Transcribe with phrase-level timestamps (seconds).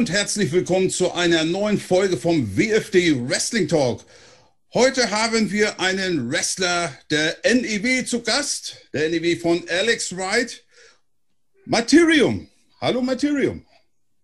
[0.00, 4.00] Und herzlich willkommen zu einer neuen Folge vom WFD Wrestling Talk.
[4.72, 10.64] Heute haben wir einen Wrestler der NEW zu Gast, der NEW von Alex Wright,
[11.66, 12.48] Materium.
[12.80, 13.62] Hallo Materium.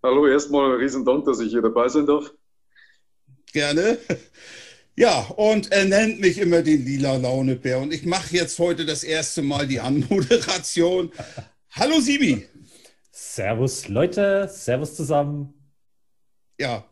[0.02, 2.32] Hallo, erstmal riesen Dank, dass ich hier dabei sein darf.
[3.52, 3.98] Gerne.
[4.98, 9.04] Ja, und er nennt mich immer den lila Launebär und ich mache jetzt heute das
[9.04, 11.12] erste Mal die Anmoderation.
[11.72, 12.46] Hallo Sibi.
[13.12, 15.55] Servus Leute, Servus zusammen.
[16.58, 16.88] Ja,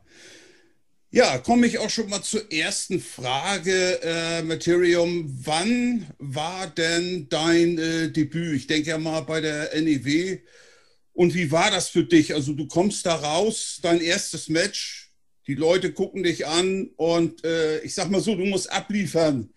[1.15, 5.33] ja, komme ich auch schon mal zur ersten Frage, äh, Materium.
[5.45, 8.57] Wann war denn dein äh, Debüt?
[8.57, 10.39] Ich denke ja mal bei der NEW.
[11.13, 12.35] Und wie war das für dich?
[12.35, 15.13] Also du kommst da raus, dein erstes Match,
[15.47, 19.55] die Leute gucken dich an und äh, ich sag mal so, du musst abliefern.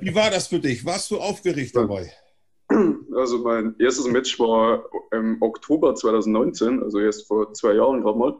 [0.00, 0.84] Wie war das für dich?
[0.84, 2.12] Warst du aufgeregt dabei?
[3.14, 8.36] Also mein erstes Match war im Oktober 2019, also erst vor zwei Jahren gerade mal.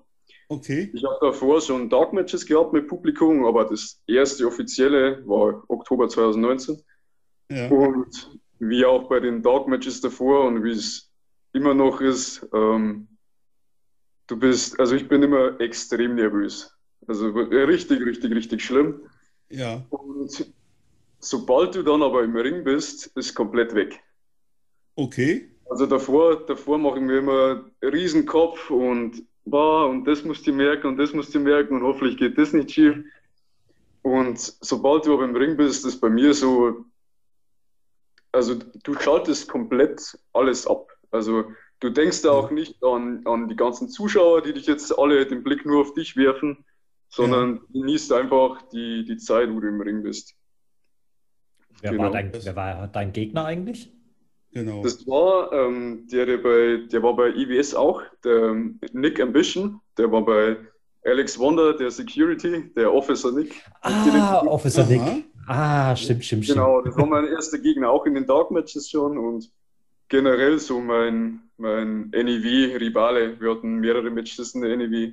[0.48, 0.91] Okay.
[0.94, 6.08] Ich habe davor schon Dark Matches gehabt mit Publikum, aber das erste offizielle war Oktober
[6.08, 6.82] 2019.
[7.50, 7.68] Ja.
[7.68, 11.10] Und wie auch bei den Dark Matches davor und wie es
[11.52, 13.08] immer noch ist, ähm,
[14.26, 16.74] du bist, also ich bin immer extrem nervös.
[17.06, 19.02] Also richtig, richtig, richtig schlimm.
[19.50, 19.84] Ja.
[19.91, 20.52] Und
[21.20, 24.00] sobald du dann aber im Ring bist, ist komplett weg.
[24.94, 25.50] Okay.
[25.70, 30.52] Also davor, davor mache ich mir immer riesen Kopf und boah, und das musst du
[30.52, 32.96] merken und das musst du merken und hoffentlich geht das nicht schief.
[34.02, 36.84] Und sobald du aber im Ring bist, ist bei mir so,
[38.32, 40.88] also du schaltest komplett alles ab.
[41.10, 41.44] Also
[41.80, 45.42] du denkst da auch nicht an, an die ganzen Zuschauer, die dich jetzt alle den
[45.42, 46.64] Blick nur auf dich werfen,
[47.08, 47.62] sondern ja.
[47.72, 50.34] genießt einfach die, die Zeit, wo du im Ring bist.
[51.81, 52.04] Wer, genau.
[52.04, 53.92] war dein, wer war dein Gegner eigentlich?
[54.53, 54.82] Genau.
[54.82, 58.56] Das war ähm, der, der, bei, der war bei IWS auch, der
[58.92, 60.56] Nick Ambition, der war bei
[61.04, 63.62] Alex Wonder, der Security, der Officer Nick.
[63.82, 65.00] Ah, Officer Nick.
[65.47, 66.58] Ah, stimmt, stimmt, stimmt.
[66.58, 69.50] Genau, das war mein erster Gegner, auch in den Dark Matches schon und
[70.08, 73.41] generell so mein, mein NEW-Rivale.
[73.41, 75.12] Wir hatten mehrere Matches in der NEW.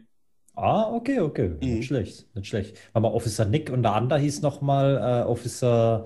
[0.56, 1.50] Ah, okay, okay.
[1.50, 1.58] Mhm.
[1.60, 2.78] Nicht schlecht, nicht schlecht.
[2.94, 6.06] War mal Officer Nick und der andere hieß nochmal äh, Officer.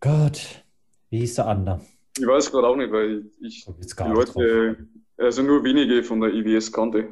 [0.00, 0.64] Gott,
[1.10, 1.80] wie hieß der andere?
[2.18, 4.76] Ich weiß gerade auch nicht, weil ich die Leute,
[5.16, 7.08] also nur wenige von der IWS kannte.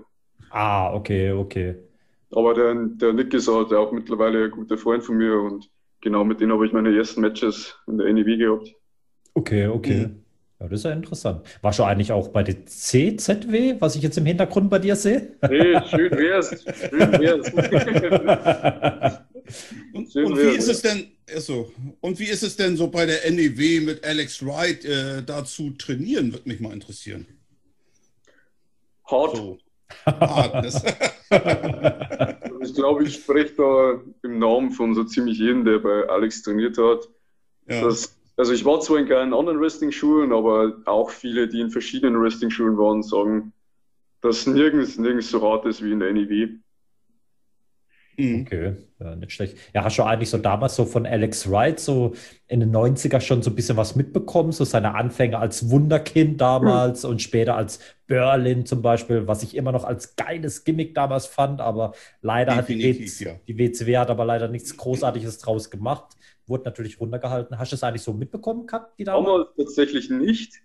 [0.50, 1.76] Ah, okay, okay.
[2.30, 5.68] Aber der, der Nick ist halt auch mittlerweile ein guter Freund von mir und
[6.00, 8.74] genau mit dem habe ich meine ersten Matches in der NEW gehabt.
[9.34, 10.06] Okay, okay.
[10.06, 10.22] Mhm.
[10.60, 11.42] Ja, das ist ja interessant.
[11.60, 15.36] War schon eigentlich auch bei der CZW, was ich jetzt im Hintergrund bei dir sehe?
[15.48, 16.64] Nee, schön wär's.
[16.90, 17.52] Schön wär's.
[19.92, 23.31] und, und wie ist es denn, also, und wie ist es denn so bei der
[23.31, 27.27] NEW mit Alex Wright äh, da zu trainieren, würde mich mal interessieren.
[29.05, 29.37] Hart.
[29.37, 29.59] So.
[30.06, 30.66] Hart.
[32.62, 36.78] ich glaube, ich spreche da im Namen von so ziemlich jedem, der bei Alex trainiert
[36.78, 37.09] hat.
[37.69, 37.82] Ja.
[37.82, 42.21] Dass also ich war zwar in keinen anderen Wrestling-Schulen, aber auch viele, die in verschiedenen
[42.21, 43.53] Wrestling-Schulen waren, sagen,
[44.21, 46.49] dass nirgends, nirgends so hart ist wie in der NEW.
[48.17, 48.43] Mhm.
[48.43, 49.56] Okay, ja, nicht schlecht.
[49.75, 52.15] Ja, hast du eigentlich so damals so von Alex Wright so
[52.47, 54.53] in den 90er schon so ein bisschen was mitbekommen?
[54.53, 57.11] So seine Anfänge als Wunderkind damals mhm.
[57.11, 61.61] und später als Berlin zum Beispiel, was ich immer noch als geiles Gimmick damals fand,
[61.61, 63.34] aber leider Definitiv, hat die, w ja.
[63.49, 67.59] die WCW hat aber leider nichts Großartiges draus gemacht wurde natürlich runtergehalten.
[67.59, 68.99] Hast du es eigentlich so mitbekommen gehabt?
[68.99, 70.61] Die Damals tatsächlich nicht.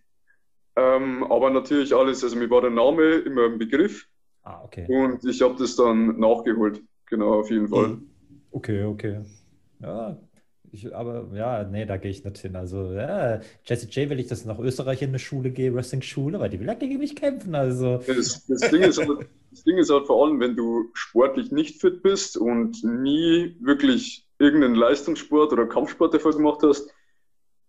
[0.75, 4.07] Ähm, aber natürlich alles, also mir war der Name immer ein Begriff.
[4.43, 4.85] Ah, okay.
[4.87, 6.81] Und ich habe das dann nachgeholt.
[7.07, 7.87] Genau, auf jeden Fall.
[7.87, 8.09] Mhm.
[8.51, 9.21] Okay, okay.
[9.79, 10.17] Ja,
[10.71, 12.55] ich, aber ja, nee, da gehe ich nicht hin.
[12.55, 16.49] Also, ja, Jesse J will ich, dass nach Österreich in eine Schule gehe, Wrestling-Schule, weil
[16.49, 17.55] die will ja gegen mich kämpfen.
[17.55, 18.01] Also.
[18.05, 21.79] Das, das, Ding ist halt, das Ding ist halt vor allem, wenn du sportlich nicht
[21.79, 26.93] fit bist und nie wirklich irgendeinen Leistungssport oder Kampfsport davor gemacht hast,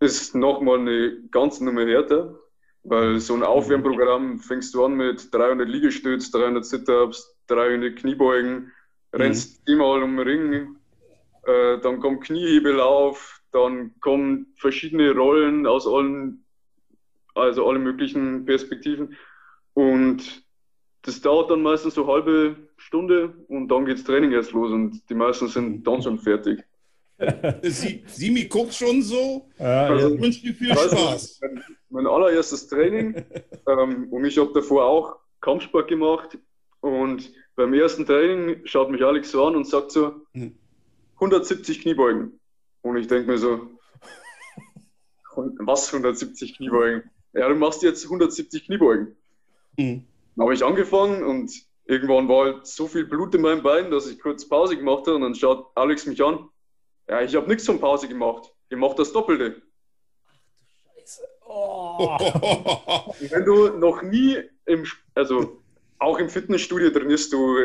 [0.01, 2.39] ist nochmal eine ganz Nummer härter.
[2.85, 8.73] Weil so ein Aufwärmprogramm fängst du an mit 300 Liegestütz, 300 Sit-Ups, 300 Kniebeugen,
[9.13, 9.65] rennst mhm.
[9.67, 10.77] zehnmal um den Ring,
[11.45, 16.45] äh, dann kommt Kniehebel auf, dann kommen verschiedene Rollen aus allen,
[17.35, 19.17] also alle möglichen Perspektiven.
[19.75, 20.45] Und
[21.03, 25.09] das dauert dann meistens so eine halbe Stunde und dann geht's Training erst los und
[25.09, 26.63] die meisten sind dann schon fertig.
[27.63, 29.49] Sie, Simi guckt schon so.
[29.59, 31.41] Ja, also, ich wünsche dir viel Spaß.
[31.41, 33.25] Mein, mein, allererstes Training
[33.67, 36.39] ähm, und ich habe davor auch Kampfsport gemacht
[36.81, 40.27] und beim ersten Training schaut mich Alex so an und sagt so
[41.15, 41.83] 170 hm.
[41.83, 42.41] Kniebeugen.
[42.83, 43.69] Und ich denke mir so,
[45.37, 47.11] was 170 Kniebeugen?
[47.33, 49.17] Ja, du machst jetzt 170 Kniebeugen.
[49.77, 50.05] Mhm.
[50.37, 51.53] Dann habe ich angefangen und
[51.85, 55.17] irgendwann war halt so viel Blut in meinem Bein, dass ich kurz Pause gemacht habe
[55.17, 56.49] und dann schaut Alex mich an.
[57.09, 58.53] Ja, ich habe nichts von Pause gemacht.
[58.69, 59.63] Ich mache das Doppelte.
[60.95, 61.23] Scheiße.
[61.47, 62.17] Oh.
[63.21, 64.85] wenn du noch nie im,
[65.15, 65.63] also
[65.99, 67.57] auch im Fitnessstudio trainierst du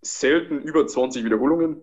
[0.00, 1.80] selten über 20 Wiederholungen.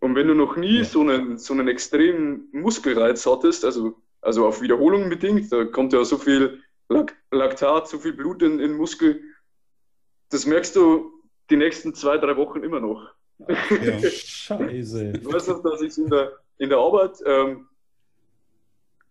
[0.00, 0.84] Und wenn du noch nie ja.
[0.84, 6.04] so, einen, so einen extremen Muskelreiz hattest, also, also auf Wiederholungen bedingt, da kommt ja
[6.04, 6.62] so viel
[7.30, 9.20] Laktat, so viel Blut in den Muskel,
[10.30, 11.12] das merkst du
[11.50, 13.10] die nächsten zwei, drei Wochen immer noch.
[13.38, 13.56] Ja.
[14.10, 15.12] Scheiße.
[15.12, 17.68] Ich weiß noch, dass ich in der, in der Arbeit ähm,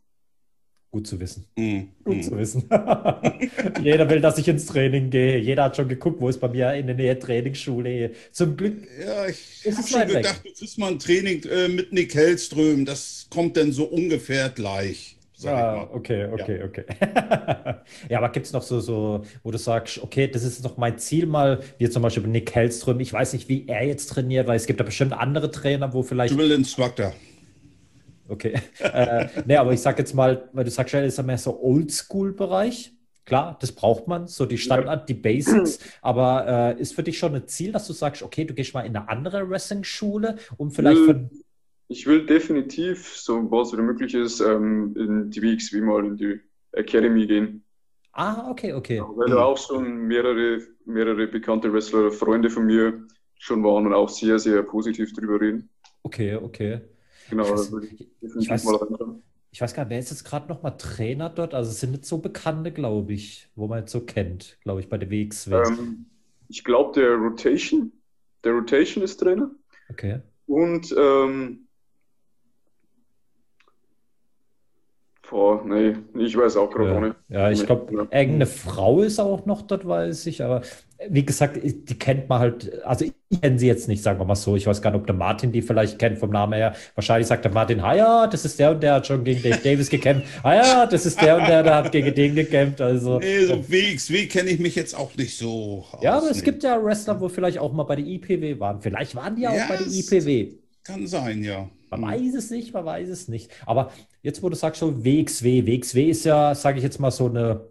[0.92, 1.46] Gut zu wissen.
[1.56, 1.82] Mm.
[2.04, 2.64] Gut zu wissen.
[3.84, 5.38] Jeder will, dass ich ins Training gehe.
[5.38, 8.12] Jeder hat schon geguckt, wo ist bei mir in der Nähe Trainingsschule.
[8.32, 8.88] Zum Glück.
[9.00, 10.52] Ja, ich habe schon gedacht, weg.
[10.52, 12.86] du kriegst mal ein Training äh, mit Nick Hellström.
[12.86, 15.16] Das kommt dann so ungefähr gleich.
[15.46, 16.66] Ah, okay, okay, ja.
[16.66, 16.84] okay.
[18.10, 20.98] ja, aber gibt es noch so, so, wo du sagst, okay, das ist noch mein
[20.98, 23.00] Ziel mal, wie zum Beispiel Nick Hellström.
[23.00, 26.02] Ich weiß nicht, wie er jetzt trainiert, weil es gibt da bestimmt andere Trainer, wo
[26.02, 26.36] vielleicht.
[26.36, 27.14] Drill Instructor.
[28.30, 28.54] Okay.
[28.80, 31.38] äh, nee, aber ich sag jetzt mal, weil du sagst, ja, das ist ja mehr
[31.38, 32.94] so Oldschool-Bereich.
[33.26, 35.80] Klar, das braucht man, so die Standard, die Basics.
[36.02, 38.82] Aber äh, ist für dich schon ein Ziel, dass du sagst, okay, du gehst mal
[38.82, 41.30] in eine andere Wrestling-Schule, um vielleicht von.
[41.90, 46.40] Ich will definitiv, so was wieder möglich ist, ähm, in die WXW mal in die
[46.72, 47.64] Academy gehen.
[48.14, 48.98] Ah, okay, okay.
[48.98, 53.06] Ja, weil da auch schon mehrere, mehrere bekannte Wrestler, Freunde von mir
[53.38, 55.70] schon waren und auch sehr, sehr positiv drüber reden.
[56.04, 56.82] Okay, okay.
[57.30, 57.72] Genau, ich weiß,
[58.40, 58.66] ich, weiß.
[59.52, 61.54] Ich weiß gar nicht, wer ist jetzt gerade nochmal Trainer dort?
[61.54, 64.90] Also es sind nicht so Bekannte, glaube ich, wo man jetzt so kennt, glaube ich,
[64.90, 65.56] bei der WXW.
[65.56, 66.06] Ähm,
[66.48, 67.92] ich glaube, der Rotation,
[68.44, 69.52] der Rotation ist Trainer.
[69.90, 70.22] Okay.
[70.46, 71.68] Und ähm,
[75.30, 77.00] Boah, nee, ich weiß auch gerade ja.
[77.00, 77.16] nicht.
[77.30, 78.20] Ja, ich glaube, ja.
[78.20, 80.62] irgendeine Frau ist auch noch dort, weiß ich, aber
[81.08, 84.36] wie gesagt, die kennt man halt, also ich kenne sie jetzt nicht, sagen wir mal
[84.36, 84.56] so.
[84.56, 86.76] Ich weiß gar nicht, ob der Martin die vielleicht kennt vom Namen her.
[86.96, 89.60] Wahrscheinlich sagt der Martin, ah ja, das ist der und der hat schon gegen Dave
[89.64, 90.28] Davis gekämpft.
[90.44, 92.82] Ah ja, das ist der und der, der hat gegen den gekämpft.
[92.82, 95.86] Also, nee, so WXW kenne ich mich jetzt auch nicht so.
[96.02, 98.82] Ja, aber es gibt ja Wrestler, wo vielleicht auch mal bei der IPW waren.
[98.82, 100.54] Vielleicht waren die auch ja, bei der IPW.
[100.84, 101.70] Kann sein, ja.
[101.90, 103.52] Man weiß es nicht, man weiß es nicht.
[103.66, 103.92] Aber
[104.22, 107.62] jetzt, wo du sagst, so WXW, WXW ist ja, sage ich jetzt mal, so eine,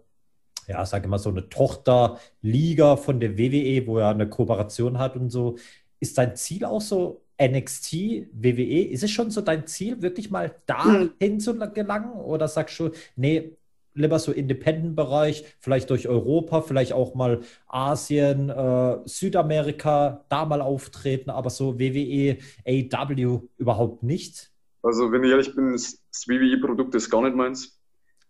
[0.67, 5.15] ja, sage ich mal, so eine Tochterliga von der WWE, wo er eine Kooperation hat
[5.15, 5.57] und so.
[5.99, 7.93] Ist dein Ziel auch so NXT,
[8.33, 8.83] WWE?
[8.89, 11.39] Ist es schon so dein Ziel, wirklich mal dahin hm.
[11.39, 12.13] zu gelangen?
[12.13, 13.57] Oder sagst du, nee,
[13.99, 21.29] lieber so Independent-Bereich, vielleicht durch Europa, vielleicht auch mal Asien, äh, Südamerika, da mal auftreten,
[21.29, 24.51] aber so WWE, AW überhaupt nicht?
[24.81, 27.79] Also, wenn ich ehrlich bin, das, WWE-Produkt ist gar nicht meins.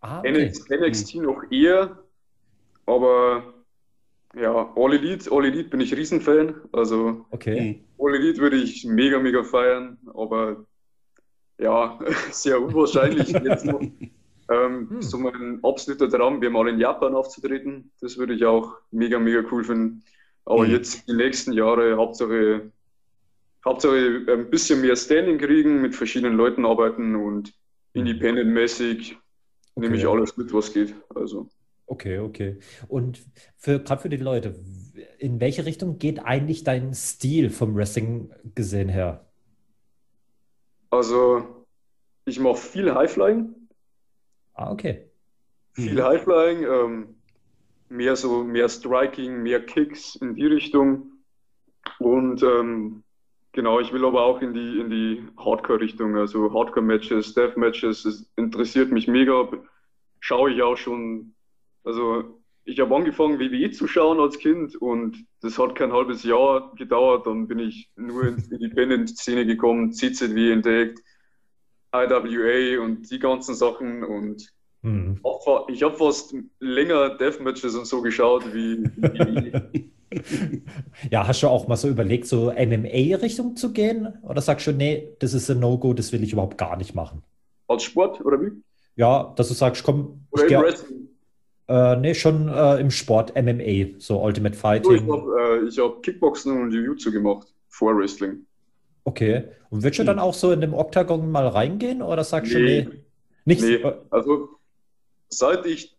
[0.00, 0.52] Ah, okay.
[0.70, 1.22] NXT hm.
[1.22, 1.98] noch eher,
[2.86, 3.54] aber
[4.34, 6.54] ja, All Elite, All Elite bin ich Riesenfan.
[6.72, 7.84] Also, okay.
[7.98, 10.64] All Elite würde ich mega, mega feiern, aber
[11.58, 11.98] ja,
[12.30, 13.80] sehr unwahrscheinlich jetzt noch.
[14.50, 15.02] Ähm, hm.
[15.02, 17.92] So mein absoluter Traum wäre mal in Japan aufzutreten.
[18.00, 20.02] Das würde ich auch mega, mega cool finden.
[20.44, 20.72] Aber hm.
[20.72, 22.72] jetzt die nächsten Jahre Hauptsache,
[23.64, 27.48] Hauptsache ein bisschen mehr Standing kriegen, mit verschiedenen Leuten arbeiten und
[27.94, 28.06] hm.
[28.06, 29.16] independent-mäßig
[29.76, 29.86] okay.
[29.86, 30.94] nehme ich alles mit, was geht.
[31.14, 31.48] Also.
[31.86, 32.58] Okay, okay.
[32.88, 33.20] Und
[33.56, 34.56] für gerade für die Leute,
[35.18, 39.26] in welche Richtung geht eigentlich dein Stil vom Wrestling gesehen her?
[40.90, 41.64] Also
[42.24, 43.54] ich mache viel Highflying.
[44.60, 45.06] Ah, okay.
[45.72, 46.02] Viel mhm.
[46.02, 47.14] Highflying, ähm,
[47.88, 51.12] mehr so, mehr Striking, mehr Kicks in die Richtung.
[51.98, 53.02] Und ähm,
[53.52, 58.92] genau, ich will aber auch in die, in die Hardcore-Richtung, also Hardcore-Matches, Death-Matches, das interessiert
[58.92, 59.48] mich mega.
[60.18, 61.34] Schaue ich auch schon,
[61.82, 66.70] also ich habe angefangen, WWE zu schauen als Kind und das hat kein halbes Jahr
[66.76, 67.26] gedauert.
[67.26, 71.00] Dann bin ich nur in die Independent-Szene gekommen, CZW entdeckt,
[71.94, 75.20] IWA und die ganzen Sachen und hm.
[75.68, 79.90] ich habe fast länger Deathmatches und so geschaut wie, wie
[81.10, 84.08] ja, hast du auch mal so überlegt, so MMA-Richtung zu gehen?
[84.22, 87.22] Oder sagst du, nee, das ist ein No-Go, das will ich überhaupt gar nicht machen?
[87.68, 88.50] Als Sport oder wie?
[88.96, 90.24] Ja, dass du sagst, komm.
[90.30, 91.08] Oder im Wrestling?
[91.68, 94.92] Äh, nee, schon äh, im Sport, MMA, so Ultimate Fighting.
[94.92, 98.44] ich habe äh, hab Kickboxen und Jiu-Jitsu gemacht, vor Wrestling.
[99.04, 99.44] Okay.
[99.70, 100.06] Und willst du hm.
[100.06, 102.82] dann auch so in dem Oktagon mal reingehen oder sagst nee.
[102.82, 103.00] du, nee?
[103.44, 103.64] Nichts?
[103.64, 104.48] Nee, also
[105.28, 105.96] seit ich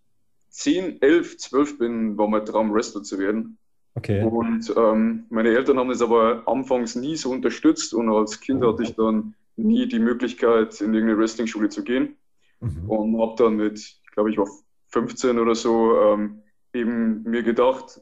[0.50, 3.58] 10, 11, 12 bin, war mein Traum, Wrestler zu werden.
[3.96, 4.24] Okay.
[4.24, 8.84] Und ähm, meine Eltern haben das aber anfangs nie so unterstützt und als Kind hatte
[8.84, 12.16] ich dann nie die Möglichkeit, in irgendeine Wrestling-Schule zu gehen.
[12.62, 12.90] Mhm.
[12.90, 14.48] Und habe dann mit, ich glaube, ich war
[14.90, 16.42] 15 oder so, ähm,
[16.74, 18.02] eben mir gedacht,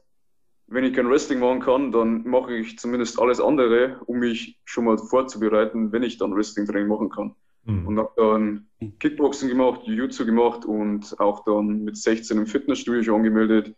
[0.70, 4.86] wenn ich kein Wrestling machen kann, dann mache ich zumindest alles andere, um mich schon
[4.86, 7.36] mal vorzubereiten, wenn ich dann Wrestling-Training machen kann.
[7.66, 7.88] Mhm.
[7.88, 8.68] Und habe dann
[9.00, 13.76] Kickboxing gemacht, Jiu-Jitsu gemacht und auch dann mit 16 im Fitnessstudio schon angemeldet.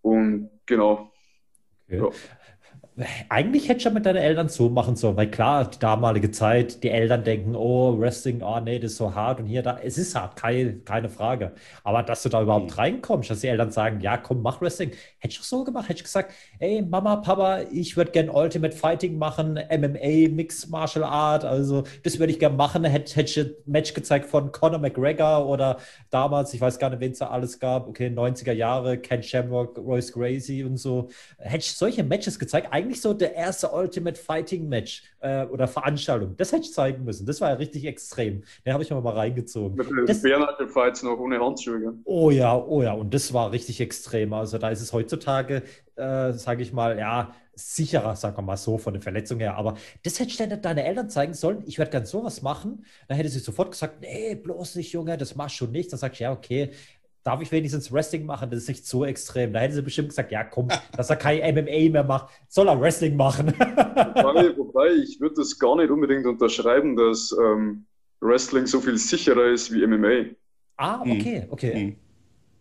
[0.00, 1.12] Und genau,
[1.88, 1.98] Okay.
[1.98, 2.10] Ja
[3.30, 6.82] eigentlich hätte ich ja mit deinen Eltern so machen sollen, weil klar, die damalige Zeit,
[6.82, 9.96] die Eltern denken, oh, Wrestling, oh nee, das ist so hart und hier, da, es
[9.96, 11.52] ist hart, keine, keine Frage.
[11.84, 12.76] Aber dass du da überhaupt mhm.
[12.76, 15.98] reinkommst, dass die Eltern sagen, ja, komm, mach Wrestling, hätte ich auch so gemacht, hätte
[15.98, 21.46] ich gesagt, ey, Mama, Papa, ich würde gerne Ultimate Fighting machen, MMA, Mixed Martial Art,
[21.46, 25.46] also das würde ich gerne machen, hätte, hätte ich ein Match gezeigt von Conor McGregor
[25.48, 25.78] oder
[26.10, 29.78] damals, ich weiß gar nicht, wen es da alles gab, okay, 90er Jahre, Ken Shamrock,
[29.78, 31.08] Royce Gracie und so,
[31.38, 36.36] hätte ich solche Matches gezeigt, eigentlich so der erste Ultimate Fighting Match äh, oder Veranstaltung.
[36.36, 37.26] Das hätte ich zeigen müssen.
[37.26, 38.42] Das war ja richtig extrem.
[38.64, 39.76] Den habe ich mir mal reingezogen.
[39.76, 41.94] Mit den Bärnackel Fights noch ohne Handschuhe.
[42.04, 42.92] Oh ja, oh ja.
[42.92, 44.32] Und das war richtig extrem.
[44.32, 45.62] Also da ist es heutzutage,
[45.96, 49.56] äh, sage ich mal, ja, sicherer, sagen wir mal so, von der Verletzung her.
[49.56, 51.62] Aber das hätte ich dann deine Eltern zeigen sollen.
[51.66, 52.84] Ich werde gerne sowas machen.
[53.08, 55.92] Dann hätte sie sofort gesagt, nee, bloß nicht, Junge, das machst du nicht.
[55.92, 56.70] Dann sag ich, ja, okay,
[57.24, 58.50] darf ich wenigstens Wrestling machen?
[58.50, 59.52] Das ist nicht so extrem.
[59.52, 62.80] Da hätten sie bestimmt gesagt, ja komm, dass er kein MMA mehr macht, soll er
[62.80, 63.48] Wrestling machen.
[63.48, 67.86] wobei, wobei, ich würde das gar nicht unbedingt unterschreiben, dass ähm,
[68.20, 70.34] Wrestling so viel sicherer ist wie MMA.
[70.76, 71.12] Ah, hm.
[71.12, 71.84] okay, okay.
[71.84, 71.96] Mhm.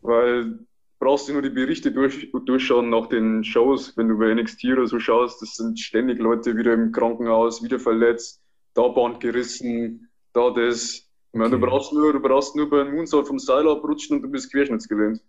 [0.01, 0.60] Weil
[1.00, 4.88] brauchst du nur die Berichte durch, durchschauen nach den Shows, wenn du bei NXT oder
[4.88, 8.41] so schaust, das sind ständig Leute wieder im Krankenhaus, wieder verletzt,
[8.75, 11.08] da Band gerissen, da das.
[11.34, 11.62] Ich meine, okay.
[11.62, 15.22] du brauchst nur, du brauchst nur beim Moonsault vom Seil abrutschen und du bist querschnittsgelähmt.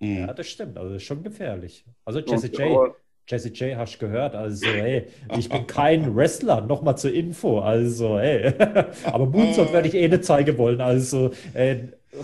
[0.00, 0.18] Mhm.
[0.18, 0.76] Ja, das stimmt.
[0.76, 1.84] Also das ist schon gefährlich.
[2.04, 2.94] Also Jesse J.
[3.26, 8.18] Jesse J hast du gehört, also hey, ich bin kein Wrestler, nochmal zur Info, also
[8.18, 8.54] hey,
[9.04, 11.76] aber Moonsault werde ich eh nicht zeigen wollen, also äh,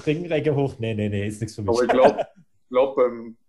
[0.06, 1.68] Ringrecke hoch, nee, nee, nee, ist nichts für mich.
[1.68, 2.26] Aber ich glaube,
[2.70, 2.98] glaub,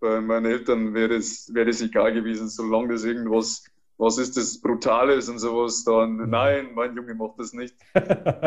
[0.01, 3.63] bei meinen Eltern wäre es wär egal gewesen, solange das irgendwas
[3.97, 6.29] was ist das Brutales und sowas, dann mhm.
[6.29, 7.75] nein, mein Junge macht das nicht.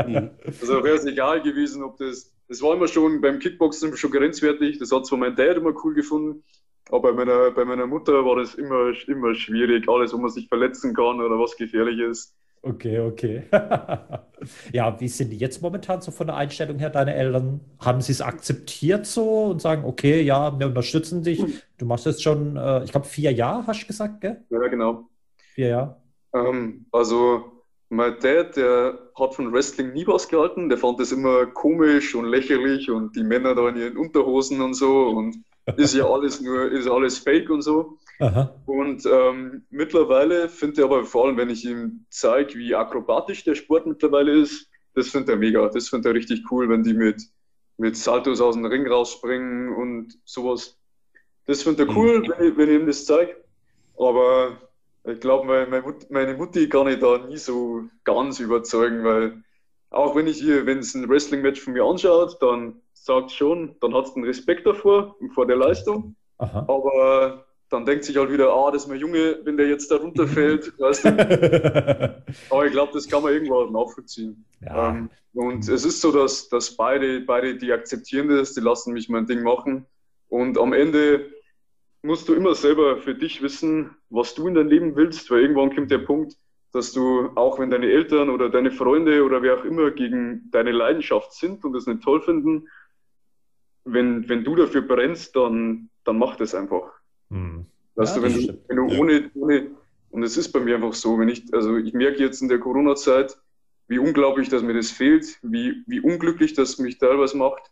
[0.09, 0.31] Mhm.
[0.61, 4.79] also wäre es egal gewesen, ob das, das war immer schon beim Kickboxen schon grenzwertig,
[4.79, 6.45] das hat zwar mein Dad immer cool gefunden,
[6.91, 10.49] aber bei meiner, bei meiner Mutter war das immer, immer schwierig, alles, wo man sich
[10.49, 12.35] verletzen kann oder was gefährlich ist.
[12.63, 13.45] Okay, okay.
[14.73, 17.61] ja, wie sind die jetzt momentan so von der Einstellung her, deine Eltern?
[17.79, 21.43] Haben sie es akzeptiert so und sagen, okay, ja, wir unterstützen dich.
[21.77, 24.45] Du machst jetzt schon, äh, ich glaube, vier Jahre, hast du gesagt, gell?
[24.51, 25.09] Ja, genau.
[25.59, 25.97] Vier Jahre?
[26.35, 30.69] Ähm, also, mein Dad, der hat von Wrestling nie was gehalten.
[30.69, 34.75] Der fand das immer komisch und lächerlich und die Männer da in ihren Unterhosen und
[34.75, 35.43] so und
[35.77, 37.99] ist ja alles nur, ist alles fake und so.
[38.21, 38.55] Aha.
[38.67, 43.57] Und ähm, mittlerweile findet er aber vor allem, wenn ich ihm zeige, wie akrobatisch der
[43.57, 45.69] Sport mittlerweile ist, das findet er mega.
[45.71, 47.21] Das findet er richtig cool, wenn die mit,
[47.79, 50.79] mit Saltos aus dem Ring rausspringen und sowas.
[51.47, 52.29] Das findet er cool, mhm.
[52.29, 53.35] wenn, ich, wenn ich ihm das zeige.
[53.99, 54.68] Aber
[55.05, 59.43] ich glaube, meine, meine Mutti kann ich da nie so ganz überzeugen, weil
[59.91, 63.95] auch wenn ich hier, wenn es ein Wrestling-Match von mir anschaut, dann sagt schon, dann
[63.95, 66.15] hat es den Respekt davor, vor der Leistung.
[66.39, 66.67] Aha.
[66.69, 69.97] Aber dann denkt sich halt wieder, ah, das ist mein Junge, wenn der jetzt da
[69.97, 72.23] runterfällt, weißt du.
[72.51, 74.45] Aber ich glaube, das kann man irgendwo nachvollziehen.
[74.61, 74.91] Ja.
[74.91, 79.09] Ähm, und es ist so, dass, dass beide, beide, die akzeptieren das, die lassen mich
[79.09, 79.87] mein Ding machen.
[80.29, 81.31] Und am Ende
[82.09, 85.75] musst du immer selber für dich wissen, was du in deinem Leben willst, weil irgendwann
[85.75, 86.39] kommt der Punkt,
[86.73, 90.73] dass du, auch wenn deine Eltern oder deine Freunde oder wer auch immer gegen deine
[90.73, 92.67] Leidenschaft sind und es nicht toll finden,
[93.85, 96.91] wenn, wenn du dafür brennst, dann, dann mach das einfach.
[97.31, 97.67] Hm.
[97.95, 99.01] Weißt ja, du, wenn du, wenn du ja.
[99.01, 99.71] ohne, ohne,
[100.11, 102.59] und es ist bei mir einfach so, wenn ich, also ich merke jetzt in der
[102.59, 103.37] Corona-Zeit,
[103.87, 107.71] wie unglaublich, dass mir das fehlt, wie, wie unglücklich das mich teilweise macht.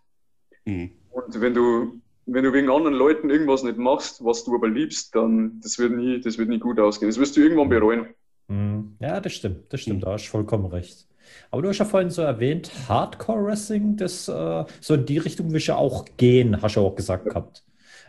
[0.66, 0.90] Mhm.
[1.10, 5.14] Und wenn du, wenn du wegen anderen Leuten irgendwas nicht machst, was du aber liebst,
[5.14, 7.08] dann das wird nie, das wird nie gut ausgehen.
[7.08, 8.06] Das wirst du irgendwann bereuen.
[8.48, 8.96] Mhm.
[9.00, 11.06] Ja, das stimmt, das stimmt, da hast du vollkommen recht.
[11.50, 15.58] Aber du hast ja vorhin so erwähnt, Hardcore-Wrestling, das äh, so in die Richtung will
[15.58, 17.64] ich ja auch gehen, hast du auch gesagt gehabt.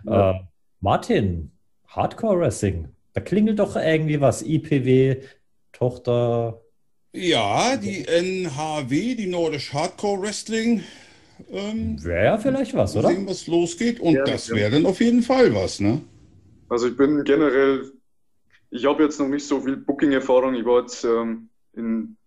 [0.05, 0.31] Ja.
[0.31, 0.39] Äh,
[0.81, 1.51] Martin,
[1.87, 4.43] Hardcore-Wrestling, da klingelt doch irgendwie was.
[4.43, 5.21] IPW,
[5.71, 6.61] Tochter.
[7.13, 10.83] Ja, die NHW, die Nordisch Hardcore Wrestling.
[11.49, 13.09] Ähm, wäre vielleicht was, oder?
[13.09, 13.99] Sehen, was losgeht.
[13.99, 16.01] Und ja, das wäre dann auf jeden Fall was, ne?
[16.69, 17.91] Also ich bin generell,
[18.69, 20.55] ich habe jetzt noch nicht so viel Booking-Erfahrung.
[20.55, 22.17] Ich war jetzt ähm, in,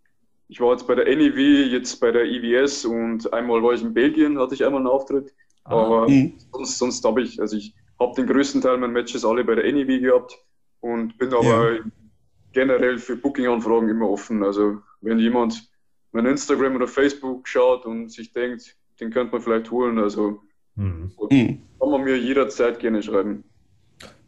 [0.48, 3.92] ich war jetzt bei der NEW, jetzt bei der IWS und einmal war ich in
[3.92, 5.34] Belgien, hatte ich einmal einen Auftritt.
[5.64, 5.74] Ah.
[5.74, 6.34] Aber mhm.
[6.52, 9.70] sonst, sonst habe ich, also ich habe den größten Teil meiner Matches alle bei der
[9.70, 10.38] NEW gehabt
[10.80, 11.80] und bin aber ja.
[12.52, 14.42] generell für Booking-Anfragen immer offen.
[14.42, 15.68] Also wenn jemand
[16.12, 20.40] mein Instagram oder Facebook schaut und sich denkt, den könnte man vielleicht holen, also
[20.76, 21.10] mhm.
[21.18, 23.44] kann man mir jederzeit gerne schreiben.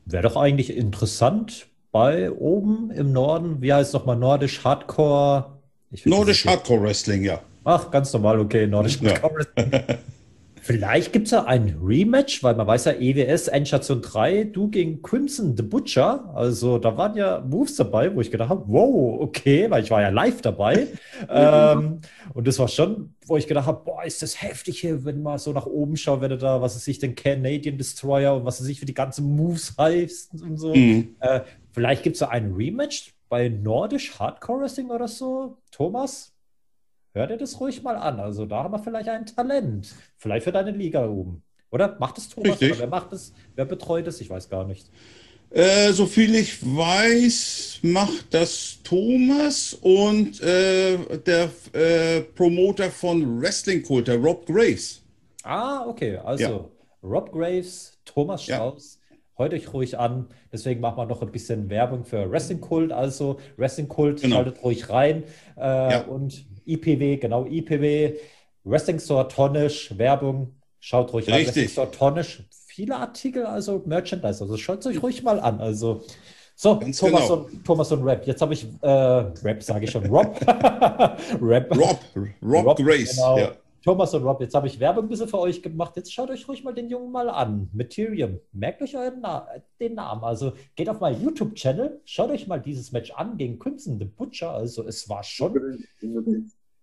[0.05, 5.59] Wäre doch eigentlich interessant bei oben im Norden, wie heißt es nochmal, Nordisch Hardcore?
[6.05, 7.41] Nordisch Hardcore Wrestling, ja.
[7.65, 9.99] Ach, ganz normal, okay, Nordisch Hardcore Wrestling.
[10.65, 15.03] Vielleicht gibt es ja ein Rematch, weil man weiß ja, EWS Endstation 3, du gegen
[15.03, 16.33] Crimson the Butcher.
[16.37, 20.01] Also da waren ja Moves dabei, wo ich gedacht habe, wow, okay, weil ich war
[20.01, 20.87] ja live dabei.
[21.29, 22.01] ähm,
[22.33, 25.39] und das war schon, wo ich gedacht habe, boah, ist das heftig hier, wenn man
[25.39, 28.61] so nach oben schaut, wenn du da, was es sich, den Canadian Destroyer und was
[28.61, 30.73] es sich für die ganzen Moves heißt und so.
[30.73, 31.17] Mhm.
[31.19, 31.41] Äh,
[31.73, 35.59] vielleicht gibt es ja ein Rematch bei Nordisch Hardcore Wrestling oder so.
[35.73, 36.32] Thomas,
[37.13, 38.21] hör dir das ruhig mal an.
[38.21, 39.95] Also da haben wir vielleicht ein Talent.
[40.17, 41.43] Vielleicht für deine Liga oben.
[41.71, 42.61] Oder macht es Thomas?
[42.61, 43.33] Oder wer macht es?
[43.55, 44.21] Wer betreut es?
[44.21, 44.91] Ich weiß gar nicht.
[45.51, 50.97] Äh, so viel ich weiß, macht das Thomas und äh,
[51.27, 55.03] der äh, Promoter von Wrestling Kult, der Rob Graves.
[55.43, 56.17] Ah, okay.
[56.17, 56.65] Also ja.
[57.03, 58.99] Rob Graves, Thomas Strauß.
[59.11, 59.17] Ja.
[59.37, 60.29] Hört euch ruhig an.
[60.53, 62.93] Deswegen machen wir noch ein bisschen Werbung für Wrestling Kult.
[62.93, 64.37] Also Wrestling Kult, genau.
[64.37, 65.25] schaltet ruhig rein.
[65.57, 66.03] Äh, ja.
[66.05, 68.15] Und IPW, genau, IPW,
[68.65, 71.37] Wrestling Store Tonnisch, Werbung, schaut ruhig Richtig.
[71.39, 71.47] rein.
[71.47, 75.61] Wrestling Store Tonnisch, viele Artikel, also Merchandise, also schaut euch ruhig mal an.
[75.61, 76.03] Also
[76.55, 77.35] so, Ganz Thomas, genau.
[77.35, 78.27] und, Thomas und Rap.
[78.27, 80.39] Jetzt habe ich, äh, Rap sage ich schon, Rob.
[81.41, 81.77] Rap.
[81.77, 81.99] Rob,
[82.43, 83.17] Rob, Rob Grace.
[83.17, 83.39] Genau.
[83.39, 83.53] Ja.
[83.83, 85.97] Thomas und Rob, jetzt habe ich Werbung ein bisschen für euch gemacht.
[85.97, 87.69] Jetzt schaut euch ruhig mal den Jungen mal an.
[87.73, 88.39] Materium.
[88.53, 89.49] Merkt euch euren Na
[89.81, 90.23] den Namen.
[90.23, 94.53] Also geht auf meinen YouTube-Channel, schaut euch mal dieses Match an gegen Crimson the Butcher.
[94.53, 95.85] Also es war schon.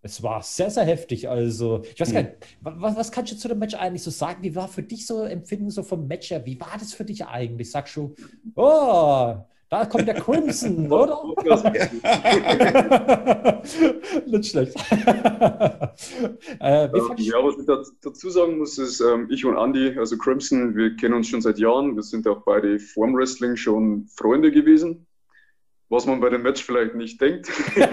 [0.01, 1.27] Es war sehr, sehr heftig.
[1.27, 4.41] Also, ich weiß gar nicht, was, was kannst du zu dem Match eigentlich so sagen?
[4.43, 6.45] Wie war für dich so Empfinden so vom Match her?
[6.45, 7.69] Wie war das für dich eigentlich?
[7.69, 8.15] Sagst du,
[8.55, 9.35] oh,
[9.69, 11.21] da kommt der Crimson, oder?
[14.25, 14.75] Nicht schlecht.
[16.59, 17.65] äh, ähm, ja, was ich
[18.01, 21.59] dazu sagen muss, ist, ähm, ich und Andy, also Crimson, wir kennen uns schon seit
[21.59, 21.95] Jahren.
[21.95, 25.05] Wir sind auch beide vorm Wrestling schon Freunde gewesen.
[25.91, 27.49] Was man bei dem Match vielleicht nicht denkt.
[27.75, 27.87] ähm,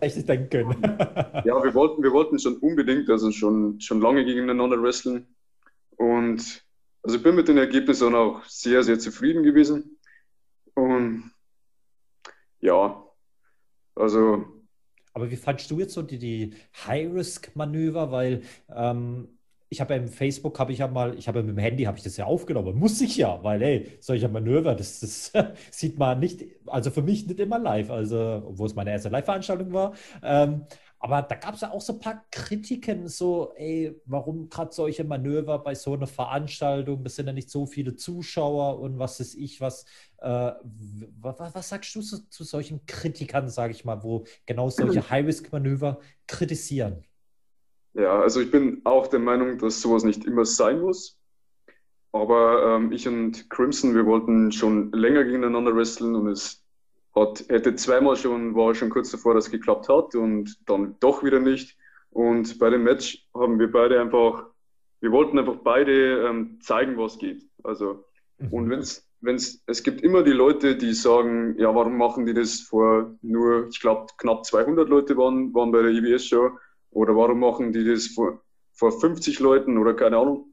[0.00, 0.98] Hätte denken können.
[1.44, 5.26] ja, wir wollten, wir wollten schon unbedingt, also schon, schon lange gegeneinander wrestlen.
[5.96, 6.64] Und
[7.06, 9.96] also ich bin mit den Ergebnissen auch sehr, sehr zufrieden gewesen.
[10.74, 11.30] Und
[12.58, 13.00] ja,
[13.94, 14.44] also.
[15.14, 18.10] Aber wie fandest du jetzt so die, die High-Risk-Manöver?
[18.10, 18.42] Weil
[18.74, 19.28] ähm,
[19.68, 21.84] ich habe ja im Facebook, habe ich ja mal, ich habe ja mit dem Handy,
[21.84, 22.76] habe ich das ja aufgenommen.
[22.76, 25.32] Muss ich ja, weil, ey, solche Manöver, das, das
[25.70, 29.72] sieht man nicht, also für mich nicht immer live, also, wo es meine erste Live-Veranstaltung
[29.72, 29.94] war.
[30.24, 30.66] Ähm,
[31.06, 35.04] aber da gab es ja auch so ein paar Kritiken, so, ey, warum gerade solche
[35.04, 39.36] Manöver bei so einer Veranstaltung, das sind ja nicht so viele Zuschauer und was ist
[39.36, 39.84] ich, was,
[40.18, 40.50] äh,
[41.20, 46.00] was, was, sagst du zu, zu solchen Kritikern, sage ich mal, wo genau solche High-Risk-Manöver
[46.26, 47.04] kritisieren?
[47.94, 51.20] Ja, also ich bin auch der Meinung, dass sowas nicht immer sein muss.
[52.10, 56.65] Aber ähm, ich und Crimson, wir wollten schon länger gegeneinander wresteln und es
[57.16, 61.24] hat, hätte zweimal schon, war schon kurz davor, dass es geklappt hat und dann doch
[61.24, 61.76] wieder nicht.
[62.10, 64.46] Und bei dem Match haben wir beide einfach,
[65.00, 67.42] wir wollten einfach beide ähm, zeigen, was geht.
[67.64, 68.04] Also,
[68.38, 68.52] mhm.
[68.52, 72.60] und wenn's, wenn's, es gibt immer die Leute, die sagen, ja, warum machen die das
[72.60, 76.50] vor nur, ich glaube, knapp 200 Leute waren, waren bei der IBS-Show
[76.90, 80.52] oder warum machen die das vor, vor 50 Leuten oder keine Ahnung.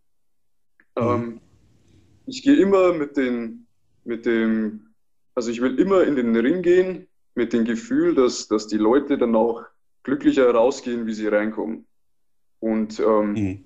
[0.97, 1.03] Mhm.
[1.03, 1.41] Ähm,
[2.25, 3.67] ich gehe immer mit, den,
[4.05, 4.92] mit dem
[5.35, 9.17] also ich will immer in den Ring gehen mit dem Gefühl, dass, dass die Leute
[9.17, 9.63] dann auch
[10.03, 11.85] glücklicher rausgehen, wie sie reinkommen.
[12.59, 13.63] Und ähm, mhm.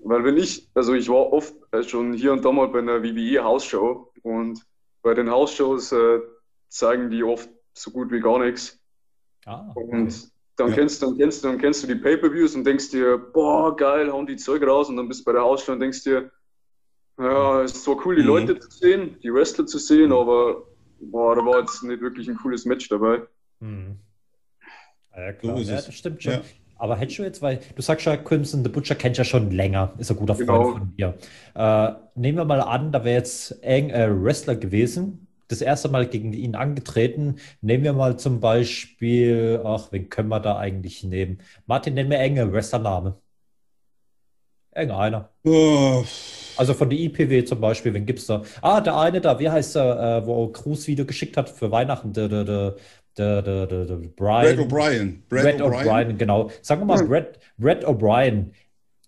[0.00, 1.54] weil wenn ich, also ich war oft
[1.86, 4.64] schon hier und da mal bei einer WWE-Hausshow und
[5.02, 6.20] bei den Hausshows äh,
[6.68, 8.80] zeigen die oft so gut wie gar nichts.
[9.44, 9.88] Ah, okay.
[9.90, 10.74] Und dann, ja.
[10.74, 14.36] kennst, dann, kennst, dann kennst du die Pay-Per-Views und denkst dir, boah, geil, hauen die
[14.36, 14.88] Zeug raus.
[14.88, 16.30] Und dann bist du bei der Hausshow und denkst dir,
[17.18, 18.28] ja, es ist zwar cool, die mhm.
[18.28, 20.16] Leute zu sehen, die Wrestler zu sehen, mhm.
[20.16, 20.62] aber
[21.00, 23.22] boah, da war jetzt nicht wirklich ein cooles Match dabei.
[23.60, 23.98] Mhm.
[25.16, 26.34] Ja, klar, ja, das stimmt schon.
[26.34, 26.42] Ja.
[26.78, 29.94] Aber hättest du jetzt, weil du sagst ja, Crimson the Butcher kennt ja schon länger,
[29.96, 30.72] ist ein guter Freund genau.
[30.72, 31.14] von dir.
[31.54, 36.06] Äh, nehmen wir mal an, da wäre jetzt ein äh, Wrestler gewesen, das erste Mal
[36.06, 37.36] gegen ihn angetreten.
[37.62, 41.38] Nehmen wir mal zum Beispiel, ach, wen können wir da eigentlich nehmen?
[41.66, 43.16] Martin, nenn mir enge Wrestlername.
[44.76, 45.30] Irgendeiner.
[45.44, 46.04] Oh.
[46.56, 48.42] Also von der IPW zum Beispiel, wen gibt es da?
[48.60, 52.12] Ah, der eine da, wie heißt er, äh, wo Cruz Video geschickt hat für Weihnachten,
[52.12, 52.76] der, der, der,
[53.16, 54.56] der, der, der, der Brian.
[54.56, 55.14] Brad O'Brien.
[55.28, 56.50] Brad O'Brien, genau.
[56.60, 57.08] Sagen wir mal, hm.
[57.08, 58.52] Brad, Brad O'Brien.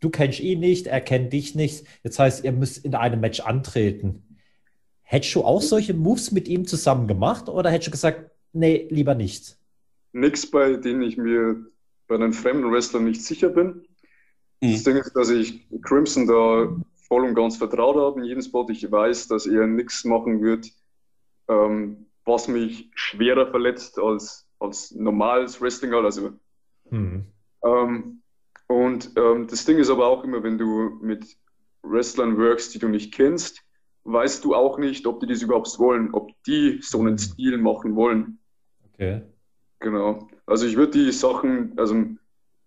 [0.01, 1.85] Du kennst ihn nicht, er kennt dich nicht.
[2.03, 4.23] Jetzt heißt, ihr müsst in einem Match antreten.
[5.03, 9.15] Hättest du auch solche Moves mit ihm zusammen gemacht oder hättest du gesagt, nee, lieber
[9.15, 9.57] nicht?
[10.13, 11.57] Nichts, bei denen ich mir
[12.07, 13.88] bei einem fremden Wrestler nicht sicher bin.
[14.61, 14.73] Mhm.
[14.73, 16.77] Das Ding ist, dass ich Crimson da
[17.09, 18.67] voll und ganz vertraut habe in jedem Spot.
[18.69, 20.71] Ich weiß, dass er nichts machen wird,
[21.49, 25.95] ähm, was mich schwerer verletzt als, als normales Wrestling.
[25.95, 26.33] Also,
[26.91, 27.25] mhm.
[27.65, 28.23] ähm,
[28.67, 31.25] und ähm, das Ding ist aber auch immer, wenn du mit
[31.83, 33.63] Wrestlern workst, die du nicht kennst,
[34.05, 37.19] weißt du auch nicht, ob die das überhaupt wollen, ob die so einen mhm.
[37.19, 38.39] Stil machen wollen.
[38.93, 39.23] Okay.
[39.81, 40.29] Genau.
[40.45, 41.95] Also ich würde die Sachen, also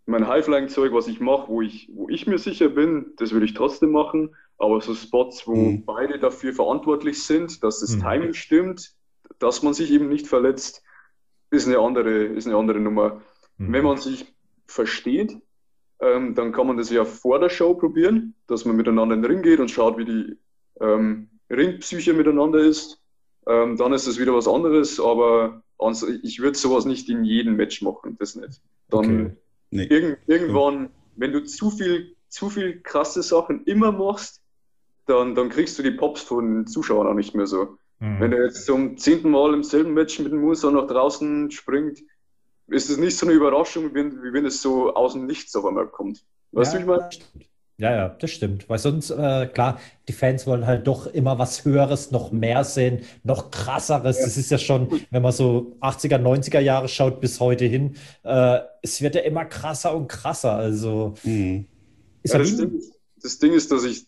[0.05, 3.53] mein Highflying-Zeug, was ich mache, wo ich, wo ich mir sicher bin, das würde ich
[3.53, 4.35] trotzdem machen.
[4.57, 5.85] Aber so Spots, wo mhm.
[5.85, 8.01] beide dafür verantwortlich sind, dass das mhm.
[8.01, 8.93] Timing stimmt,
[9.39, 10.83] dass man sich eben nicht verletzt,
[11.49, 13.21] ist eine andere, ist eine andere Nummer.
[13.57, 13.73] Mhm.
[13.73, 14.33] Wenn man sich
[14.67, 15.37] versteht,
[15.99, 19.31] ähm, dann kann man das ja vor der Show probieren, dass man miteinander in den
[19.31, 20.37] Ring geht und schaut, wie die
[20.79, 22.99] ähm, Ringpsyche miteinander ist.
[23.47, 25.63] Ähm, dann ist das wieder was anderes, aber
[26.21, 28.61] ich würde sowas nicht in jedem Match machen, das nicht.
[28.89, 29.37] Dann okay.
[29.71, 29.85] Nee.
[29.85, 34.41] Irgend, irgendwann, wenn du zu viel, zu viel krasse Sachen immer machst,
[35.07, 37.77] dann, dann kriegst du die Pops von den Zuschauern auch nicht mehr so.
[37.99, 38.19] Mhm.
[38.19, 42.01] Wenn er jetzt zum zehnten Mal im selben Match mit dem Musa nach draußen springt,
[42.67, 45.65] ist es nicht so eine Überraschung, wie, wie wenn es so aus dem Nichts auf
[45.65, 46.23] einmal kommt.
[46.51, 47.09] Weißt ja, du, ich meine?
[47.81, 48.69] Ja, ja, das stimmt.
[48.69, 53.01] Weil sonst, äh, klar, die Fans wollen halt doch immer was Höheres, noch mehr sehen,
[53.23, 54.19] noch krasseres.
[54.19, 54.25] Ja.
[54.25, 58.59] Das ist ja schon, wenn man so 80er, 90er Jahre schaut bis heute hin, äh,
[58.83, 60.51] es wird ja immer krasser und krasser.
[60.51, 61.65] Also, mhm.
[62.23, 62.81] ja, das, Ding,
[63.19, 64.05] das, Ding, ist, dass ich,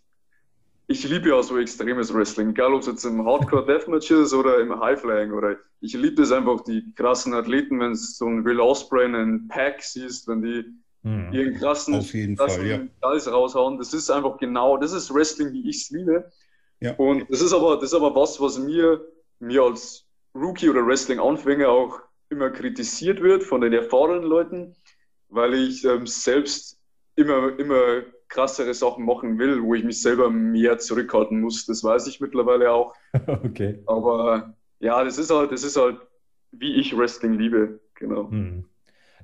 [0.86, 4.60] ich liebe ja so extremes Wrestling, egal ob es jetzt im Hardcore Deathmatch ist oder
[4.60, 8.60] im Highflying oder ich liebe es einfach, die krassen Athleten, wenn es so ein Will
[8.60, 10.64] Osprey einen Pack siehst, wenn die
[11.04, 11.34] hm.
[11.34, 13.32] ihren krassen, Auf jeden krassen Fall, ja.
[13.32, 13.78] Raushauen.
[13.78, 16.32] Das ist einfach genau, das ist Wrestling, wie ich es liebe.
[16.80, 16.94] Ja.
[16.96, 19.06] Und das ist aber, das ist aber was, was mir,
[19.40, 24.76] mir als Rookie oder Wrestling-Anfänger auch immer kritisiert wird von den erfahrenen Leuten,
[25.30, 26.80] weil ich ähm, selbst
[27.16, 31.66] immer, immer krassere Sachen machen will, wo ich mich selber mehr zurückhalten muss.
[31.66, 32.96] Das weiß ich mittlerweile auch.
[33.28, 33.84] okay.
[33.86, 36.00] Aber ja, das ist halt, das ist halt,
[36.52, 37.80] wie ich Wrestling liebe.
[37.96, 38.30] Genau.
[38.30, 38.66] Hm.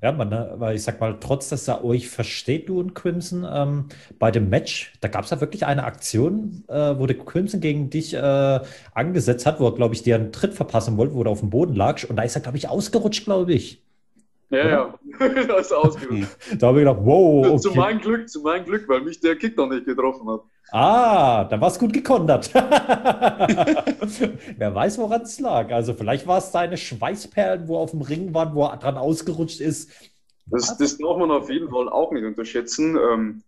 [0.01, 3.45] Ja, man, ne, weil ich sag mal, trotz dass er euch versteht, du und Crimson,
[3.51, 7.59] ähm, bei dem Match, da gab es ja wirklich eine Aktion, äh, wo der Crimson
[7.59, 8.59] gegen dich äh,
[8.93, 11.49] angesetzt hat, wo er, glaube ich, dir einen Tritt verpassen wollte, wo du auf dem
[11.49, 12.05] Boden lagst.
[12.05, 13.83] Und da ist er, glaube ich, ausgerutscht, glaube ich.
[14.51, 16.35] Ja, ja, da ist er ausgerutscht.
[16.57, 17.45] da habe ich gedacht, wow.
[17.45, 17.59] Okay.
[17.59, 20.41] Zu meinem Glück, zu meinem Glück, weil mich der Kick noch nicht getroffen hat.
[20.71, 22.51] Ah, da war es gut gekontert.
[22.53, 22.65] Wer
[24.75, 25.71] weiß, woran es lag.
[25.71, 29.61] Also vielleicht war es deine Schweißperlen, wo auf dem Ring waren, wo er dran ausgerutscht
[29.61, 29.91] ist.
[30.47, 32.97] Das, das darf man auf jeden Fall auch nicht unterschätzen.
[32.97, 33.43] Ähm,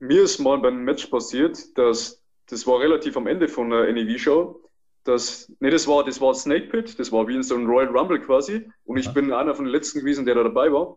[0.00, 4.60] mir ist mal beim Match passiert, dass das war relativ am Ende von der NEV-Show.
[5.04, 7.94] Das, nee, das war, das war Snake Pit, das war wie in so einem Royal
[7.94, 8.70] Rumble quasi.
[8.84, 9.12] Und ich ja.
[9.12, 10.96] bin einer von den letzten gewesen, der da dabei war.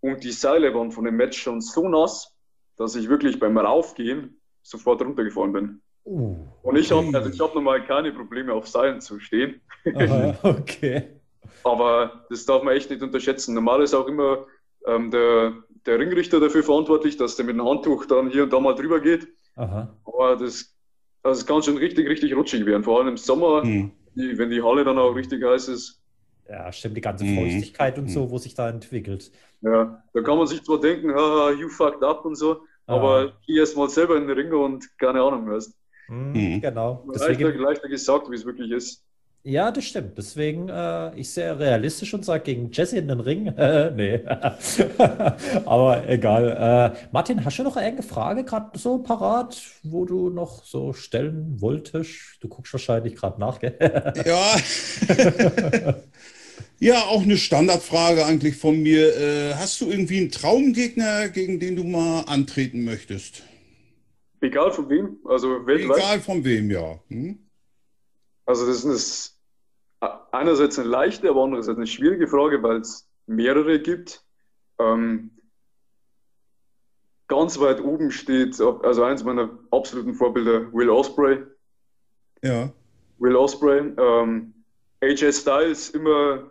[0.00, 2.36] Und die Seile waren von dem Match schon so nass,
[2.76, 5.80] dass ich wirklich beim Raufgehen sofort runtergefallen bin.
[6.04, 9.60] Uh, und ich habe also hab normal keine Probleme, auf Seilen zu stehen.
[9.94, 11.08] Aha, okay.
[11.64, 13.54] Aber das darf man echt nicht unterschätzen.
[13.54, 14.46] Normal ist auch immer
[14.86, 18.60] ähm, der, der Ringrichter dafür verantwortlich, dass der mit dem Handtuch dann hier und da
[18.60, 19.26] mal drüber geht.
[19.56, 19.96] Aha.
[20.04, 20.75] Aber das,
[21.26, 22.84] also das kann schon richtig, richtig rutschig werden.
[22.84, 23.90] Vor allem im Sommer, hm.
[24.14, 26.02] die, wenn die Halle dann auch richtig heiß ist.
[26.48, 27.36] Ja, stimmt, die ganze mhm.
[27.36, 28.04] Feuchtigkeit mhm.
[28.04, 28.30] und so, hm.
[28.30, 29.32] wo sich da entwickelt.
[29.62, 33.32] Ja, da kann man sich zwar denken, haha, you fucked up und so, aber ah.
[33.46, 35.74] geh erst mal selber in den Ring und keine Ahnung was.
[36.08, 37.04] Mhm, genau.
[37.12, 37.42] Deswegen...
[37.42, 39.04] Leichter, leichter gesagt, wie es wirklich ist.
[39.48, 40.18] Ja, das stimmt.
[40.18, 43.44] Deswegen, äh, ich sehe realistisch und sage gegen Jesse in den Ring.
[43.94, 44.20] nee.
[45.64, 46.96] Aber egal.
[46.96, 51.60] Äh, Martin, hast du noch irgendeine Frage gerade so parat, wo du noch so stellen
[51.60, 52.38] wolltest?
[52.40, 53.78] Du guckst wahrscheinlich gerade nach, gell?
[54.26, 54.56] ja.
[56.80, 59.16] ja, auch eine Standardfrage eigentlich von mir.
[59.16, 63.44] Äh, hast du irgendwie einen Traumgegner, gegen den du mal antreten möchtest?
[64.40, 65.98] Egal von wem, also weltweit.
[65.98, 66.98] Egal von wem, ja.
[67.10, 67.38] Hm?
[68.44, 69.35] Also das ist
[70.00, 74.24] einerseits eine leichte, aber andererseits eine schwierige Frage, weil es mehrere gibt.
[74.78, 75.30] Ähm,
[77.28, 81.42] ganz weit oben steht, also eins meiner absoluten Vorbilder, Will Osprey.
[82.42, 82.72] Ja.
[83.18, 83.92] Will Osprey.
[83.98, 84.54] Ähm,
[85.00, 86.50] AJ Styles immer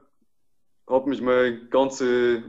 [0.87, 2.43] hat mich meine ganze,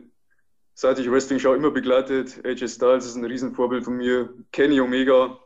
[0.75, 2.45] seit ich Wrestling schaue, immer begleitet.
[2.45, 4.35] AJ Styles ist ein Riesenvorbild von mir.
[4.53, 5.39] Kenny Omega.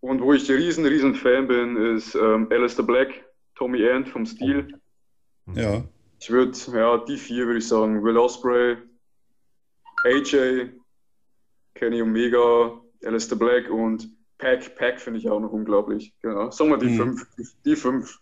[0.00, 3.25] Und wo ich riesen, riesen Fan bin, ist ähm, Alistair Black.
[3.56, 4.68] Tommy Ant vom Steel.
[5.54, 5.84] Ja.
[6.20, 8.02] Ich würde, ja, die vier würde ich sagen.
[8.02, 8.76] Will Osprey,
[10.04, 10.70] AJ,
[11.74, 14.76] Kenny Omega, Alistair Black und Pack.
[14.76, 16.14] Pack finde ich auch noch unglaublich.
[16.22, 16.50] Genau.
[16.50, 16.96] Sagen wir die mhm.
[16.96, 17.26] fünf.
[17.64, 18.18] Die fünf.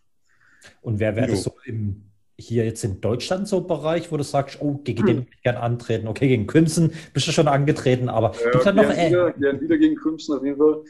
[0.80, 2.04] Und wer wäre so im,
[2.38, 5.60] hier jetzt in Deutschland so Bereich, wo du sagst, oh, gegen den würde ich gerne
[5.60, 6.08] antreten.
[6.08, 8.88] Okay, gegen Crimson bist du schon angetreten, aber ja, gibt halt noch.
[8.88, 10.82] Wieder, wieder gegen Crimson auf jeden Fall.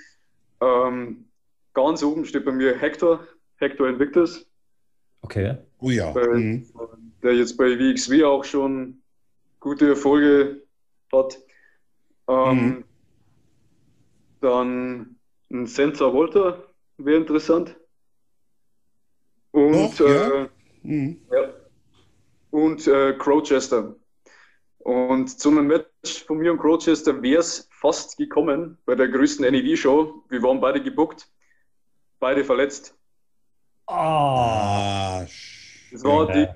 [0.60, 1.24] Ähm,
[1.74, 3.20] ganz oben steht bei mir Hector.
[3.64, 4.46] Hector Invictus.
[5.22, 5.56] Okay.
[5.78, 6.10] Oh ja.
[6.12, 6.66] Bei, mhm.
[7.22, 9.02] Der jetzt bei WXW auch schon
[9.60, 10.62] gute Erfolge
[11.12, 11.38] hat.
[12.28, 12.84] Ähm, mhm.
[14.40, 15.16] Dann
[15.50, 16.62] ein Sensor Volta
[16.98, 17.76] wäre interessant.
[19.52, 20.44] Und, Doch, ja.
[20.44, 20.48] Äh,
[20.82, 21.20] mhm.
[21.30, 21.54] ja.
[22.50, 23.96] Und äh, Crowchester.
[24.78, 29.50] Und zu einem Match von mir und Crowchester wäre es fast gekommen bei der größten
[29.50, 30.24] NEV-Show.
[30.28, 31.26] Wir waren beide gebuckt,
[32.20, 32.94] beide verletzt.
[33.86, 35.26] Ah,
[35.92, 36.46] das war die,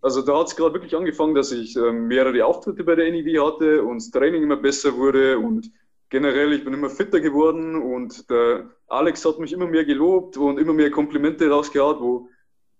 [0.00, 3.42] also da hat es gerade wirklich angefangen, dass ich äh, mehrere Auftritte bei der NIV
[3.44, 5.70] hatte und das Training immer besser wurde und
[6.08, 10.58] generell, ich bin immer fitter geworden und der Alex hat mich immer mehr gelobt und
[10.58, 12.28] immer mehr Komplimente rausgehauen, wo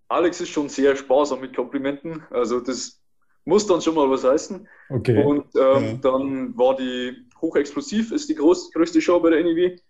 [0.08, 3.00] Alex ist schon sehr sparsam mit Komplimenten, also das
[3.44, 4.68] muss dann schon mal was heißen.
[4.90, 5.22] Okay.
[5.22, 5.94] Und ähm, ja.
[6.02, 9.80] dann war die Hochexplosiv, ist die groß, größte Show bei der NIV.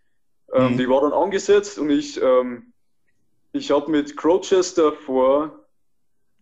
[0.53, 0.79] Ähm, mhm.
[0.79, 2.70] Die war dann angesetzt und ich ähm,
[3.53, 5.67] ich habe mit Crowchester vor,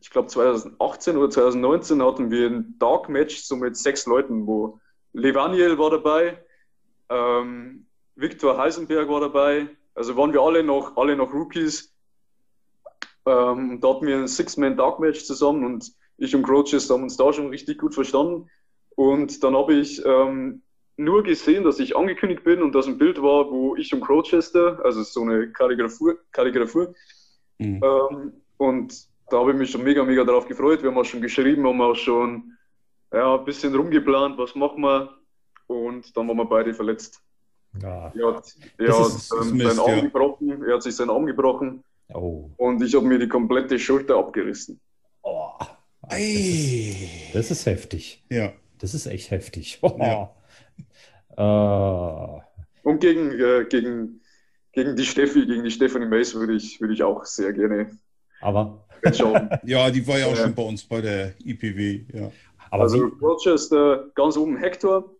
[0.01, 4.81] ich glaube 2018 oder 2019 hatten wir ein Dark Match so mit sechs Leuten, wo
[5.13, 6.43] Levaniel war dabei,
[7.09, 11.95] ähm, Viktor Heisenberg war dabei, also waren wir alle noch, alle noch Rookies.
[13.27, 17.17] Ähm, da hatten wir ein Six-Man Dark Match zusammen und ich und Crowchester haben uns
[17.17, 18.51] da schon richtig gut verstanden.
[18.97, 20.63] Und dann habe ich ähm,
[20.99, 24.81] nur gesehen, dass ich angekündigt bin und dass ein Bild war, wo ich und Crowchester,
[24.85, 26.93] also so eine Kalligraphur, Kalligraphur
[27.59, 27.81] mhm.
[27.83, 30.83] ähm, und da habe ich mich schon mega, mega darauf gefreut.
[30.83, 32.53] Wir haben auch schon geschrieben, haben auch schon
[33.13, 35.15] ja, ein bisschen rumgeplant, was machen wir
[35.67, 37.23] und dann waren wir beide verletzt.
[37.81, 38.13] Ja.
[38.17, 40.01] Er hat, er hat ist, ähm, Mist, seinen Arm ja.
[40.01, 42.51] gebrochen, er hat sich seinen Arm gebrochen oh.
[42.57, 44.81] und ich habe mir die komplette Schulter abgerissen.
[45.23, 45.51] Oh.
[46.09, 48.25] Das, ist, das ist heftig.
[48.31, 48.53] Ja.
[48.79, 49.79] Das ist echt heftig.
[49.83, 49.97] Oh.
[50.01, 50.35] Ja.
[51.39, 52.41] Uh.
[52.83, 54.21] Und gegen, äh, gegen,
[54.73, 57.91] gegen die Steffi, gegen die Stephanie Mace würde ich, würde ich auch sehr gerne.
[58.41, 58.85] Aber.
[59.65, 62.05] ja, die war ja auch schon bei uns bei der IPW.
[62.13, 62.33] Ja.
[62.71, 65.15] Aber also Rochester ganz oben Hector,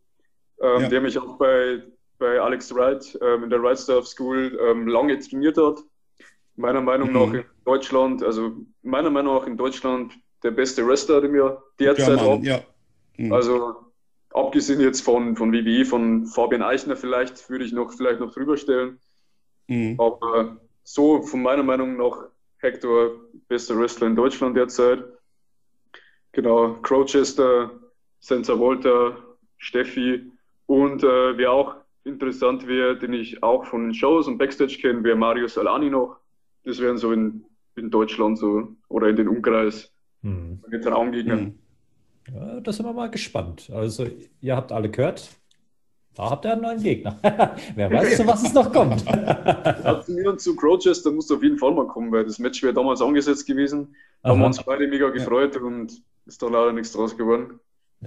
[0.61, 0.89] ähm, ja.
[0.89, 1.83] der mich auch bei,
[2.19, 5.79] bei Alex Wright ähm, in der Wright Staff School ähm, lange trainiert hat.
[6.57, 7.15] Meiner Meinung mhm.
[7.15, 8.53] nach in Deutschland, also
[8.83, 12.43] meiner Meinung nach in Deutschland der beste Wrestler, den wir derzeit haben.
[12.43, 12.61] Ja.
[13.17, 13.33] Mhm.
[13.33, 13.77] Also
[14.39, 18.57] abgesehen jetzt von, von WWE, von Fabian Eichner vielleicht, würde ich noch vielleicht noch drüber
[18.57, 18.99] stellen.
[19.69, 20.01] Mhm.
[20.01, 23.11] Aber so von meiner Meinung nach Hector
[23.49, 25.05] bester Wrestler in Deutschland derzeit.
[26.33, 27.71] Genau, Crowchester,
[28.21, 29.17] Senza Volta,
[29.59, 30.31] Steffi
[30.67, 35.05] und äh, wer auch interessant wäre, den ich auch von den Shows und Backstage kenne,
[35.05, 36.19] wäre Mario Salani noch.
[36.65, 37.45] Das wären so in,
[37.77, 39.93] in Deutschland so oder in den Umkreis.
[40.23, 40.61] Mhm.
[40.83, 41.37] Traumgegner.
[41.37, 41.59] Mhm.
[42.35, 43.71] Ja, da sind wir mal gespannt.
[43.73, 44.07] Also,
[44.41, 45.29] ihr habt alle gehört.
[46.15, 47.17] Da habt ihr einen neuen Gegner.
[47.77, 49.05] Wer weiß, zu was es noch kommt.
[49.07, 52.41] ja, zu mir und zu Crowchester musst du auf jeden Fall mal kommen, weil das
[52.41, 53.95] Match wäre damals angesetzt gewesen.
[54.23, 55.61] Da haben wir uns beide mega gefreut ja.
[55.63, 57.61] und ist da leider nichts draus geworden.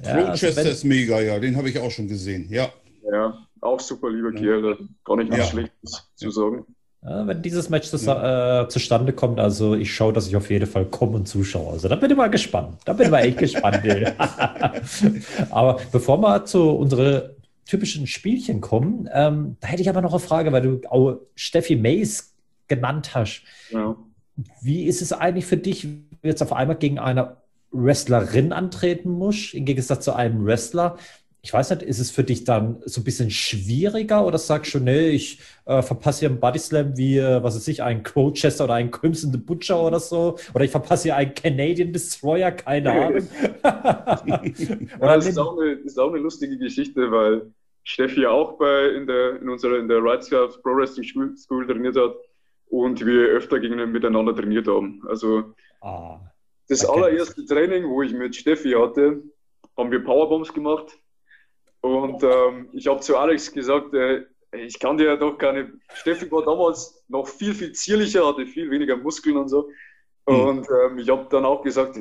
[0.04, 2.70] Ja, Crowchester also ist mega, ja, den habe ich auch schon gesehen, ja.
[3.10, 5.44] Ja, auch super lieber Kerl, gar nicht ja.
[5.46, 6.66] Schlechtes zu sagen.
[7.04, 10.68] Ja, wenn dieses Match zu, äh, zustande kommt, also ich schaue, dass ich auf jeden
[10.68, 11.72] Fall komme und zuschaue.
[11.74, 12.78] Also da bin ich mal gespannt.
[12.86, 13.82] Da bin ich mal echt gespannt.
[15.50, 17.32] aber bevor wir zu unseren
[17.66, 21.76] typischen Spielchen kommen, ähm, da hätte ich aber noch eine Frage, weil du auch Steffi
[21.76, 22.36] Mays
[22.68, 23.44] genannt hast.
[23.72, 23.96] Ja.
[24.62, 27.38] wie ist es eigentlich für dich, wenn du jetzt auf einmal gegen eine
[27.72, 30.98] Wrestlerin antreten musst, im Gegensatz zu einem Wrestler?
[31.44, 34.80] Ich weiß nicht, ist es für dich dann so ein bisschen schwieriger oder sagst du,
[34.80, 38.66] nee, ich äh, verpasse hier einen Body Slam wie, äh, was weiß ich, einen Crowchester
[38.66, 40.38] oder einen Crimson the Butcher oder so?
[40.54, 43.28] Oder ich verpasse hier einen Canadian Destroyer, keine Ahnung.
[43.64, 44.42] ja,
[45.00, 47.52] das, ist auch eine, das ist auch eine lustige Geschichte, weil
[47.84, 51.96] Steffi auch bei, in, der, in unserer in der Rights Pro Wrestling School, School trainiert
[51.96, 52.14] hat
[52.68, 55.02] und wir öfter gegen miteinander trainiert haben.
[55.10, 56.20] Also ah,
[56.70, 59.24] das allererste Training, wo ich mit Steffi hatte,
[59.76, 61.01] haben wir Powerbombs gemacht
[61.82, 65.74] und ähm, ich habe zu Alex gesagt, äh, ich kann dir ja doch keine.
[65.94, 69.70] Steffi war damals noch viel, viel zierlicher, hatte viel weniger Muskeln und so.
[70.28, 70.36] Mhm.
[70.36, 72.00] Und ähm, ich habe dann auch gesagt,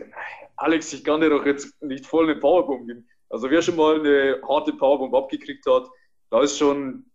[0.57, 3.09] Alex, ich kann dir doch jetzt nicht voll eine Powerbomb geben.
[3.31, 5.89] Also wer schon mal eine harte Powerbomb abgekriegt hat,
[6.31, 7.07] da ist schon,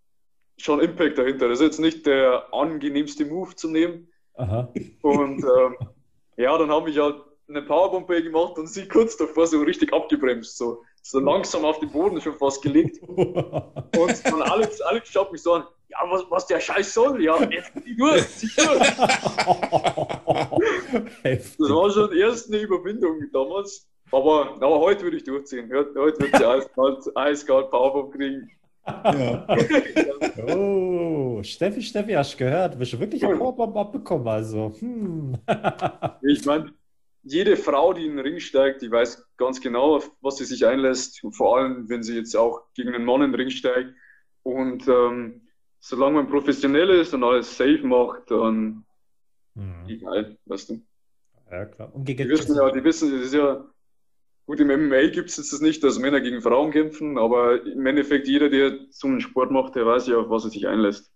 [0.58, 1.50] schon Impact dahinter.
[1.50, 4.08] Das ist jetzt nicht der angenehmste Move zu nehmen.
[4.36, 4.74] Aha.
[5.02, 5.78] Und ähm,
[6.38, 10.58] ja, dann habe ich halt eine Powerbomb gemacht und sie kurz davor so richtig abgebremst.
[10.58, 13.00] So so langsam auf den Boden schon fast gelegt.
[13.08, 17.40] Und dann Alex, Alex schaut mich so an, ja, was, was der Scheiß soll, ja,
[17.44, 18.80] jetzt durch, zieh durch.
[21.24, 23.88] das war schon erst eine Überwindung damals.
[24.12, 25.72] Aber, aber heute würde ich durchziehen.
[25.72, 28.50] Heute, heute wird sie eiskalt, eiskalt Powerbomb kriegen.
[28.88, 29.48] Ja.
[30.56, 32.76] oh, Steffi, Steffi, hast du gehört?
[32.76, 34.74] Du bist wirklich ein Powerbomb abbekommen, also.
[34.80, 35.38] Hm.
[36.24, 36.74] ich meine,
[37.26, 41.24] jede Frau, die in den Ring steigt, die weiß ganz genau, was sie sich einlässt.
[41.24, 43.94] Und vor allem, wenn sie jetzt auch gegen einen Mann in den Ring steigt.
[44.44, 45.42] Und ähm,
[45.80, 48.86] solange man professionell ist und alles safe macht, dann
[49.56, 49.88] mhm.
[49.88, 50.82] egal, weißt du.
[51.52, 51.94] Ja, klar.
[51.94, 53.66] Und gegen die wissen ja, die wissen, das ist ja,
[54.46, 58.28] gut, im MMA gibt es jetzt nicht, dass Männer gegen Frauen kämpfen, aber im Endeffekt
[58.28, 61.12] jeder, der so einen Sport macht, der weiß ja, auf was er sich einlässt.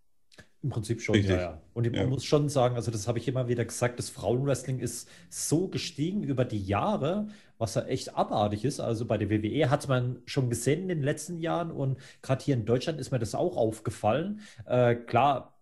[0.62, 1.36] Im Prinzip schon, Richtig.
[1.36, 1.62] ja, ja.
[1.74, 2.06] Und ich ja.
[2.06, 6.24] muss schon sagen, also das habe ich immer wieder gesagt, das Frauenwrestling ist so gestiegen
[6.24, 8.82] über die Jahre, was ja echt abartig ist.
[8.82, 12.56] Also bei der WWE hat man schon gesehen in den letzten Jahren und gerade hier
[12.56, 14.42] in Deutschland ist mir das auch aufgefallen.
[14.66, 15.60] Äh, klar,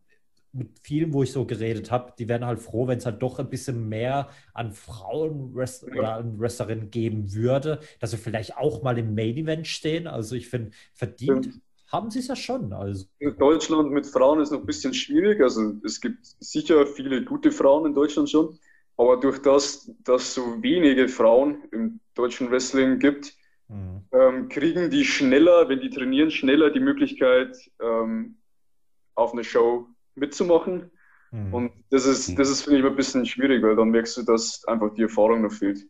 [0.51, 3.37] mit vielen, wo ich so geredet habe, die werden halt froh, wenn es halt doch
[3.37, 8.97] ein bisschen mehr an Frauen oder an Wrestlerinnen geben würde, dass sie vielleicht auch mal
[8.97, 10.07] im Main Event stehen.
[10.07, 12.73] Also ich finde, verdient haben sie es ja schon.
[12.73, 13.05] Also.
[13.19, 15.41] In Deutschland mit Frauen ist noch ein bisschen schwierig.
[15.41, 18.57] Also es gibt sicher viele gute Frauen in Deutschland schon.
[18.97, 23.33] Aber durch das, dass so wenige Frauen im deutschen Wrestling gibt,
[23.67, 24.01] mhm.
[24.11, 28.37] ähm, kriegen die schneller, wenn die trainieren, schneller die Möglichkeit, ähm,
[29.15, 30.91] auf eine Show mitzumachen.
[31.31, 31.53] Mhm.
[31.53, 34.65] Und das ist, das ist, finde ich, ein bisschen schwierig, weil dann merkst du, dass
[34.65, 35.85] einfach die Erfahrung noch fehlt.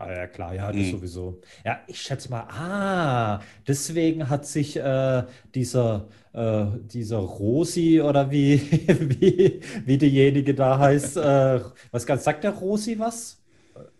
[0.00, 0.90] Ah, ja, klar, ja, das mhm.
[0.92, 1.40] sowieso.
[1.62, 8.62] Ja, ich schätze mal, ah, deswegen hat sich äh, dieser, äh, dieser Rosi oder wie,
[8.88, 11.60] wie, wie diejenige da heißt, äh,
[11.90, 13.42] was ganz, sagt der Rosi was?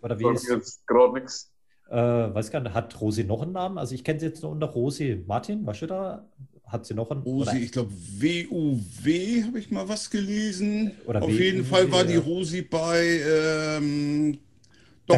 [0.01, 1.53] Oder wie ist jetzt gerade nichts.
[1.91, 3.77] Äh, weiß gar nicht, hat Rosi noch einen Namen?
[3.77, 5.23] Also ich kenne sie jetzt nur unter Rosi.
[5.27, 6.25] Martin, was du da?
[6.65, 7.21] Hat sie noch einen?
[7.23, 10.93] Rosi, ich glaube WUW habe ich mal was gelesen.
[11.05, 14.39] Oder Auf jeden Fall war die Rosi bei ähm,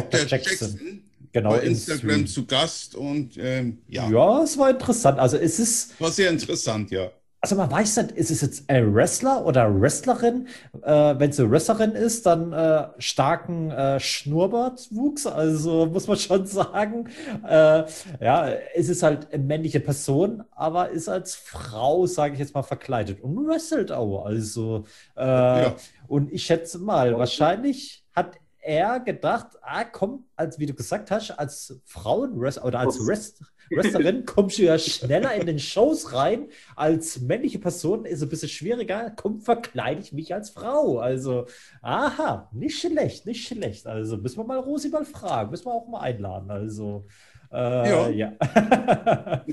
[0.01, 0.25] Dr.
[0.25, 0.69] Jackson.
[0.69, 1.03] Jackson
[1.33, 4.09] genau, bei Instagram zu Gast und ähm, ja.
[4.09, 5.19] Ja, es war interessant.
[5.19, 5.99] Also es ist.
[5.99, 7.11] War sehr interessant, ja.
[7.41, 10.47] Also man weiß nicht, ist es jetzt ein Wrestler oder Wrestlerin?
[10.81, 16.45] Äh, Wenn es eine Wrestlerin ist, dann äh, starken äh, Schnurrbartwuchs, also muss man schon
[16.45, 17.09] sagen.
[17.45, 17.83] Äh,
[18.21, 22.63] ja, es ist halt eine männliche Person, aber ist als Frau, sage ich jetzt mal,
[22.63, 24.23] verkleidet und wrestelt auch.
[24.23, 24.85] Also
[25.17, 25.75] äh, ja.
[26.07, 31.31] und ich schätze mal, wahrscheinlich hat er gedacht, ah, komm, als wie du gesagt hast,
[31.31, 36.47] als Frauenwrestler oder als Rest Wrestlerin kommst du ja schneller in den Shows rein.
[36.75, 39.11] Als männliche Person ist es ein bisschen schwieriger.
[39.15, 40.99] Komm, verkleide ich mich als Frau.
[40.99, 41.45] Also,
[41.81, 43.87] aha, nicht schlecht, nicht schlecht.
[43.87, 46.51] Also müssen wir mal Rosi mal fragen, müssen wir auch mal einladen.
[46.51, 47.05] Also,
[47.51, 48.09] äh, ja.
[48.09, 49.43] Ja.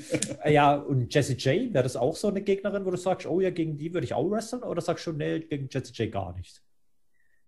[0.49, 3.51] ja, und Jessie J, wäre das auch so eine Gegnerin, wo du sagst, oh ja,
[3.51, 4.63] gegen die würde ich auch wresteln?
[4.63, 6.63] Oder sagst du, nee, gegen Jessie J gar nicht?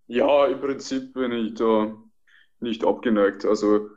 [0.06, 1.96] Ja, im Prinzip bin ich da
[2.60, 3.44] nicht abgeneigt.
[3.44, 3.88] Also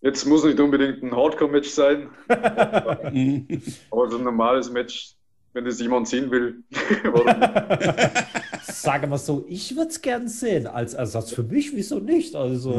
[0.00, 5.14] jetzt muss nicht unbedingt ein Hardcore-Match sein, aber so ein normales Match,
[5.52, 6.62] wenn es jemand sehen will.
[8.62, 10.66] Sage mal so, ich würde es gern sehen.
[10.66, 12.34] Als Ersatz für mich, wieso nicht?
[12.34, 12.74] Also.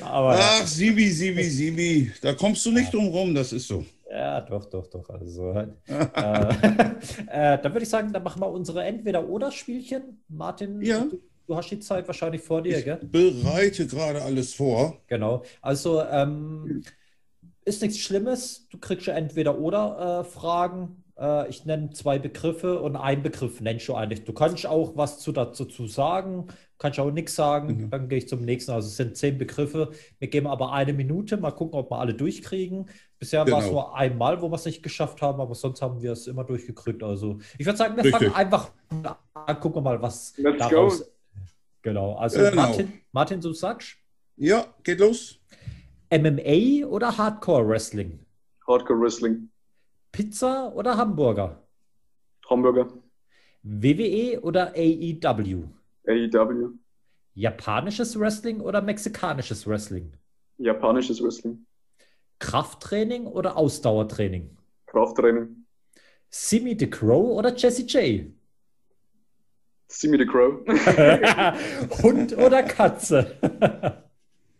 [0.00, 3.84] aber, Ach, Sibi, Sibi, Sibi, da kommst du nicht drum rum, das ist so.
[4.12, 5.08] Ja, doch, doch, doch.
[5.08, 10.22] Also, äh, äh, dann würde ich sagen, dann machen wir unsere Entweder-Oder-Spielchen.
[10.28, 11.00] Martin, ja.
[11.00, 13.00] du, du, hast die Zeit wahrscheinlich vor dir, ich gell?
[13.02, 14.98] bereite gerade alles vor.
[15.06, 15.42] Genau.
[15.62, 16.82] Also, ähm,
[17.64, 18.68] ist nichts Schlimmes.
[18.68, 21.02] Du kriegst ja Entweder-Oder-Fragen.
[21.18, 24.24] Äh, ich nenne zwei Begriffe und einen Begriff nennst du eigentlich.
[24.24, 26.48] Du kannst auch was zu, dazu zu sagen,
[26.78, 27.90] kannst auch nichts sagen, mhm.
[27.90, 28.72] dann gehe ich zum nächsten.
[28.72, 29.92] Also es sind zehn Begriffe.
[30.18, 32.86] Wir geben aber eine Minute, mal gucken, ob wir alle durchkriegen.
[33.22, 33.58] Bisher genau.
[33.58, 36.26] war es nur einmal, wo wir es nicht geschafft haben, aber sonst haben wir es
[36.26, 37.04] immer durchgekriegt.
[37.04, 38.18] Also ich würde sagen, wir Richtig.
[38.20, 40.98] fangen einfach an, gucken wir mal, was Let's daraus.
[40.98, 41.06] Go.
[41.82, 42.16] Genau.
[42.16, 42.56] Also genau.
[42.56, 43.96] Martin, Martin, du sagst?
[44.34, 45.38] Ja, geht los.
[46.10, 48.18] MMA oder Hardcore Wrestling?
[48.66, 49.50] Hardcore Wrestling.
[50.10, 51.62] Pizza oder Hamburger?
[52.50, 52.88] Hamburger.
[53.62, 55.68] WWE oder AEW?
[56.08, 56.70] AEW.
[57.34, 60.12] Japanisches Wrestling oder mexikanisches Wrestling?
[60.58, 61.64] Japanisches Wrestling.
[62.42, 64.56] Krafttraining oder Ausdauertraining?
[64.86, 65.64] Krafttraining.
[66.28, 68.32] Simi the Crow oder Jesse J?
[69.86, 70.64] Simi the Crow.
[72.02, 73.38] Hund oder Katze?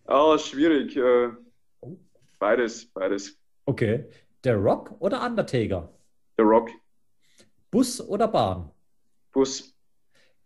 [0.04, 0.94] Ah, oh, schwierig.
[0.96, 1.30] Äh,
[2.38, 3.38] beides, beides.
[3.64, 4.04] Okay.
[4.44, 5.88] Der Rock oder Undertaker?
[6.36, 6.68] Der Rock.
[7.70, 8.70] Bus oder Bahn?
[9.32, 9.74] Bus.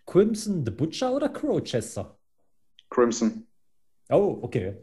[0.07, 2.17] Crimson the Butcher oder Crowchester?
[2.91, 3.49] Crimson.
[4.09, 4.77] Oh, okay.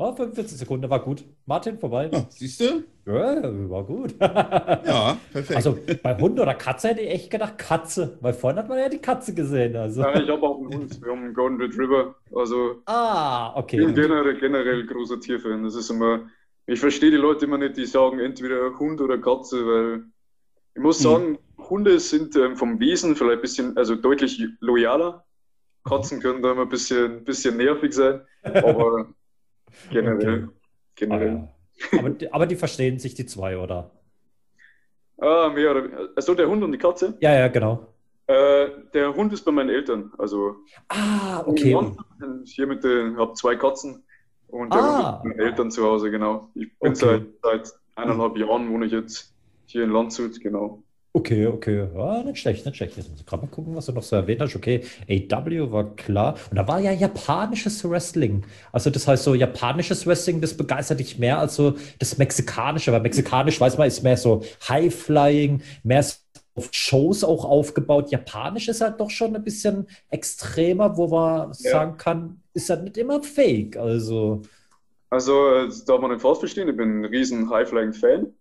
[0.00, 1.24] Oh, 45 Sekunden, war gut.
[1.44, 2.08] Martin, vorbei.
[2.12, 2.84] Ja, siehst du?
[3.04, 4.14] Ja, war gut.
[4.20, 5.56] ja, perfekt.
[5.56, 8.88] Also bei Hund oder Katze hätte ich echt gedacht Katze, weil vorhin hat man ja
[8.88, 9.74] die Katze gesehen.
[9.74, 10.02] Also.
[10.02, 11.02] Ja, ich habe auch einen Hund.
[11.02, 12.14] Wir haben einen Golden Retriever.
[12.32, 13.80] Also ah, okay.
[13.80, 15.64] Ich bin generell, generell großer Tierfan.
[15.64, 16.30] Das ist immer,
[16.66, 20.04] ich verstehe die Leute immer nicht, die sagen entweder Hund oder Katze, weil
[20.76, 21.02] ich muss hm.
[21.02, 21.70] sagen, hm.
[21.70, 25.24] Hunde sind ähm, vom Wesen vielleicht ein bisschen, also deutlich loyaler.
[25.82, 29.08] Katzen können da immer ein bisschen, bisschen nervig sein, aber
[29.90, 30.44] Generell.
[30.44, 30.52] Okay.
[30.96, 31.28] Generell.
[31.28, 31.48] Ah,
[31.92, 31.98] ja.
[31.98, 33.90] aber, aber, die verstehen sich, die zwei, oder?
[35.18, 37.16] Ah, mehr oder Also der Hund und die Katze?
[37.20, 37.86] Ja, ja, genau.
[38.26, 40.12] Äh, der Hund ist bei meinen Eltern.
[40.18, 40.56] Also
[40.88, 41.76] ah, okay.
[42.44, 44.04] Hier mit den, ich habe zwei Katzen
[44.48, 44.84] und der ah.
[44.84, 46.50] Hund ist bei meinen Eltern zu Hause, genau.
[46.54, 47.24] Ich bin okay.
[47.42, 49.34] seit, seit eineinhalb Jahren wohne ich jetzt
[49.66, 50.82] hier in Landshut, genau.
[51.18, 51.88] Okay, okay.
[51.96, 52.96] Ja, nicht schlecht, nicht schlecht.
[52.96, 54.54] Jetzt muss ich gerade mal gucken, was du noch so erwähnt hast.
[54.54, 56.36] Okay, AW war klar.
[56.48, 58.44] Und da war ja japanisches Wrestling.
[58.70, 62.92] Also das heißt so, japanisches Wrestling, das begeistert dich mehr als so das mexikanische.
[62.92, 66.14] Weil mexikanisch, weiß man, ist mehr so High-Flying, mehr so
[66.54, 68.12] auf Shows auch aufgebaut.
[68.12, 71.70] Japanisch ist halt doch schon ein bisschen extremer, wo man ja.
[71.70, 73.76] sagen kann, ist halt nicht immer fake.
[73.76, 74.42] Also,
[75.10, 78.32] also äh, darf man nicht falsch verstehen, ich bin ein riesen High-Flying-Fan.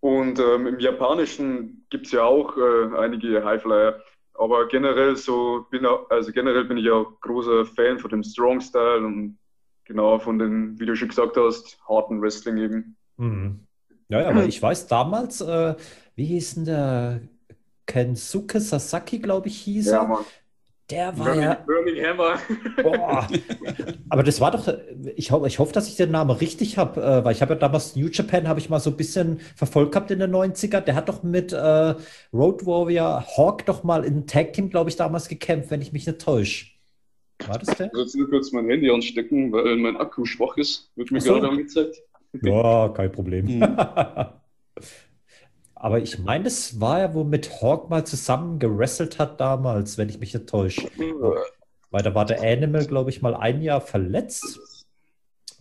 [0.00, 4.00] Und ähm, im Japanischen gibt es ja auch äh, einige Highflyer.
[4.34, 9.04] Aber generell so bin also generell bin ich ja großer Fan von dem Strong Style
[9.04, 9.38] und
[9.84, 12.96] genau von den, wie du schon gesagt hast, harten Wrestling eben.
[13.18, 13.66] Mhm.
[14.08, 15.74] Ja, ja, aber ich weiß damals, äh,
[16.16, 17.20] wie hieß denn der
[17.86, 20.24] Kensuke Sasaki, glaube ich, hieß er.
[20.90, 22.14] Der war Burning, ja.
[22.82, 23.28] Boah.
[24.08, 24.72] Aber das war doch,
[25.16, 27.58] ich, ho ich hoffe, dass ich den Namen richtig habe, äh, weil ich habe ja
[27.58, 30.80] damals New Japan, habe ich mal so ein bisschen verfolgt gehabt in den 90er.
[30.80, 31.94] Der hat doch mit äh,
[32.32, 36.06] Road Warrior Hawk doch mal in Tag Team, glaube ich, damals gekämpft, wenn ich mich
[36.06, 36.66] nicht täusche.
[37.46, 37.86] War das der?
[37.86, 40.90] Ich muss nur kurz mein Handy anstecken, weil mein Akku schwach ist.
[40.96, 41.34] Wird mir so.
[41.34, 41.96] gerade angezeigt.
[42.42, 43.46] Ja, kein Problem.
[43.46, 43.76] Mhm.
[45.82, 50.10] Aber ich meine, das war ja, wo mit Hawk mal zusammen gewrestelt hat damals, wenn
[50.10, 50.88] ich mich nicht täusche.
[51.90, 54.58] Weil da war der Animal, glaube ich, mal ein Jahr verletzt.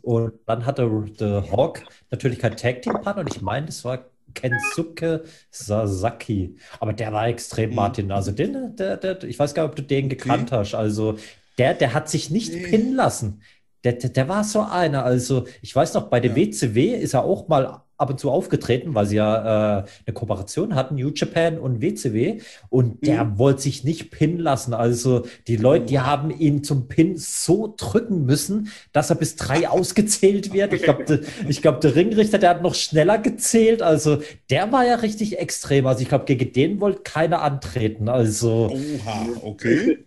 [0.01, 4.09] Und dann hatte der Hawk natürlich kein Tag Team Partner und ich meine, das war
[4.33, 6.57] Kensuke Sasaki.
[6.81, 7.75] Aber der war extrem, mhm.
[7.77, 8.11] Martin.
[8.11, 10.59] Also den, der, der, ich weiß gar nicht, ob du den gekannt okay.
[10.59, 10.75] hast.
[10.75, 11.17] Also
[11.57, 12.67] der, der hat sich nicht nee.
[12.67, 13.41] pinnen lassen.
[13.85, 15.05] Der, der, der, war so einer.
[15.05, 16.35] Also ich weiß noch, bei der ja.
[16.35, 20.73] WCW ist er auch mal ab und zu aufgetreten, weil sie ja äh, eine Kooperation
[20.73, 22.39] hatten, New Japan und WCW.
[22.69, 23.37] Und der mhm.
[23.37, 24.73] wollte sich nicht pinnen lassen.
[24.73, 29.67] Also die Leute, die haben ihn zum Pin so drücken müssen, dass er bis drei
[29.69, 30.73] ausgezählt wird.
[30.73, 33.81] Ich glaube, de, ich glaub, der Ringrichter, der hat noch schneller gezählt.
[33.81, 34.19] Also
[34.49, 35.85] der war ja richtig extrem.
[35.85, 38.07] Also ich glaube, gegen den wollte keiner antreten.
[38.07, 38.71] Also.
[38.71, 40.05] Oha, okay.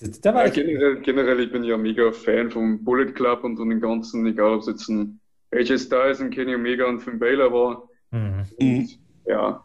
[0.00, 4.24] Ja, generell, generell, ich bin ja mega Fan vom Bullet Club und von den ganzen,
[4.26, 5.18] egal ob es jetzt ein
[5.52, 7.88] AJ Styles und Kenny Omega und Finn Baylor war.
[8.10, 8.44] Mhm.
[8.58, 9.64] Und, ja.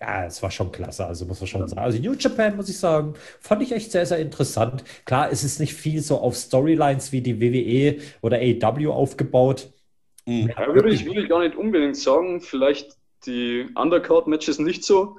[0.00, 1.80] Ja, es war schon klasse, also muss man schon sagen.
[1.80, 4.82] Also New Japan, muss ich sagen, fand ich echt sehr, sehr interessant.
[5.04, 9.72] Klar, es ist nicht viel so auf Storylines wie die WWE oder AEW aufgebaut.
[10.26, 10.50] Mhm.
[10.56, 12.40] Ja, würde ich, will ich gar nicht unbedingt sagen.
[12.40, 12.96] Vielleicht
[13.26, 15.18] die Undercard-Matches nicht so.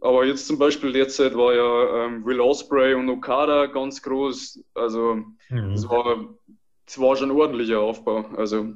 [0.00, 4.64] Aber jetzt zum Beispiel derzeit war ja ähm, Will Osprey und Okada ganz groß.
[4.74, 5.72] Also mhm.
[5.72, 6.26] es, war,
[6.86, 8.26] es war schon ein ordentlicher Aufbau.
[8.36, 8.74] Also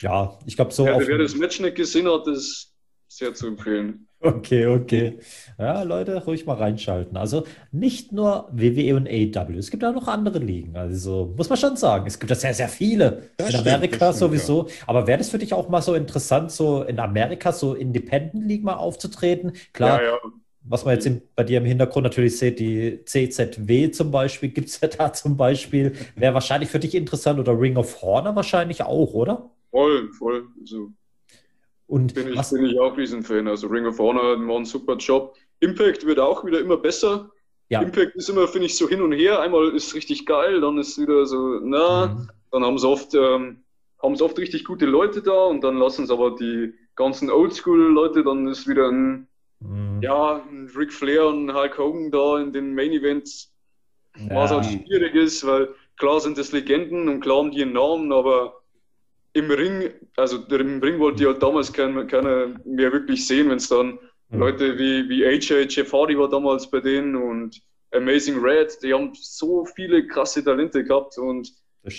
[0.00, 0.86] ja, ich glaube so.
[0.86, 2.74] Ja, wer das Match nicht gesehen hat, das
[3.08, 4.08] sehr zu empfehlen.
[4.24, 5.18] Okay, okay.
[5.58, 7.16] Ja, Leute, ruhig mal reinschalten.
[7.16, 10.76] Also nicht nur WWE und AEW, es gibt auch noch andere Ligen.
[10.76, 13.28] Also muss man schon sagen, es gibt ja sehr, sehr viele.
[13.36, 14.66] Das in stimmt, Amerika stimmt, sowieso.
[14.66, 14.74] Ja.
[14.86, 18.64] Aber wäre das für dich auch mal so interessant, so in Amerika so Independent League
[18.64, 19.52] mal aufzutreten?
[19.74, 20.18] Klar, ja, ja.
[20.62, 24.70] was man jetzt in, bei dir im Hintergrund natürlich sieht, die CZW zum Beispiel, gibt
[24.70, 25.92] es ja da zum Beispiel.
[26.16, 29.50] Wäre wahrscheinlich für dich interessant oder Ring of Honor wahrscheinlich auch, oder?
[29.74, 30.46] Voll, voll.
[30.60, 30.92] Also
[31.88, 33.48] und bin, ich, bin ich auch Riesenfan.
[33.48, 35.34] Also Ring of Honor macht einen super Job.
[35.58, 37.32] Impact wird auch wieder immer besser.
[37.70, 37.82] Ja.
[37.82, 39.40] Impact ist immer, finde ich, so hin und her.
[39.40, 42.28] Einmal ist es richtig geil, dann ist es wieder so, na, mhm.
[42.52, 43.64] dann haben sie oft, ähm,
[44.00, 48.22] haben sie oft richtig gute Leute da und dann lassen sie aber die ganzen Oldschool-Leute,
[48.22, 49.26] dann ist wieder ein,
[49.58, 50.00] mhm.
[50.02, 53.52] ja, ein Ric Flair und Hulk Hogan da in den Main Events,
[54.16, 54.36] ja.
[54.36, 58.12] was halt schwierig ist, weil klar sind das Legenden und klar haben die einen Namen,
[58.12, 58.60] aber
[59.34, 63.56] im Ring, also im Ring wollte ich halt damals keiner, keiner mehr wirklich sehen, wenn
[63.56, 63.98] es dann
[64.30, 64.38] mhm.
[64.38, 67.60] Leute wie, wie AJ, Jeff Hardy war damals bei denen und
[67.92, 71.52] Amazing Red, die haben so viele krasse Talente gehabt und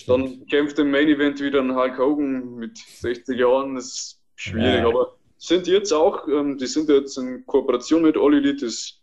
[0.07, 4.81] dann kämpft im Main Event wieder ein Hulk Hogan mit 60 Jahren, das ist schwierig,
[4.81, 4.87] ja.
[4.87, 8.99] aber sind jetzt auch, ähm, die sind jetzt in Kooperation mit All Elite, das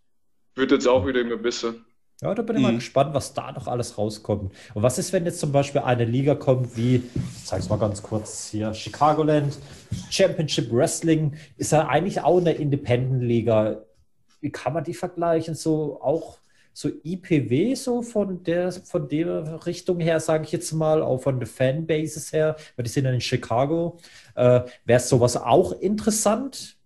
[0.54, 1.74] wird jetzt auch wieder immer besser.
[2.22, 2.68] Ja, da bin ich mhm.
[2.68, 4.52] mal gespannt, was da noch alles rauskommt.
[4.74, 7.78] Und was ist, wenn jetzt zum Beispiel eine Liga kommt wie, ich zeige es mal
[7.78, 9.58] ganz kurz hier, Chicagoland
[10.08, 13.82] Championship Wrestling, ist ja eigentlich auch eine Independent-Liga.
[14.40, 15.56] Wie kann man die vergleichen?
[15.56, 16.38] So auch
[16.72, 21.40] so IPW, so von der, von der Richtung her, sage ich jetzt mal, auch von
[21.40, 23.98] der Fanbases her, weil die sind ja in Chicago.
[24.36, 26.76] Äh, Wäre sowas auch interessant?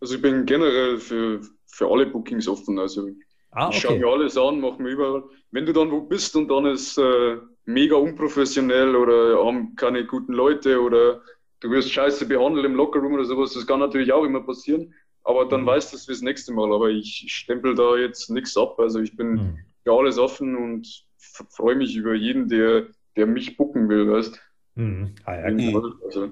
[0.00, 2.78] Also ich bin generell für, für alle Bookings offen.
[2.78, 3.08] Also
[3.50, 3.76] Ah, okay.
[3.76, 5.24] Ich schaue mir alles an, mache mir überall.
[5.50, 10.32] Wenn du dann wo bist und dann ist äh, mega unprofessionell oder haben keine guten
[10.32, 11.22] Leute oder
[11.60, 14.94] du wirst scheiße behandelt im Lockerroom oder sowas, das kann natürlich auch immer passieren.
[15.24, 15.66] Aber dann mhm.
[15.66, 16.72] weißt du es fürs nächste Mal.
[16.72, 18.78] Aber ich, stempel da jetzt nichts ab.
[18.78, 19.58] Also ich bin mhm.
[19.82, 21.06] für alles offen und
[21.50, 22.86] freue mich über jeden, der,
[23.16, 24.40] der mich bucken will, weißt
[24.74, 25.14] mhm.
[25.24, 26.30] ah, ja, also,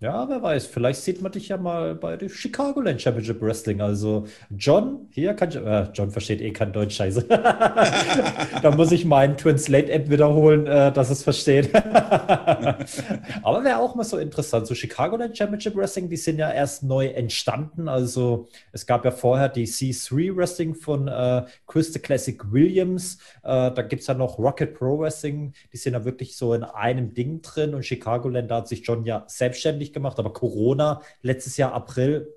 [0.00, 3.82] ja, wer weiß, vielleicht sieht man dich ja mal bei der Chicago Land Championship Wrestling.
[3.82, 7.24] Also John, hier kann ich, äh, John versteht eh kein Deutsch, scheiße.
[7.28, 11.74] da muss ich meinen Translate-App wiederholen, äh, dass es versteht.
[11.74, 14.66] Aber wäre auch mal so interessant.
[14.66, 17.86] So Chicago Land Championship Wrestling, die sind ja erst neu entstanden.
[17.86, 23.18] Also es gab ja vorher die C3 Wrestling von äh, Chris the Classic Williams.
[23.42, 25.52] Äh, da gibt es ja noch Rocket Pro Wrestling.
[25.74, 27.74] Die sind ja wirklich so in einem Ding drin.
[27.74, 31.72] Und Chicago Land, da hat sich John ja selbstständig möglich gemacht, aber Corona letztes Jahr
[31.72, 32.32] April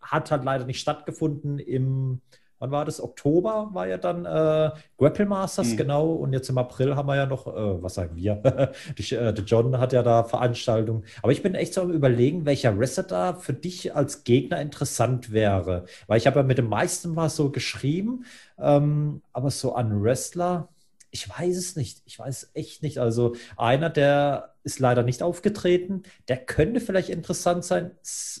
[0.00, 1.58] hat halt leider nicht stattgefunden.
[1.58, 2.20] Im,
[2.58, 3.00] wann war das?
[3.00, 5.76] Oktober war ja dann äh, Grapple Masters, mhm.
[5.76, 6.12] genau.
[6.12, 8.72] Und jetzt im April haben wir ja noch, äh, was sagen wir?
[8.98, 11.04] die, äh, John hat ja da Veranstaltungen.
[11.22, 15.32] Aber ich bin echt so am Überlegen, welcher Wrestler da für dich als Gegner interessant
[15.32, 15.84] wäre.
[16.06, 18.24] Weil ich habe ja mit dem meisten mal so geschrieben,
[18.58, 20.68] ähm, aber so an Wrestler
[21.14, 22.02] ich weiß es nicht.
[22.06, 22.98] Ich weiß echt nicht.
[22.98, 26.02] Also einer, der ist leider nicht aufgetreten.
[26.26, 27.92] Der könnte vielleicht interessant sein.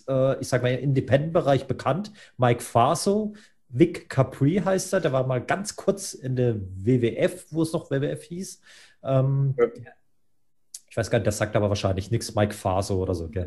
[0.08, 2.12] Äh, ich sage mal im Independent-Bereich bekannt.
[2.36, 3.34] Mike Faso,
[3.68, 5.00] Vic Capri heißt er.
[5.00, 8.60] Der war mal ganz kurz in der WWF, wo es noch WWF hieß.
[9.04, 9.66] Ähm, ja.
[10.94, 13.28] Ich weiß gar nicht, der sagt aber wahrscheinlich nichts, Mike Faso oder so.
[13.28, 13.44] Gell?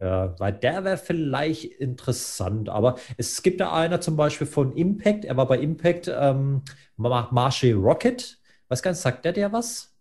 [0.00, 2.68] Ja, weil der wäre vielleicht interessant.
[2.68, 5.24] Aber es gibt da einer zum Beispiel von Impact.
[5.24, 6.62] Er war bei Impact ähm,
[6.96, 8.38] Marshall Rocket.
[8.68, 9.92] Weiß gar nicht, sagt der dir was?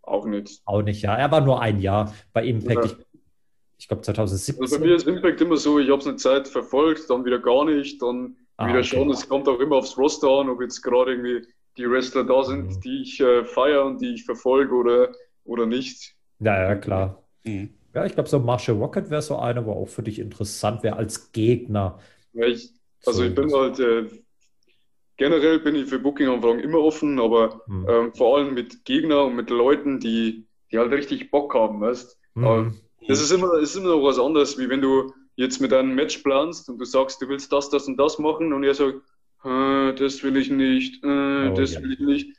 [0.00, 0.62] Auch nicht.
[0.64, 1.14] Auch nicht, ja.
[1.14, 2.86] Er war nur ein Jahr bei Impact.
[2.86, 2.92] Ja.
[2.92, 3.20] Ich,
[3.80, 4.58] ich glaube 2017.
[4.58, 7.40] Also bei mir ist Impact immer so, ich habe es eine Zeit verfolgt, dann wieder
[7.40, 8.84] gar nicht, dann ah, wieder okay.
[8.84, 9.10] schauen.
[9.10, 11.46] Es kommt auch immer aufs Roster an, ob jetzt gerade irgendwie
[11.76, 12.80] die Wrestler da sind, mhm.
[12.80, 15.12] die ich äh, feiere und die ich verfolge oder,
[15.46, 16.14] oder nicht.
[16.40, 17.22] Ja, ja, klar.
[17.44, 17.70] Mhm.
[17.94, 20.96] Ja, ich glaube, so Marshall Rocket wäre so einer, wo auch für dich interessant wäre
[20.96, 21.98] als Gegner.
[22.34, 22.70] Ja, ich,
[23.06, 24.06] also so ich bin halt äh,
[25.16, 27.86] generell bin ich für Booking-Anfragen immer offen, aber mhm.
[27.88, 32.18] ähm, vor allem mit Gegnern und mit Leuten, die, die halt richtig Bock haben, weißt
[32.34, 32.74] mhm.
[33.08, 36.18] Das ist immer, ist immer noch was anderes, wie wenn du jetzt mit einem Match
[36.18, 39.00] planst und du sagst, du willst das, das und das machen und er sagt,
[39.42, 41.82] das will ich nicht, äh, oh, das ja.
[41.82, 42.36] will ich nicht.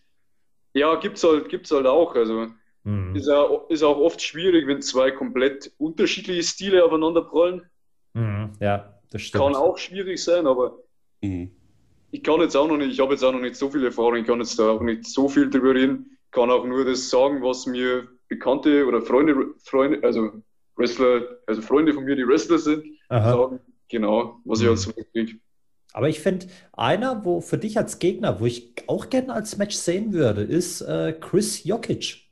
[0.73, 2.15] Ja, gibt's halt, gibt's halt auch.
[2.15, 2.47] Also
[2.87, 3.15] mhm.
[3.15, 7.63] ist, auch, ist auch oft schwierig, wenn zwei komplett unterschiedliche Stile aufeinander prallen.
[8.13, 8.53] Mhm.
[8.59, 9.43] Ja, das stimmt.
[9.43, 10.79] Kann auch schwierig sein, aber
[11.21, 11.51] mhm
[12.11, 14.15] ich kann jetzt auch noch nicht, ich habe jetzt auch noch nicht so viel Erfahrung,
[14.15, 17.41] ich kann jetzt da auch nicht so viel drüber reden, kann auch nur das sagen,
[17.41, 20.31] was mir Bekannte oder Freunde, Freunde, also
[20.75, 23.31] Wrestler, also Freunde von mir, die Wrestler sind, Aha.
[23.31, 23.59] sagen,
[23.89, 25.39] genau, was ich als mitkriege.
[25.93, 29.75] Aber ich finde, einer, wo für dich als Gegner, wo ich auch gerne als Match
[29.75, 32.26] sehen würde, ist äh, Chris Jokic.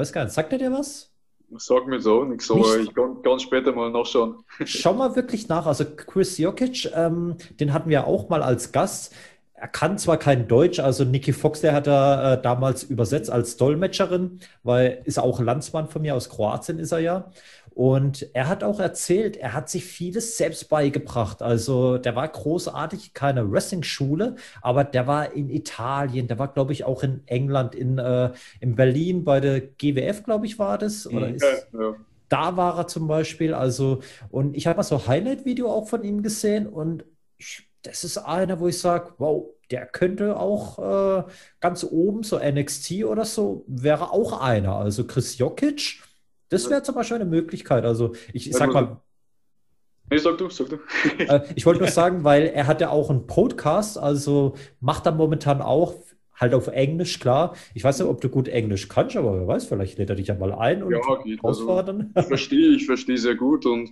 [0.00, 1.12] Weiß gar nicht, sagt er dir was?
[1.58, 4.36] Sag mir so nichts, aber ich kann ganz später mal nachschauen.
[4.64, 5.66] Schau mal wirklich nach.
[5.66, 9.14] Also Chris Jokic, ähm, den hatten wir auch mal als Gast.
[9.60, 13.58] Er kann zwar kein Deutsch, also Nikki Fox, der hat er äh, damals übersetzt als
[13.58, 17.30] Dolmetscherin, weil ist auch Landsmann von mir aus Kroatien ist er ja.
[17.74, 21.42] Und er hat auch erzählt, er hat sich vieles selbst beigebracht.
[21.42, 26.84] Also der war großartig, keine Wrestling-Schule, aber der war in Italien, der war, glaube ich,
[26.84, 31.06] auch in England, in, äh, in Berlin bei der GWF, glaube ich, war das.
[31.06, 31.34] Oder mhm.
[31.34, 31.94] ist, ja.
[32.30, 33.52] Da war er zum Beispiel.
[33.52, 34.00] Also,
[34.30, 37.04] und ich habe mal so ein Highlight-Video auch von ihm gesehen und
[37.36, 41.24] ich, das ist einer, wo ich sage, wow, der könnte auch äh,
[41.60, 44.76] ganz oben, so NXT oder so, wäre auch einer.
[44.76, 46.00] Also Chris Jokic
[46.50, 47.84] das wäre zum Beispiel eine Möglichkeit.
[47.84, 49.00] Also ich, sag mal.
[50.10, 50.78] Nee, sag du, sag du.
[51.18, 55.12] Äh, ich wollte nur sagen, weil er hat ja auch einen Podcast, also macht er
[55.12, 55.94] momentan auch
[56.34, 57.54] halt auf Englisch, klar.
[57.74, 60.26] Ich weiß nicht, ob du gut Englisch kannst, aber wer weiß, vielleicht lädt er dich
[60.26, 61.44] ja mal ein und ja, geht.
[61.44, 61.84] Also,
[62.16, 63.90] ich verstehe, ich verstehe sehr gut und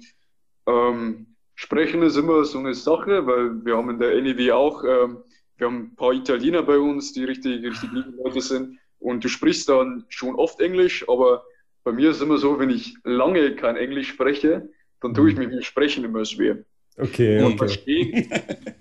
[0.66, 1.27] ähm,
[1.60, 5.16] Sprechen ist immer so eine Sache, weil wir haben in der NEW auch, ähm,
[5.56, 9.28] wir haben ein paar Italiener bei uns, die richtig, richtig liebe Leute sind und du
[9.28, 11.42] sprichst dann schon oft Englisch, aber
[11.82, 14.68] bei mir ist es immer so, wenn ich lange kein Englisch spreche,
[15.00, 15.46] dann tue ich mhm.
[15.46, 16.58] mich mit Sprechen immer schwer.
[16.96, 17.38] Okay.
[17.38, 17.58] Und okay.
[17.58, 18.30] verstehen,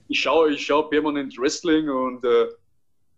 [0.07, 2.45] ich schaue, ich schaue permanent Wrestling und äh,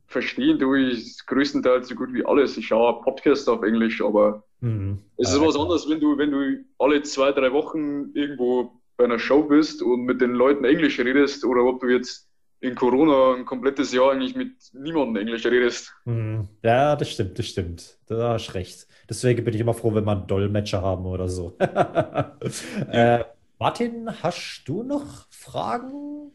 [0.07, 2.55] verstehen tue ich größtenteils so gut wie alles.
[2.55, 4.99] Ich schaue Podcasts auf Englisch, aber mhm.
[5.17, 9.05] es ist ah, was anderes, wenn du, wenn du alle zwei, drei Wochen irgendwo bei
[9.05, 12.27] einer Show bist und mit den Leuten Englisch redest oder ob du jetzt
[12.59, 15.93] in Corona ein komplettes Jahr eigentlich mit niemandem Englisch redest.
[16.03, 16.49] Mhm.
[16.61, 17.97] Ja, das stimmt, das stimmt.
[18.07, 18.87] Da hast recht.
[19.09, 21.55] Deswegen bin ich immer froh, wenn wir einen Dolmetscher haben oder so.
[22.91, 23.23] äh,
[23.57, 26.33] Martin, hast du noch Fragen?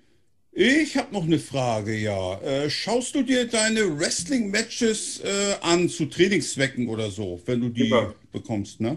[0.51, 2.41] Ich habe noch eine Frage, ja.
[2.41, 7.89] Äh, schaust du dir deine Wrestling-Matches äh, an zu Trainingszwecken oder so, wenn du die
[7.89, 8.15] Immer.
[8.33, 8.97] bekommst, ne?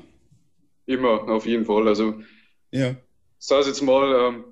[0.86, 1.90] Immer, auf jeden Fall.
[1.90, 2.22] Also,
[2.72, 2.96] ja.
[3.40, 4.46] Sei es jetzt mal, ähm,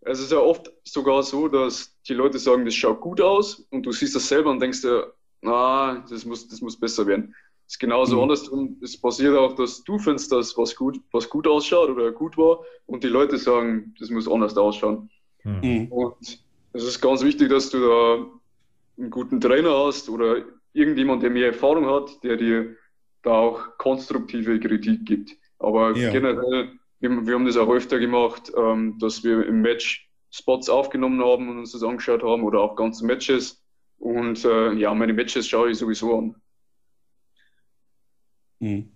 [0.00, 3.84] es ist ja oft sogar so, dass die Leute sagen, das schaut gut aus und
[3.84, 5.12] du siehst das selber und denkst dir,
[5.42, 7.34] na, das muss, das muss besser werden.
[7.66, 8.22] Das ist genauso mhm.
[8.22, 8.76] andersrum.
[8.82, 12.60] Es passiert auch, dass du findest, dass was gut, was gut ausschaut oder gut war
[12.86, 15.10] und die Leute sagen, das muss anders ausschauen.
[15.44, 15.60] Mhm.
[15.62, 15.92] mhm.
[15.92, 16.40] Und
[16.72, 18.26] es ist ganz wichtig, dass du da
[18.98, 22.76] einen guten Trainer hast oder irgendjemand, der mehr Erfahrung hat, der dir
[23.22, 25.36] da auch konstruktive Kritik gibt.
[25.58, 26.10] Aber ja.
[26.10, 31.22] generell, wir, wir, haben das auch öfter gemacht, ähm, dass wir im Match Spots aufgenommen
[31.22, 33.62] haben und uns das angeschaut haben oder auch ganze Matches.
[33.98, 36.34] Und äh, ja, meine Matches schaue ich sowieso an.
[38.60, 38.90] Mhm.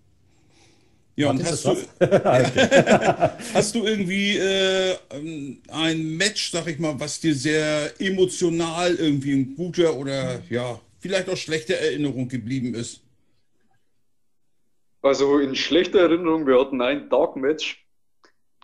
[1.15, 1.77] Ja, und hast du,
[3.55, 4.97] hast du irgendwie äh,
[5.71, 11.29] ein Match, sag ich mal, was dir sehr emotional irgendwie ein guter oder ja, vielleicht
[11.29, 13.03] auch schlechte Erinnerung geblieben ist?
[15.03, 17.82] Also in schlechter Erinnerung, wir hatten ein Dark Match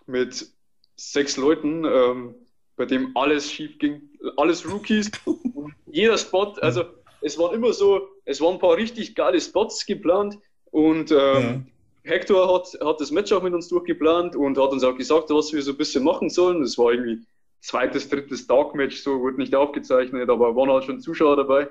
[0.08, 0.46] mit
[0.96, 2.34] sechs Leuten, ähm,
[2.76, 4.02] bei dem alles schief ging,
[4.36, 5.10] alles Rookies,
[5.86, 6.84] jeder Spot, also
[7.20, 10.38] es waren immer so, es waren ein paar richtig geile Spots geplant
[10.70, 11.60] und ähm, ja.
[12.04, 15.52] Hector hat, hat das Match auch mit uns durchgeplant und hat uns auch gesagt, was
[15.52, 16.62] wir so ein bisschen machen sollen.
[16.62, 17.24] Das war irgendwie
[17.60, 21.68] zweites, drittes Dark-Match, so wurde nicht aufgezeichnet, aber waren halt schon Zuschauer dabei.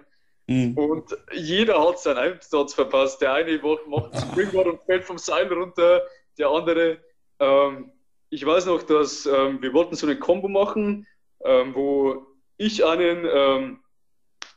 [0.47, 0.77] Mhm.
[0.77, 3.21] Und jeder hat seinen Einsatz verpasst.
[3.21, 6.03] Der eine macht Springboard und fällt vom Seil runter,
[6.37, 6.97] der andere.
[7.39, 7.91] Ähm,
[8.29, 11.07] ich weiß noch, dass ähm, wir wollten so eine Combo machen,
[11.43, 13.79] ähm, wo ich einen ähm,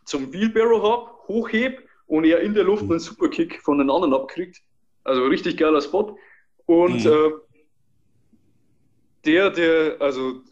[0.05, 4.61] zum Wheelbarrow habe, hochhebe und er in der Luft einen Superkick von den anderen abkriegt.
[5.05, 6.17] Also richtig geiler Spot.
[6.67, 7.11] Und mhm.
[7.11, 7.31] äh,
[9.25, 10.43] der, der, also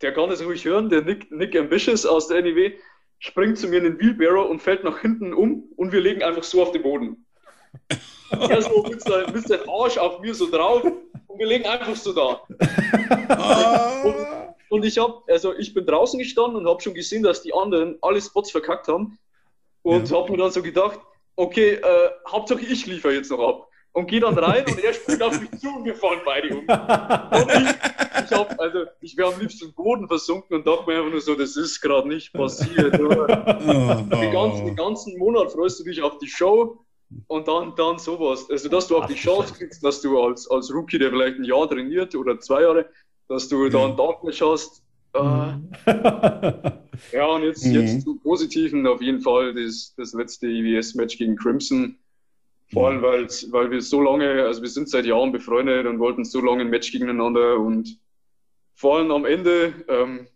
[0.00, 2.72] der kann es ruhig hören, der Nick, Nick Ambitious aus der NEW,
[3.20, 6.44] springt zu mir in den Wheelbarrow und fällt nach hinten um und wir legen einfach
[6.44, 7.26] so auf den Boden.
[8.30, 10.84] er so mit, sein, mit seinem Arsch auf mir so drauf
[11.38, 12.42] wir legen einfach so da.
[14.04, 14.16] und,
[14.70, 17.96] und ich habe, also ich bin draußen gestanden und habe schon gesehen, dass die anderen
[18.02, 19.18] alle Spots verkackt haben.
[19.82, 20.16] Und ja.
[20.16, 20.98] habe mir dann so gedacht,
[21.36, 23.64] okay, äh, Hauptsache ich liefere jetzt noch ab.
[23.92, 26.58] Und gehe dann rein und er springt auf mich zu und wir fahren beide um.
[26.58, 30.98] Und ich, ich, hab, also, ich wäre am liebsten im Boden versunken und dachte mir
[30.98, 33.00] einfach nur so, das ist gerade nicht passiert.
[33.00, 36.78] Oh, den, ganzen, den ganzen Monat freust du dich auf die Show
[37.26, 38.50] und dann, dann sowas.
[38.50, 41.44] Also, dass du auch die Chance kriegst, dass du als, als Rookie, der vielleicht ein
[41.44, 42.86] Jahr trainiert oder zwei Jahre,
[43.28, 44.82] dass du da ein Darkmatch hast,
[45.14, 45.70] Mhm.
[47.12, 47.72] ja, und jetzt, mhm.
[47.72, 51.98] jetzt zum Positiven auf jeden Fall das, das letzte IWS-Match gegen Crimson.
[52.70, 56.24] Vor allem, weil, weil wir so lange, also wir sind seit Jahren befreundet und wollten
[56.24, 57.98] so lange ein Match gegeneinander und
[58.74, 60.28] vor allem am Ende, ähm,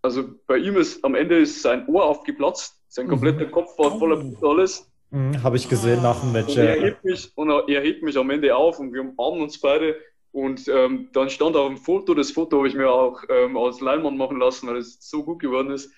[0.00, 3.50] also bei ihm ist am Ende ist sein Ohr aufgeplatzt, sein kompletter mhm.
[3.50, 6.56] Kopf war voller Blut alles Mhm, Habe ich gesehen nach dem Match.
[6.56, 9.60] Und er, hebt mich, und er hebt mich am Ende auf und wir umarmen uns
[9.60, 9.96] beide.
[10.32, 13.80] Und ähm, dann stand auf dem Foto, das Foto habe ich mir auch ähm, aus
[13.80, 15.92] Leinwand machen lassen, weil es so gut geworden ist.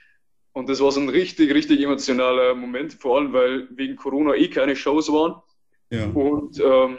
[0.52, 4.48] Und das war so ein richtig, richtig emotionaler Moment, vor allem weil wegen Corona eh
[4.48, 5.42] keine Shows waren.
[5.90, 6.06] Ja.
[6.06, 6.96] Und ähm,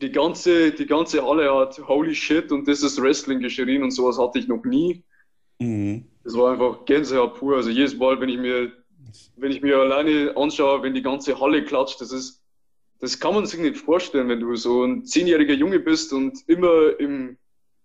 [0.00, 4.18] die, ganze, die ganze Halle hat Holy Shit und das ist Wrestling geschrien und sowas
[4.18, 5.02] hatte ich noch nie.
[5.58, 6.04] Mhm.
[6.24, 7.56] Das war einfach Gänsehaut pur.
[7.56, 8.72] Also jedes Mal, wenn ich mir,
[9.36, 12.42] wenn ich mir alleine anschaue, wenn die ganze Halle klatscht, das ist,
[13.00, 16.98] das kann man sich nicht vorstellen, wenn du so ein zehnjähriger Junge bist und immer
[16.98, 17.36] im,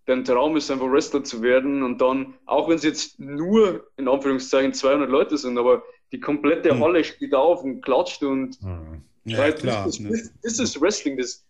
[0.05, 4.07] dein Traum ist einfach Wrestler zu werden und dann, auch wenn es jetzt nur in
[4.07, 6.83] Anführungszeichen 200 Leute sind, aber die komplette mhm.
[6.83, 9.03] Halle steht auf und klatscht und mhm.
[9.25, 10.09] ja, klar, das, ne?
[10.41, 11.45] das, ist Wrestling, das,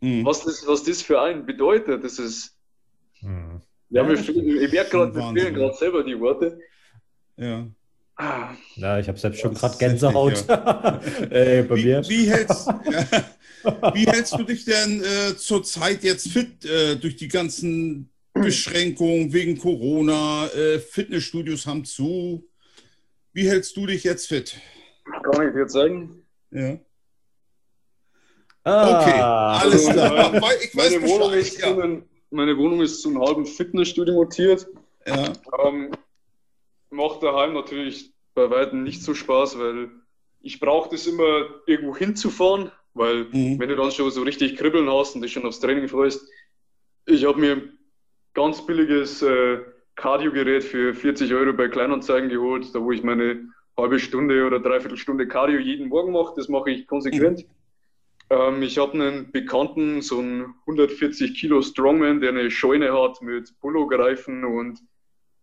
[0.00, 0.24] mhm.
[0.24, 2.56] was, das, was das für einen bedeutet, das ist,
[3.20, 3.60] mhm.
[3.92, 6.58] Ja, wir, ich merke gerade, wir fehlen gerade selber die Worte.
[7.36, 7.66] Ja.
[8.22, 8.54] Ah.
[8.76, 10.44] Ja, ich habe selbst schon gerade Gänsehaut.
[10.48, 11.00] Ja.
[11.30, 12.08] äh, bei wie, mir.
[12.08, 17.26] Wie hältst, ja, wie hältst du dich denn äh, zurzeit jetzt fit äh, durch die
[17.26, 20.46] ganzen Beschränkungen wegen Corona?
[20.46, 22.48] Äh, Fitnessstudios haben zu.
[23.32, 24.56] Wie hältst du dich jetzt fit?
[25.04, 26.24] Kann ich dir sagen?
[26.52, 26.78] Ja.
[28.62, 30.32] Ah, okay, alles klar.
[30.62, 31.76] Ich weiß meine Wohnung ist ja
[32.30, 34.68] meine Wohnung ist zu einem halben Fitnessstudio montiert.
[35.08, 35.32] Ja.
[35.66, 35.90] Ähm,
[36.90, 39.90] macht daheim natürlich bei weitem nicht so Spaß, weil
[40.40, 43.58] ich brauche das immer irgendwo hinzufahren, weil mhm.
[43.58, 46.28] wenn du dann schon so richtig kribbeln hast und dich schon aufs Training freust,
[47.06, 47.78] ich habe mir ein
[48.34, 49.58] ganz billiges äh,
[49.96, 54.96] Cardio-Gerät für 40 Euro bei Kleinanzeigen geholt, da wo ich meine halbe Stunde oder dreiviertel
[54.96, 56.34] Stunde Cardio jeden Morgen mache.
[56.36, 57.40] Das mache ich konsequent.
[57.40, 57.44] Mhm.
[58.30, 63.58] Ähm, ich habe einen Bekannten, so einen 140 Kilo Strongman, der eine Scheune hat mit
[63.60, 64.80] Pullo-Greifen und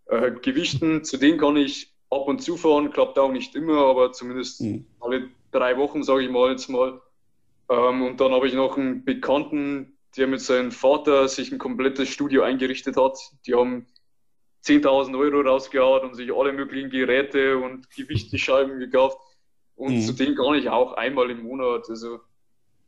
[0.05, 1.03] äh, Gewichten.
[1.03, 4.85] Zu denen kann ich ab und zu fahren, klappt auch nicht immer, aber zumindest mhm.
[4.99, 7.01] alle drei Wochen, sage ich mal jetzt mal.
[7.69, 12.09] Ähm, und dann habe ich noch einen Bekannten, der mit seinem Vater sich ein komplettes
[12.09, 13.17] Studio eingerichtet hat.
[13.45, 13.85] Die haben
[14.65, 19.17] 10.000 Euro rausgehauen und sich alle möglichen Geräte und Gewichtescheiben gekauft.
[19.75, 20.01] Und mhm.
[20.01, 21.89] zu denen kann ich auch einmal im Monat.
[21.89, 22.19] Also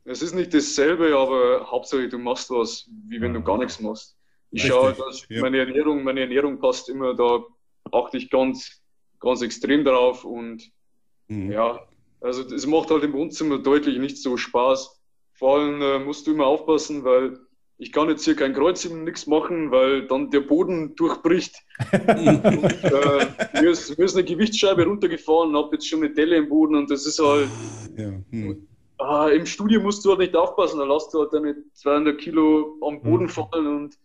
[0.04, 4.18] es ist nicht dasselbe, aber Hauptsache du machst was, wie wenn du gar nichts machst.
[4.50, 5.42] Ich Richtig, schaue, dass ja.
[5.42, 7.44] meine Ernährung, meine Ernährung passt immer, da
[7.92, 8.81] achte ich ganz,
[9.22, 10.70] ganz extrem drauf und
[11.28, 11.52] mhm.
[11.52, 11.80] ja,
[12.20, 15.02] also es macht halt im Wohnzimmer deutlich nicht so Spaß.
[15.34, 17.40] Vor allem äh, musst du immer aufpassen, weil
[17.78, 21.56] ich kann jetzt hier kein Kreuz im Nix machen, weil dann der Boden durchbricht.
[21.92, 23.28] und, äh,
[23.60, 26.92] mir, ist, mir ist eine Gewichtsscheibe runtergefahren, habe jetzt schon eine Delle im Boden und
[26.92, 27.50] das ist halt.
[27.98, 28.12] Ja.
[28.30, 28.68] Hm
[29.02, 32.78] ah, im Studio musst du halt nicht aufpassen, da lässt du halt deine 200 Kilo
[32.82, 33.30] am Boden mhm.
[33.30, 33.98] fallen und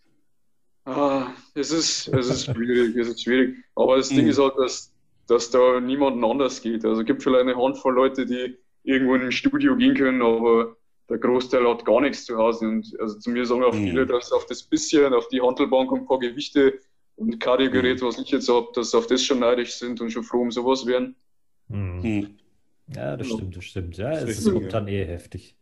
[0.85, 3.57] ah, es, ist, es ist schwierig, es ist schwierig.
[3.75, 4.09] Aber das.
[4.09, 4.93] Ding ist halt, dass,
[5.27, 6.85] dass da niemanden anders geht.
[6.85, 10.77] Also es gibt vielleicht eine Handvoll Leute, die irgendwo in ein Studio gehen können, aber
[11.09, 12.69] der Großteil hat gar nichts zu Hause.
[12.69, 13.85] Und also zu mir sagen auch mhm.
[13.85, 16.79] viele, dass auf das bisschen, auf die Handelbank und ein paar Gewichte
[17.17, 18.07] und Kardiogerät, mhm.
[18.07, 20.87] was ich jetzt habe, dass auf das schon neidisch sind und schon froh um sowas
[20.87, 21.17] wären.
[21.69, 22.01] Mhm.
[22.03, 22.39] mhm.
[22.95, 23.97] Ja, das stimmt, das stimmt.
[23.97, 25.57] Ja, es ist momentan eh heftig.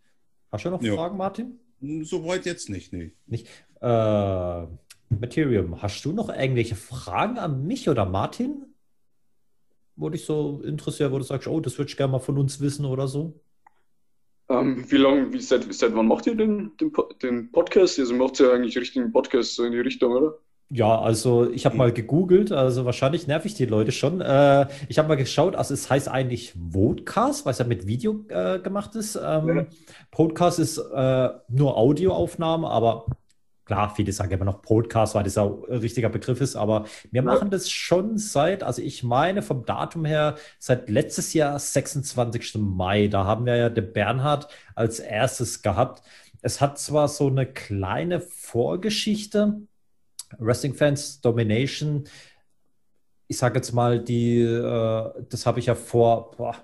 [0.52, 0.94] Hast du noch ja.
[0.94, 1.58] Fragen, Martin?
[1.80, 3.12] Hm, soweit jetzt nicht, nee.
[3.26, 3.46] Nicht.
[3.80, 4.66] Äh,
[5.08, 8.73] Materium, hast du noch irgendwelche Fragen an mich oder Martin?
[9.96, 12.60] Wo dich so interessiert, wo du sagst, oh, das würde ich gerne mal von uns
[12.60, 13.40] wissen oder so?
[14.48, 16.92] Ähm, wie lange, wie, seit, seit wann macht ihr den, den,
[17.22, 17.98] den Podcast?
[17.98, 20.38] Also macht ihr ja eigentlich richtigen Podcast so in die Richtung, oder?
[20.70, 24.20] Ja, also ich habe mal gegoogelt, also wahrscheinlich nerv ich die Leute schon.
[24.20, 28.24] Äh, ich habe mal geschaut, also es heißt eigentlich Vodcast, weil es ja mit Video
[28.28, 29.16] äh, gemacht ist.
[29.16, 29.66] Ähm, ja.
[30.10, 33.06] Podcast ist äh, nur Audioaufnahme, aber
[33.64, 37.50] klar, viele sagen immer noch Podcast, weil das ein richtiger Begriff ist, aber wir machen
[37.50, 42.56] das schon seit, also ich meine vom Datum her, seit letztes Jahr, 26.
[42.56, 46.02] Mai, da haben wir ja den Bernhard als erstes gehabt.
[46.42, 49.62] Es hat zwar so eine kleine Vorgeschichte,
[50.38, 52.04] Wrestling-Fans, Domination,
[53.26, 56.56] ich sage jetzt mal, die, äh, das habe ich ja vor boah,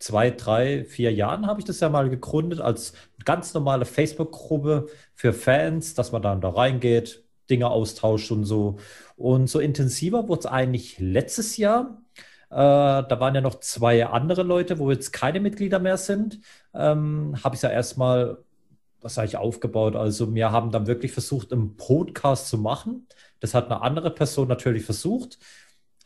[0.00, 2.94] zwei, drei, vier Jahren habe ich das ja mal gegründet als
[3.24, 8.78] ganz normale Facebook-Gruppe für Fans, dass man dann da reingeht, Dinge austauscht und so.
[9.16, 12.02] Und so intensiver wurde es eigentlich letztes Jahr.
[12.50, 16.40] Äh, da waren ja noch zwei andere Leute, wo jetzt keine Mitglieder mehr sind.
[16.74, 18.38] Ähm, habe ich ja erstmal
[19.02, 19.96] was sage ich, aufgebaut.
[19.96, 23.06] Also wir haben dann wirklich versucht, einen Podcast zu machen.
[23.40, 25.38] Das hat eine andere Person natürlich versucht,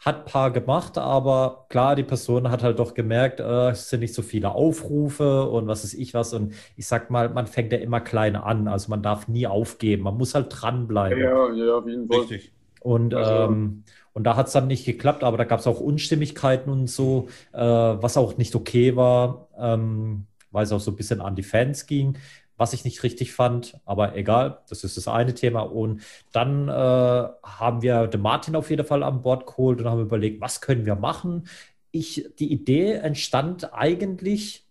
[0.05, 4.01] hat ein paar gemacht, aber klar, die Person hat halt doch gemerkt, äh, es sind
[4.01, 6.35] nicht so viele Aufrufe und was ist ich was.
[6.35, 10.03] Und ich sag mal, man fängt ja immer klein an, also man darf nie aufgeben,
[10.03, 11.19] man muss halt dranbleiben.
[11.19, 12.21] Ja, ja, auf jeden Fall.
[12.21, 12.53] Richtig.
[12.81, 15.81] Und, also, ähm, und da hat es dann nicht geklappt, aber da gab es auch
[15.81, 20.97] Unstimmigkeiten und so, äh, was auch nicht okay war, ähm, weil es auch so ein
[20.97, 22.19] bisschen an die Fans ging
[22.57, 25.61] was ich nicht richtig fand, aber egal, das ist das eine Thema.
[25.61, 26.03] Und
[26.33, 30.41] dann äh, haben wir den Martin auf jeden Fall an Bord geholt und haben überlegt,
[30.41, 31.49] was können wir machen.
[31.91, 34.67] Ich, die Idee entstand eigentlich,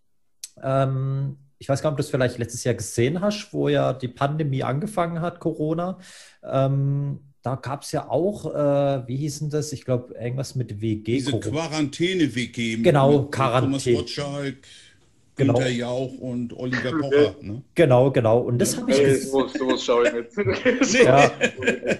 [0.62, 3.94] ähm, ich weiß gar nicht, ob du das vielleicht letztes Jahr gesehen hast, wo ja
[3.94, 5.98] die Pandemie angefangen hat, Corona.
[6.44, 9.74] Ähm, da gab es ja auch, äh, wie hieß denn das?
[9.74, 11.18] Ich glaube, irgendwas mit WG.
[11.18, 12.78] Diese Quarantäne-WG.
[12.78, 13.98] Genau, Quarantäne.
[13.98, 14.58] Thomas Gottschalk.
[15.36, 15.54] Genau.
[15.54, 17.36] Günter Jauch und Oliver Pocher.
[17.42, 17.64] Ne?
[17.74, 18.38] Genau, genau.
[18.40, 19.32] Und das habe ich hey, gesehen.
[19.32, 20.30] Sowas schaue ich nicht.
[21.04, 21.32] ja.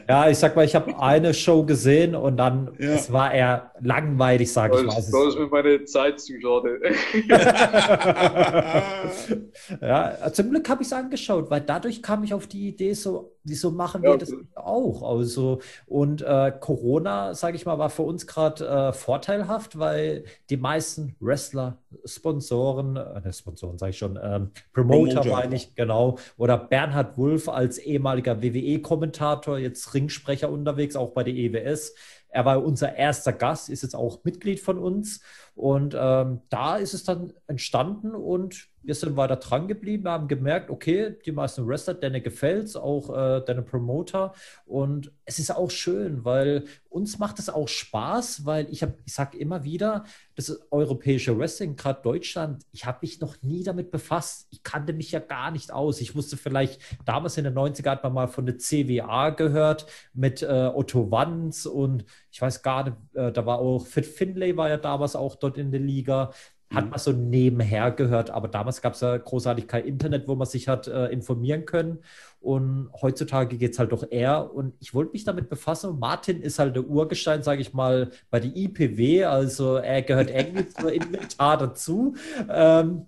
[0.08, 2.92] ja, ich sag mal, ich habe eine Show gesehen und dann, ja.
[2.92, 4.96] es war eher langweilig, sage ich mal.
[4.96, 6.80] Das ist mir meine Zeit zu schade.
[9.82, 13.33] ja, zum Glück habe ich es angeschaut, weil dadurch kam ich auf die Idee, so,
[13.44, 15.04] wieso machen wir ja, das auch?
[15.04, 20.58] Also, und äh, Corona, sage ich mal, war für uns gerade äh, vorteilhaft, weil die
[20.58, 26.18] meisten Wrestler, Sponsoren, äh, ne, Sponsoren sage ich schon, ähm, Promoter, Promoter meine ich, genau.
[26.38, 31.96] Oder Bernhard Wulff als ehemaliger WWE-Kommentator, jetzt Ringsprecher unterwegs, auch bei der EWS.
[32.30, 35.22] Er war unser erster Gast, ist jetzt auch Mitglied von uns.
[35.56, 40.70] Und ähm, da ist es dann entstanden und wir sind weiter dran geblieben, haben gemerkt,
[40.70, 44.34] okay, die meisten Wrestler, denen gefällt es, auch äh, deine Promoter.
[44.66, 49.14] Und es ist auch schön, weil uns macht es auch Spaß, weil ich habe, ich
[49.14, 50.04] sage immer wieder,
[50.36, 54.48] das europäische Wrestling, gerade Deutschland, ich habe mich noch nie damit befasst.
[54.52, 56.02] Ich kannte mich ja gar nicht aus.
[56.02, 60.42] Ich wusste vielleicht, damals in den 90er hat man mal von der CWA gehört mit
[60.42, 64.70] äh, Otto Wanz und ich weiß gar nicht, äh, da war auch Fit Finlay war
[64.70, 66.32] ja damals auch dort in der Liga.
[66.74, 66.90] Hat mhm.
[66.90, 70.68] man so nebenher gehört, aber damals gab es ja großartig kein Internet, wo man sich
[70.68, 72.00] hat äh, informieren können.
[72.40, 74.54] Und heutzutage geht es halt doch eher.
[74.54, 75.98] Und ich wollte mich damit befassen.
[75.98, 79.24] Martin ist halt der Urgestein, sage ich mal, bei der IPW.
[79.24, 82.16] Also er gehört irgendwie zur Inventar dazu.
[82.50, 83.06] Ähm,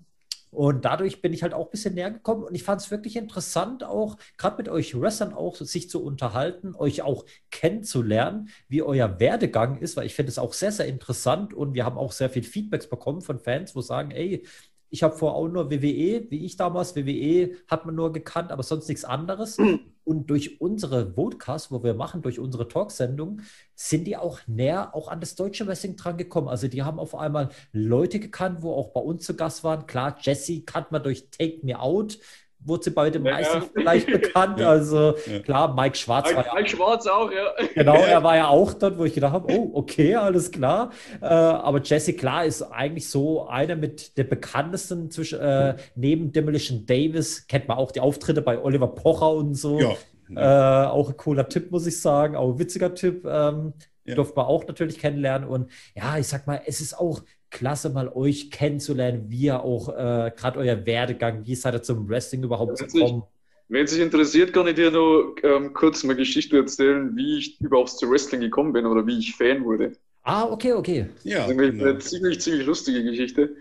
[0.56, 2.44] und dadurch bin ich halt auch ein bisschen näher gekommen.
[2.44, 6.76] Und ich fand es wirklich interessant, auch gerade mit euch Wrestlern auch sich zu unterhalten,
[6.76, 11.54] euch auch kennenzulernen, wie euer Werdegang ist, weil ich finde es auch sehr, sehr interessant.
[11.54, 14.44] Und wir haben auch sehr viel Feedbacks bekommen von Fans, wo sagen, ey,
[14.90, 16.96] ich habe vorher auch nur WWE, wie ich damals.
[16.96, 19.58] WWE hat man nur gekannt, aber sonst nichts anderes.
[20.04, 23.42] Und durch unsere Podcast, wo wir machen, durch unsere Talksendung,
[23.74, 26.48] sind die auch näher auch an das deutsche Wrestling dran gekommen.
[26.48, 29.88] Also die haben auf einmal Leute gekannt, wo auch bei uns zu Gast waren.
[29.88, 32.20] Klar, Jesse kannte man durch Take Me Out
[32.60, 33.66] wurde sie bei den meisten ja.
[33.74, 34.60] vielleicht bekannt.
[34.66, 35.40] Also ja.
[35.40, 36.54] klar, Mike Schwarz Mike, war ja.
[36.56, 37.52] Mike Schwarz auch, ja.
[37.74, 40.92] Genau, er war ja auch dort, wo ich gedacht habe, oh, okay, alles klar.
[41.22, 46.86] Äh, aber Jesse Klar ist eigentlich so einer mit der bekanntesten zwischen, äh, neben Demolition
[46.86, 49.80] Davis, kennt man auch die Auftritte bei Oliver Pocher und so.
[49.80, 50.86] Ja.
[50.86, 53.26] Äh, auch ein cooler Tipp, muss ich sagen, auch ein witziger Tipp.
[53.26, 53.74] Ähm,
[54.06, 54.16] ja.
[54.16, 55.48] durfte man auch natürlich kennenlernen.
[55.48, 59.90] Und ja, ich sag mal, es ist auch klasse, mal euch kennenzulernen, wie ihr auch
[59.90, 63.24] äh, gerade euer Werdegang, wie seid ihr zum Wrestling überhaupt wenn gekommen?
[63.68, 67.90] wenn sich interessiert, kann ich dir nur ähm, kurz eine Geschichte erzählen, wie ich überhaupt
[67.90, 69.94] zu Wrestling gekommen bin oder wie ich Fan wurde.
[70.24, 71.08] Ah, okay, okay.
[71.24, 73.56] Ja, das ist eine ziemlich, ziemlich lustige Geschichte.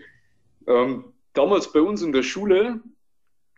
[0.67, 2.81] Ähm, damals bei uns in der Schule,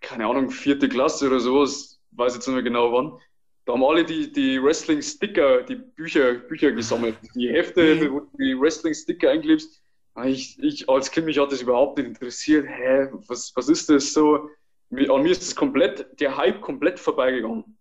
[0.01, 3.18] keine Ahnung, vierte Klasse oder sowas, weiß jetzt nicht mehr genau wann,
[3.67, 7.17] da haben alle die, die Wrestling-Sticker, die Bücher, Bücher gesammelt.
[7.35, 8.12] Die Hefte, mhm.
[8.12, 9.83] wo du die Wrestling-Sticker einklebst.
[10.25, 12.67] Ich, ich als Kind, mich hat das überhaupt nicht interessiert.
[12.69, 14.49] Hä, was, was ist das so?
[14.91, 17.77] An mir ist das komplett, der Hype komplett vorbeigegangen.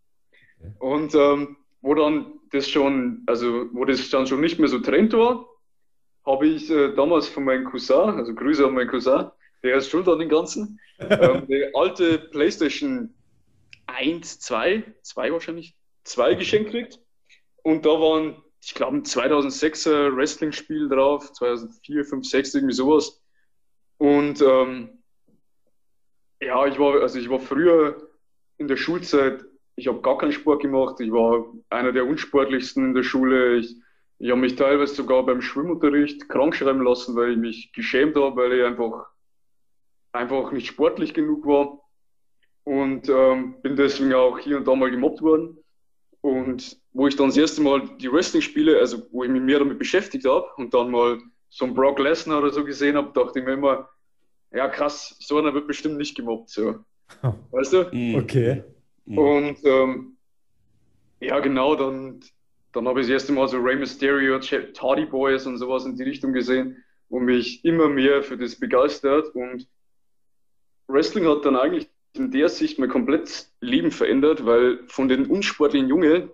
[0.80, 5.14] Und ähm, wo dann das schon, also wo das dann schon nicht mehr so Trend
[5.14, 5.48] war,
[6.26, 9.30] habe ich äh, damals von meinem Cousin, also Grüße an meinen Cousin,
[9.62, 13.14] der ist schuld an den Ganzen, ähm, eine alte PlayStation
[13.88, 17.00] eins, zwei, zwei wahrscheinlich, zwei geschenkt kriegt.
[17.64, 23.22] Und da waren, ich glaube, ein 2006er Wrestling-Spiel drauf, 2004, 5, 6, irgendwie sowas.
[23.98, 25.04] Und ähm,
[26.42, 28.10] ja, ich war, also ich war früher
[28.58, 29.44] in der Schulzeit,
[29.76, 33.58] ich habe gar keinen Sport gemacht, ich war einer der unsportlichsten in der Schule.
[33.58, 33.76] Ich,
[34.20, 38.36] ich habe mich teilweise sogar beim Schwimmunterricht krank schreiben lassen, weil ich mich geschämt habe,
[38.36, 39.08] weil ich einfach,
[40.14, 41.85] einfach nicht sportlich genug war
[42.66, 45.58] und ähm, bin deswegen auch hier und da mal gemobbt worden.
[46.22, 49.78] Und wo ich dann das erste Mal die Wrestling-Spiele, also wo ich mich mehr damit
[49.78, 53.46] beschäftigt habe und dann mal so einen Brock Lesnar oder so gesehen habe, dachte ich
[53.46, 53.88] mir immer,
[54.52, 56.50] ja krass, so einer wird bestimmt nicht gemobbt.
[56.50, 56.80] So.
[57.52, 57.90] Weißt du?
[57.92, 58.16] Mhm.
[58.16, 58.64] Okay.
[59.06, 59.18] Mhm.
[59.18, 60.18] Und ähm,
[61.20, 62.20] ja, genau, dann,
[62.74, 66.04] dann habe ich das erste Mal so Rey Mysterio, Tardy Boys und sowas in die
[66.04, 69.28] Richtung gesehen und mich immer mehr für das begeistert.
[69.36, 69.68] Und
[70.88, 75.88] Wrestling hat dann eigentlich in der Sicht mein komplettes Leben verändert, weil von den unsportlichen
[75.88, 76.30] Jungen,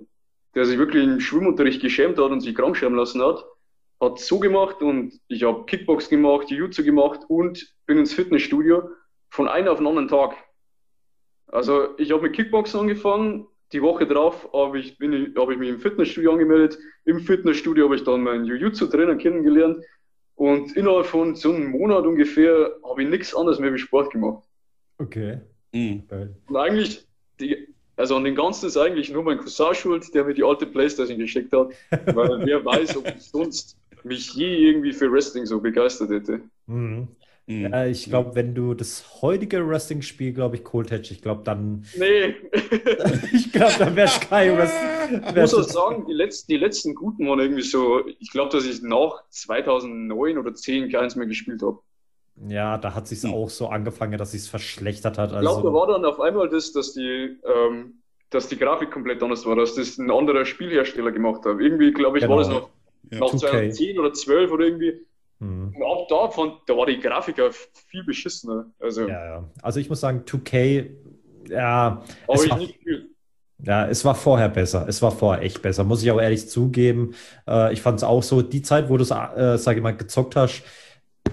[0.55, 3.45] der sich wirklich im Schwimmunterricht geschämt hat und sich krank schreiben lassen hat,
[4.01, 8.89] hat so gemacht und ich habe Kickbox gemacht, Jiu-Jitsu gemacht und bin ins Fitnessstudio
[9.29, 10.36] von einem auf den anderen Tag.
[11.47, 15.69] Also ich habe mit Kickboxen angefangen, die Woche drauf habe ich, ich, hab ich mich
[15.69, 16.77] im Fitnessstudio angemeldet.
[17.05, 19.84] Im Fitnessstudio habe ich dann meinen Jiu-Jitsu-Trainer kennengelernt
[20.36, 24.43] und innerhalb von so einem Monat ungefähr habe ich nichts anderes mehr wie Sport gemacht.
[24.97, 25.41] Okay.
[25.74, 26.03] Mhm.
[26.47, 27.05] Und eigentlich,
[27.39, 30.65] die, also an den Ganzen ist eigentlich nur mein Cousin schuld, der mir die alte
[30.65, 35.59] Playstation geschickt hat, weil wer weiß, ob ich sonst mich je irgendwie für Wrestling so
[35.59, 36.41] begeistert hätte.
[36.67, 37.07] Mhm.
[37.47, 37.72] Mhm.
[37.72, 41.86] Ja, ich glaube, wenn du das heutige Wrestling-Spiel, glaube ich, geholt hättest, ich glaube, dann.
[41.97, 42.36] Nee.
[43.34, 45.24] ich glaube, dann wär's kein Wrestling.
[45.28, 48.05] Ich muss auch sagen, die letzten, die letzten guten waren irgendwie so.
[48.19, 51.80] Ich glaube, dass ich nach 2009 oder 10 keins mehr gespielt habe.
[52.47, 55.33] Ja, da hat sich auch so angefangen, dass sich verschlechtert hat.
[55.33, 55.37] Also...
[55.37, 59.21] Ich glaube, da war dann auf einmal das, dass die, ähm, dass die Grafik komplett
[59.21, 61.59] anders war, dass das ein anderer Spielhersteller gemacht hat.
[61.59, 62.37] Irgendwie, glaube ich, genau.
[62.37, 62.69] war das noch
[63.11, 65.05] ja, nach 2010 oder 12 oder irgendwie.
[65.39, 65.75] Mhm.
[65.75, 68.67] Und ab da, von, da war die Grafik ja viel beschissener.
[68.79, 69.49] Also, ja, ja.
[69.61, 70.89] also ich muss sagen, 2K,
[71.49, 72.03] ja.
[72.27, 73.07] Aber ich war, nicht gefühlt.
[73.63, 74.85] Ja, es war vorher besser.
[74.87, 77.13] Es war vorher echt besser, muss ich auch ehrlich zugeben.
[77.47, 79.95] Äh, ich fand es auch so, die Zeit, wo du es, äh, sage ich mal,
[79.95, 80.63] gezockt hast,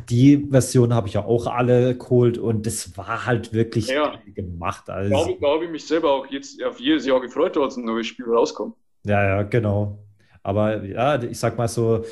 [0.08, 4.14] die Version habe ich ja auch alle geholt und das war halt wirklich ja.
[4.34, 4.88] gemacht.
[4.88, 5.10] Also.
[5.40, 8.26] Da habe ich, mich selber auch jetzt auf jedes Jahr gefreut, als ein neues Spiel
[8.26, 8.74] rauskommt.
[9.04, 9.98] Ja, ja, genau.
[10.42, 12.04] Aber ja, ich sag mal so,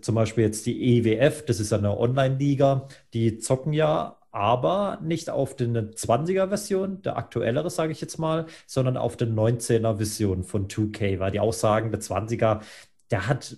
[0.00, 5.56] zum Beispiel jetzt die EWF, das ist eine Online-Liga, die zocken ja aber nicht auf
[5.56, 11.30] der 20er-Version, der aktuellere, sage ich jetzt mal, sondern auf der 19er-Version von 2K, weil
[11.30, 12.60] die auch sagen, der 20er,
[13.10, 13.56] der hat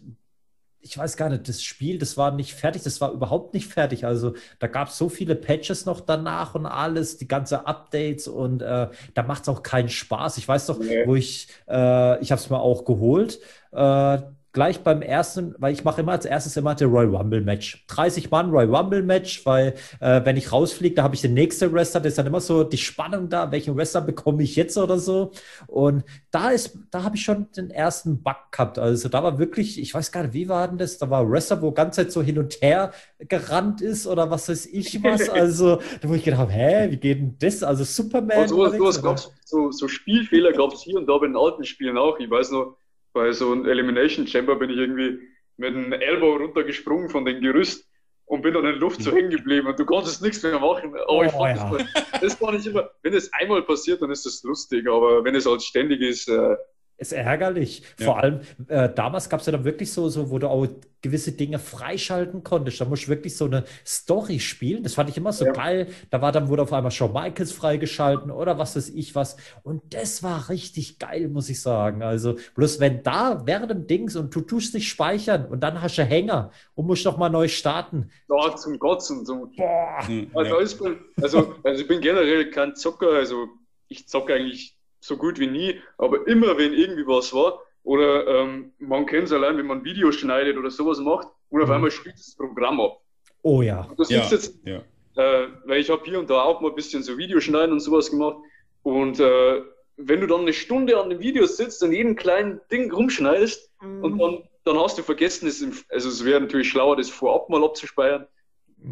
[0.88, 4.06] ich weiß gar nicht, das Spiel, das war nicht fertig, das war überhaupt nicht fertig.
[4.06, 8.62] Also da gab es so viele Patches noch danach und alles, die ganze Updates und
[8.62, 10.38] äh, da macht es auch keinen Spaß.
[10.38, 11.06] Ich weiß doch, nee.
[11.06, 13.38] wo ich, äh, ich habe es mir auch geholt.
[13.72, 14.18] Äh,
[14.52, 17.84] gleich beim ersten, weil ich mache immer als erstes immer der Royal Rumble Match.
[17.88, 21.72] 30 Mann Royal Rumble Match, weil äh, wenn ich rausfliege, da habe ich den nächsten
[21.72, 24.98] Wrestler, das ist dann immer so die Spannung da, welchen Wrestler bekomme ich jetzt oder
[24.98, 25.32] so.
[25.66, 28.78] Und da ist, da habe ich schon den ersten Bug gehabt.
[28.78, 30.98] Also da war wirklich, ich weiß gar nicht, wie war denn das?
[30.98, 34.66] Da war Wrestler, wo ganze Zeit so hin und her gerannt ist oder was weiß
[34.66, 35.28] ich was.
[35.38, 37.62] Also da wo ich gedacht habe, hä, wie geht denn das?
[37.62, 38.38] Also Superman.
[38.38, 41.96] Also, sowas, sowas so, so Spielfehler gab es hier und da bei den alten Spielen
[41.96, 42.18] auch.
[42.18, 42.76] Ich weiß noch,
[43.18, 45.18] bei so einem Elimination Chamber bin ich irgendwie
[45.56, 47.84] mit einem Elbow runtergesprungen von dem Gerüst
[48.26, 50.94] und bin dann in der Luft so hängen geblieben und du konntest nichts mehr machen.
[50.94, 51.78] Aber oh, ich fand ja.
[52.12, 55.34] das, das war nicht immer, wenn es einmal passiert, dann ist das lustig, aber wenn
[55.34, 56.54] es halt ständig ist, äh,
[56.98, 57.82] ist ärgerlich.
[57.98, 58.06] Ja.
[58.06, 60.66] Vor allem, äh, damals gab es ja dann wirklich so, so, wo du auch
[61.00, 62.80] gewisse Dinge freischalten konntest.
[62.80, 64.82] Da musst du wirklich so eine Story spielen.
[64.82, 65.52] Das fand ich immer so ja.
[65.52, 65.86] geil.
[66.10, 69.36] Da war dann, wurde auf einmal Shawn Michaels freigeschalten oder was weiß ich was.
[69.62, 72.02] Und das war richtig geil, muss ich sagen.
[72.02, 75.98] Also, bloß wenn da während dem Dings und du tust dich speichern und dann hast
[75.98, 78.10] du Hänger und musst doch mal neu starten.
[78.28, 79.24] Ja, zum Kotzen.
[79.24, 80.04] Zum, boah.
[80.04, 80.96] Hm, also, ja.
[81.22, 83.10] also, also, ich bin generell kein Zocker.
[83.10, 83.46] Also,
[83.86, 88.72] ich zocke eigentlich so gut wie nie, aber immer wenn irgendwie was war, oder ähm,
[88.78, 91.74] man kennt es allein, wenn man Videos schneidet oder sowas macht, und auf mhm.
[91.74, 93.00] einmal spielt das Programm ab.
[93.42, 93.82] Oh ja.
[93.82, 94.20] Und das ja.
[94.20, 94.82] ist jetzt, ja.
[95.16, 98.10] äh, weil ich habe hier und da auch mal ein bisschen so Videoschneiden und sowas
[98.10, 98.36] gemacht.
[98.82, 99.62] Und äh,
[99.96, 104.04] wenn du dann eine Stunde an dem Video sitzt und jeden kleinen Ding rumschneidest mhm.
[104.04, 107.64] und dann, dann hast du vergessen, es, also es wäre natürlich schlauer, das vorab mal
[107.64, 108.26] abzuspeichern.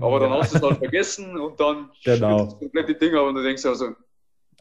[0.01, 0.39] Aber dann ja.
[0.39, 2.45] hast du es halt vergessen und dann genau.
[2.45, 3.95] das komplette Ding ab und du denkst also.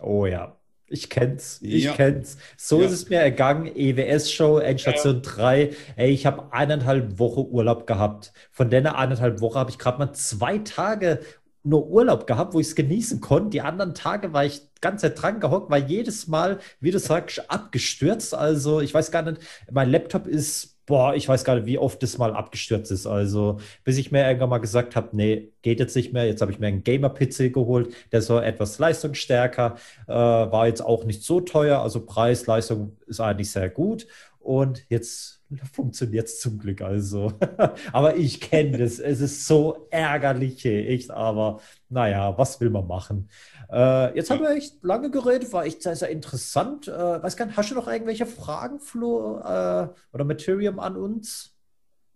[0.02, 0.56] Oh ja.
[0.88, 1.93] Ich kenn's, ich ja.
[1.93, 2.38] kenn's.
[2.57, 2.86] So ja.
[2.86, 3.65] ist es mir ergangen.
[3.75, 5.21] EWS-Show, Endstation ja.
[5.21, 5.69] 3.
[5.95, 8.33] Ey, ich habe eineinhalb Wochen Urlaub gehabt.
[8.51, 11.19] Von der eineinhalb Woche habe ich gerade mal zwei Tage
[11.63, 13.49] nur Urlaub gehabt, wo ich es genießen konnte.
[13.49, 18.36] Die anderen Tage war ich ganz dran gehockt, war jedes Mal, wie du sagst, abgestürzt.
[18.36, 22.01] Also ich weiß gar nicht, mein Laptop ist boah, ich weiß gar nicht, wie oft
[22.03, 23.07] das mal abgestürzt ist.
[23.07, 26.25] Also, bis ich mir irgendwann mal gesagt habe, nee, geht jetzt nicht mehr.
[26.25, 29.75] Jetzt habe ich mir einen Gamer-PC geholt, der so etwas leistungsstärker,
[30.07, 31.81] äh, war jetzt auch nicht so teuer.
[31.81, 34.07] Also Preis, Leistung ist eigentlich sehr gut.
[34.39, 35.34] Und jetzt
[35.72, 37.34] funktioniert es zum Glück also.
[37.93, 39.00] aber ich kenne das.
[39.00, 41.12] Es ist so ärgerlich, echt.
[41.12, 43.30] Aber naja, was will man machen?
[43.72, 46.88] Äh, jetzt haben wir echt lange geredet, war echt sehr, sehr interessant.
[46.88, 51.56] Äh, weiß gar nicht, hast du noch irgendwelche Fragen, Flo, äh, oder Materium an uns?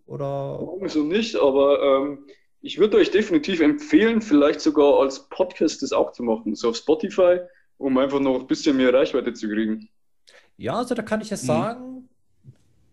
[0.06, 0.58] Oder?
[0.86, 2.26] So nicht, aber ähm,
[2.62, 6.76] ich würde euch definitiv empfehlen, vielleicht sogar als Podcast das auch zu machen, so auf
[6.76, 7.38] Spotify,
[7.78, 9.88] um einfach noch ein bisschen mehr Reichweite zu kriegen.
[10.56, 12.08] Ja, also da kann ich ja mhm.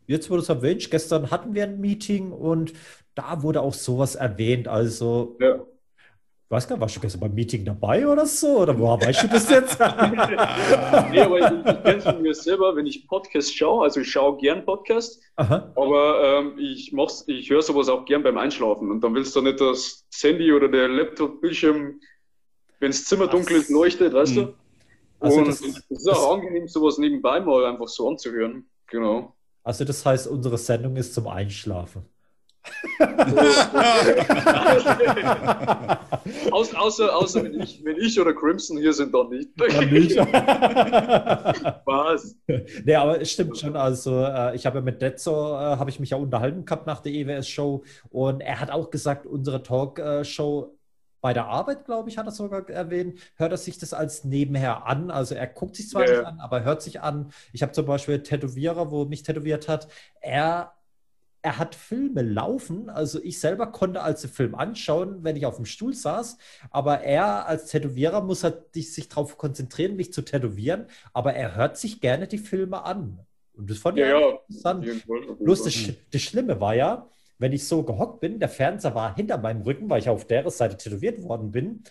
[0.08, 2.74] Jetzt wurde es erwähnt, gestern hatten wir ein Meeting und
[3.14, 4.68] da wurde auch sowas erwähnt.
[4.68, 5.60] Also ja.
[6.50, 8.60] weiß gar nicht, warst du gestern beim Meeting dabei oder so?
[8.60, 9.80] Oder woher weißt du das jetzt?
[11.12, 14.10] nee, aber ich, ich kenne es von mir selber, wenn ich Podcast schaue, also ich
[14.10, 15.72] schaue gern Podcast, Aha.
[15.76, 16.94] aber ähm, ich,
[17.28, 20.70] ich höre sowas auch gern beim Einschlafen und dann willst du nicht das Handy oder
[20.70, 22.00] der Laptop-Bildschirm,
[22.80, 24.42] wenn das Zimmer dunkel ist, leuchtet, weißt du?
[24.42, 24.54] Hm.
[25.20, 28.70] Also und es ist auch angenehm, sowas nebenbei mal einfach so anzuhören.
[28.88, 29.36] Genau.
[29.68, 32.06] Also das heißt, unsere Sendung ist zum Einschlafen.
[36.52, 39.50] Aus, außer außer wenn, ich, wenn ich oder Crimson hier sind, dann nicht.
[39.58, 40.16] Dann nicht.
[41.86, 42.38] Was?
[42.86, 43.76] Nee, aber es stimmt schon.
[43.76, 47.02] Also, äh, ich habe ja mit Detzo, äh, habe ich mich ja unterhalten gehabt nach
[47.02, 50.77] der EWS-Show und er hat auch gesagt, unsere Talk-Show
[51.22, 54.86] bei der Arbeit, glaube ich, hat er sogar erwähnt, hört er sich das als nebenher
[54.86, 55.12] an.
[55.12, 56.18] Also er guckt sich zwar yeah.
[56.18, 57.32] nicht an, aber hört sich an.
[57.54, 59.88] Ich habe zum Beispiel einen Tätowierer, wo mich tätowiert hat.
[60.22, 60.74] Er
[61.44, 62.90] er hat Filme laufen.
[62.90, 66.38] Also ich selber konnte als den Film anschauen, wenn ich auf dem Stuhl saß.
[66.72, 70.88] Aber er als Tätowierer muss halt sich darauf konzentrieren, mich zu tätowieren.
[71.14, 73.20] Aber er hört sich gerne die Filme an.
[73.54, 74.30] Und das fand ich ja, ja.
[74.48, 74.86] interessant.
[75.40, 75.76] Bloß das,
[76.12, 77.08] das Schlimme war ja,
[77.40, 80.50] wenn ich so gehockt bin, der Fernseher war hinter meinem Rücken, weil ich auf der
[80.50, 81.84] Seite tätowiert worden bin.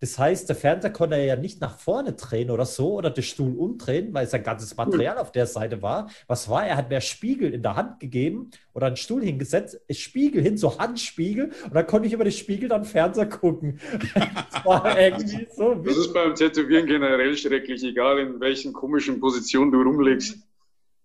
[0.00, 3.56] Das heißt, der Fernseher konnte ja nicht nach vorne drehen oder so oder den Stuhl
[3.56, 6.10] umdrehen, weil sein ganzes Material auf der Seite war.
[6.26, 6.66] Was war?
[6.66, 10.78] Er hat mir Spiegel in der Hand gegeben oder einen Stuhl hingesetzt, Spiegel hin, so
[10.78, 13.80] Handspiegel und dann konnte ich über den Spiegel dann Fernseher gucken.
[14.14, 15.74] das war irgendwie so.
[15.76, 20.36] Das ist beim Tätowieren generell schrecklich, egal in welchen komischen Positionen du rumlegst.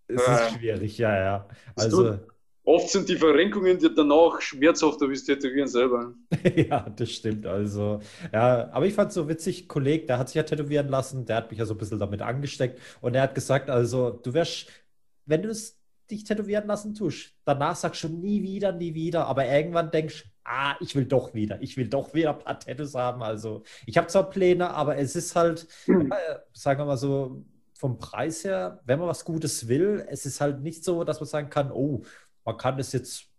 [0.08, 1.48] Es ist schwierig, ja, ja.
[1.78, 2.20] Also.
[2.70, 6.14] Oft sind die Verrenkungen die danach schmerzhafter wie das Tätowieren selber.
[6.56, 7.48] ja, das stimmt.
[7.48, 8.00] Also,
[8.32, 11.38] ja, aber ich fand es so witzig, Kollege, der hat sich ja tätowieren lassen, der
[11.38, 14.68] hat mich ja so ein bisschen damit angesteckt und er hat gesagt, also, du wärst,
[15.26, 15.80] wenn du es
[16.12, 20.76] dich tätowieren lassen tust, danach sagst du nie wieder, nie wieder, aber irgendwann denkst ah,
[20.80, 23.24] ich will doch wieder, ich will doch wieder ein paar Tattoos haben.
[23.24, 26.12] Also, ich habe zwar Pläne, aber es ist halt, mhm.
[26.12, 27.44] äh, sagen wir mal so,
[27.74, 31.28] vom Preis her, wenn man was Gutes will, es ist halt nicht so, dass man
[31.28, 32.04] sagen kann, oh,
[32.46, 33.30] man kann das jetzt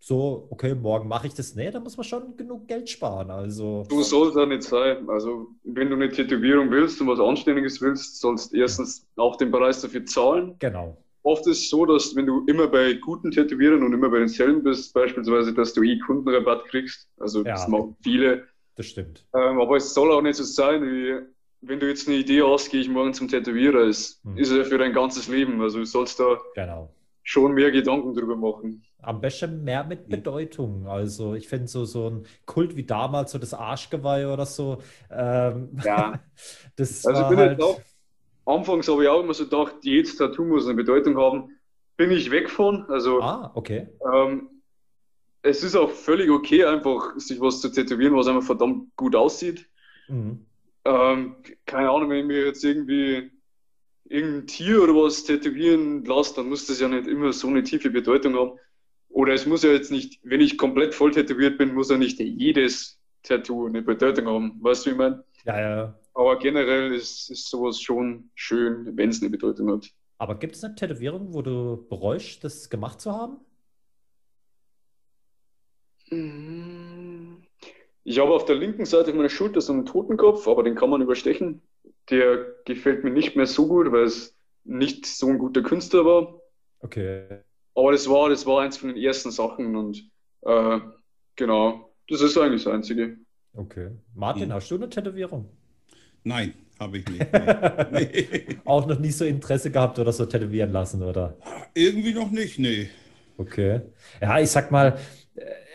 [0.00, 1.54] so, okay, morgen mache ich das.
[1.54, 3.30] Nee, da muss man schon genug Geld sparen.
[3.30, 3.84] Also.
[3.88, 5.08] Du sollst ja nicht sein.
[5.10, 9.50] Also, wenn du eine Tätowierung willst und was Anständiges willst, sollst du erstens auch den
[9.50, 10.54] Preis dafür zahlen.
[10.60, 10.96] Genau.
[11.24, 14.62] Oft ist es so, dass wenn du immer bei guten Tätowierern und immer bei denselben
[14.62, 17.08] bist, beispielsweise, dass du eh Kundenrabatt kriegst.
[17.18, 18.44] Also, ja, das machen viele.
[18.76, 19.26] Das stimmt.
[19.34, 21.18] Ähm, aber es soll auch nicht so sein, wie
[21.60, 23.80] wenn du jetzt eine Idee hast, gehe ich morgen zum Tätowierer.
[23.80, 24.38] Es hm.
[24.38, 25.60] ist ja für dein ganzes Leben.
[25.60, 26.38] Also, du sollst da.
[26.54, 26.88] Genau
[27.28, 28.82] schon mehr Gedanken drüber machen.
[29.02, 30.86] Am besten mehr mit Bedeutung.
[30.86, 34.78] Also ich finde so, so ein Kult wie damals, so das Arschgeweih oder so.
[35.10, 36.20] Ähm, ja.
[36.76, 37.62] das also ich bin halt...
[37.62, 37.82] auch,
[38.46, 41.50] anfangs habe ich auch immer so gedacht, jedes Tattoo muss eine Bedeutung haben.
[41.98, 42.86] Bin ich weg von.
[42.88, 43.88] Also, ah, okay.
[44.10, 44.48] Ähm,
[45.42, 49.68] es ist auch völlig okay, einfach sich was zu tätowieren, was einfach verdammt gut aussieht.
[50.08, 50.46] Mhm.
[50.86, 53.30] Ähm, keine Ahnung, wenn ich mir jetzt irgendwie
[54.08, 57.90] irgendein Tier oder was tätowieren lasse, dann muss das ja nicht immer so eine tiefe
[57.90, 58.58] Bedeutung haben.
[59.10, 62.18] Oder es muss ja jetzt nicht, wenn ich komplett voll tätowiert bin, muss ja nicht
[62.20, 64.58] jedes Tattoo eine Bedeutung haben.
[64.62, 65.24] Weißt du, wie ich meine?
[65.44, 65.98] Ja, ja.
[66.14, 69.88] Aber generell ist, ist sowas schon schön, wenn es eine Bedeutung hat.
[70.18, 73.36] Aber gibt es eine Tätowierung, wo du bereust, das gemacht zu haben?
[78.04, 81.02] Ich habe auf der linken Seite meiner Schulter so einen Totenkopf, aber den kann man
[81.02, 81.60] überstechen
[82.10, 86.40] der gefällt mir nicht mehr so gut, weil es nicht so ein guter Künstler war.
[86.80, 87.40] Okay.
[87.74, 90.10] Aber das war, das war eins von den ersten Sachen und
[90.42, 90.80] äh,
[91.36, 93.16] genau, das ist eigentlich das Einzige.
[93.54, 93.90] Okay.
[94.14, 94.52] Martin, hm.
[94.52, 95.48] hast du eine Tätowierung?
[96.24, 97.26] Nein, habe ich nicht.
[97.90, 98.58] Nee.
[98.64, 101.36] Auch noch nie so Interesse gehabt oder so tätowieren lassen, oder?
[101.74, 102.88] Irgendwie noch nicht, nee.
[103.36, 103.80] Okay.
[104.20, 104.98] Ja, ich sag mal,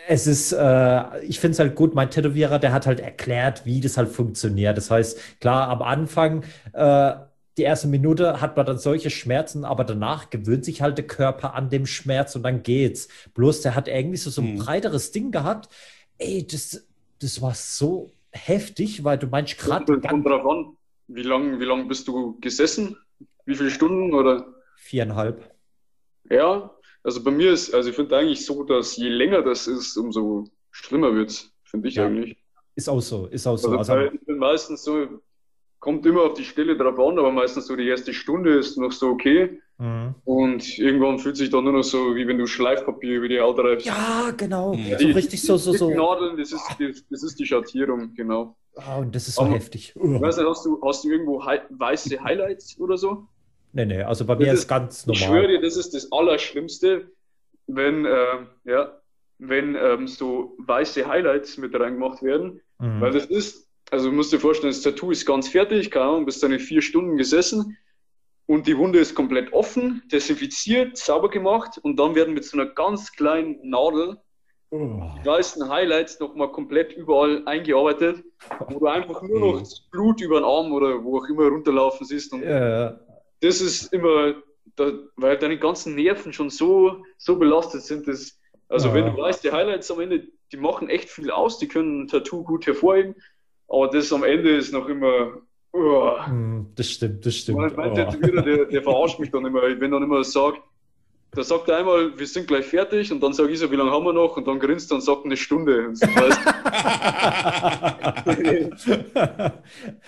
[0.06, 3.80] es ist, äh, ich finde es halt gut, mein Tätowierer, der hat halt erklärt, wie
[3.80, 4.76] das halt funktioniert.
[4.76, 7.14] Das heißt, klar, am Anfang, äh,
[7.56, 11.54] die erste Minute hat man dann solche Schmerzen, aber danach gewöhnt sich halt der Körper
[11.54, 13.08] an dem Schmerz und dann geht's.
[13.34, 14.58] Bloß der hat irgendwie so, so ein hm.
[14.58, 15.68] breiteres Ding gehabt.
[16.18, 16.86] Ey, das,
[17.20, 20.00] das war so heftig, weil du meinst gerade.
[20.00, 20.76] Kommt drauf an,
[21.08, 22.96] wie lange wie lang bist du gesessen?
[23.46, 24.46] Wie viele Stunden oder?
[24.76, 25.50] Viereinhalb.
[26.30, 26.70] Ja,
[27.04, 30.48] also bei mir ist, also ich finde eigentlich so, dass je länger das ist, umso
[30.70, 32.06] schlimmer wird es, finde ich ja.
[32.06, 32.36] eigentlich.
[32.74, 33.76] Ist auch so, ist auch so.
[33.76, 35.06] Also, also ich bin meistens so,
[35.78, 38.90] kommt immer auf die Stelle drauf an, aber meistens so die erste Stunde ist noch
[38.90, 39.60] so okay.
[39.76, 40.14] Mhm.
[40.24, 43.58] Und irgendwann fühlt sich dann nur noch so, wie wenn du Schleifpapier über die Haut
[43.58, 43.86] reibst.
[43.86, 44.72] Ja, genau.
[44.72, 44.98] Ja.
[44.98, 45.90] So richtig so, so, so.
[45.90, 48.56] Nadeln, das ist, das, das ist die Schattierung, genau.
[48.76, 49.94] Ah, und das ist so aber, heftig.
[49.96, 50.20] Uh.
[50.20, 53.28] Weißt du, hast du, hast du irgendwo weiße Highlights oder so?
[53.74, 55.20] Nee, nee, also bei mir ist, ist, ganz normal.
[55.20, 57.10] Ich schwöre dir, das ist das Allerschlimmste,
[57.66, 59.00] wenn, äh, ja,
[59.38, 63.00] wenn ähm, so weiße Highlights mit reingemacht werden, mhm.
[63.00, 66.24] weil das ist, also du musst dir vorstellen, das Tattoo ist ganz fertig, keine Ahnung,
[66.24, 67.76] bist deine vier Stunden gesessen
[68.46, 72.70] und die Wunde ist komplett offen, desinfiziert, sauber gemacht und dann werden mit so einer
[72.70, 74.18] ganz kleinen Nadel
[74.70, 75.02] oh.
[75.20, 78.22] die weißen Highlights nochmal komplett überall eingearbeitet,
[78.68, 82.06] wo du einfach nur noch das Blut über den Arm oder wo auch immer runterlaufen
[82.06, 83.00] siehst und ja.
[83.44, 84.34] Das ist immer,
[84.76, 88.94] da, weil deine ganzen Nerven schon so, so belastet sind, dass also ja.
[88.94, 92.08] wenn du weißt, die Highlights am Ende, die machen echt viel aus, die können ein
[92.08, 93.14] Tattoo gut hervorheben,
[93.68, 95.42] aber das am Ende ist noch immer.
[95.72, 96.12] Oh.
[96.74, 97.58] Das stimmt, das stimmt.
[97.58, 97.94] Mein, mein oh.
[97.94, 100.60] Tätowierer, der, der verarscht mich dann immer, wenn dann immer sagt,
[101.32, 103.90] da sagt er einmal, wir sind gleich fertig und dann sage ich so, wie lange
[103.90, 104.36] haben wir noch?
[104.36, 105.90] Und dann grinst er und sagt eine Stunde.
[105.94, 106.06] So,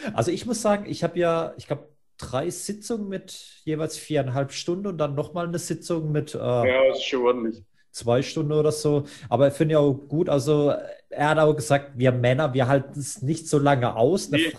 [0.14, 1.88] also ich muss sagen, ich habe ja, ich glaube,
[2.18, 6.34] drei Sitzungen mit jeweils viereinhalb Stunden und dann nochmal eine Sitzung mit.
[6.34, 7.64] Äh, ja, ist schon ordentlich
[7.97, 9.05] zwei Stunden oder so.
[9.28, 10.74] Aber ich finde ja auch gut, also
[11.09, 14.32] er hat auch gesagt, wir Männer, wir halten es nicht so lange aus.
[14.32, 14.52] Eine, nee.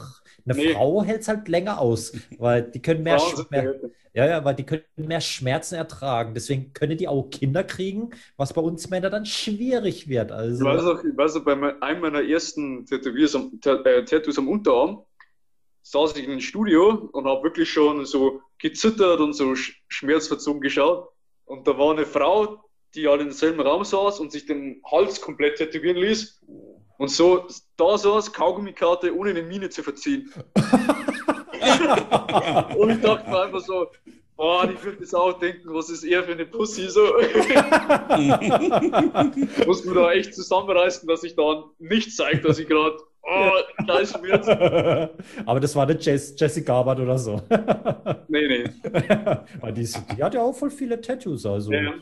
[0.45, 0.73] eine nee.
[0.73, 3.21] Frau hält es halt länger aus, weil die können mehr,
[3.51, 3.75] mehr
[4.13, 6.33] ja, ja, weil die können mehr Schmerzen ertragen.
[6.33, 10.31] Deswegen können die auch Kinder kriegen, was bei uns Männer dann schwierig wird.
[10.31, 10.67] Also.
[10.67, 14.47] Ich weiß auch, ich weiß auch bei einem meiner ersten Tattoos am, äh, Tattoos am
[14.47, 15.03] Unterarm
[15.91, 21.09] saß ich in einem Studio und habe wirklich schon so gezittert und so schmerzverzogen geschaut.
[21.45, 25.21] Und da war eine Frau, die alle in demselben Raum saß und sich den Hals
[25.21, 26.41] komplett tätowieren ließ.
[26.97, 27.47] Und so
[27.77, 30.33] da saß, Kaugummikarte ohne eine Miene zu verziehen.
[32.77, 33.87] und ich dachte mir einfach so,
[34.35, 37.03] boah, die wird das auch denken, was ist er für eine Pussy so.
[39.65, 43.51] Muss man da echt zusammenreißen, dass ich da nicht zeige, dass ich gerade Oh,
[43.85, 44.47] nice wird.
[45.45, 47.41] Aber das war nicht Jess, Jessie Garbert oder so.
[48.29, 48.63] nee, nee.
[49.59, 49.83] Weil die,
[50.15, 51.45] die, hat ja auch voll viele Tattoos.
[51.45, 51.71] Also.
[51.71, 51.93] Ja.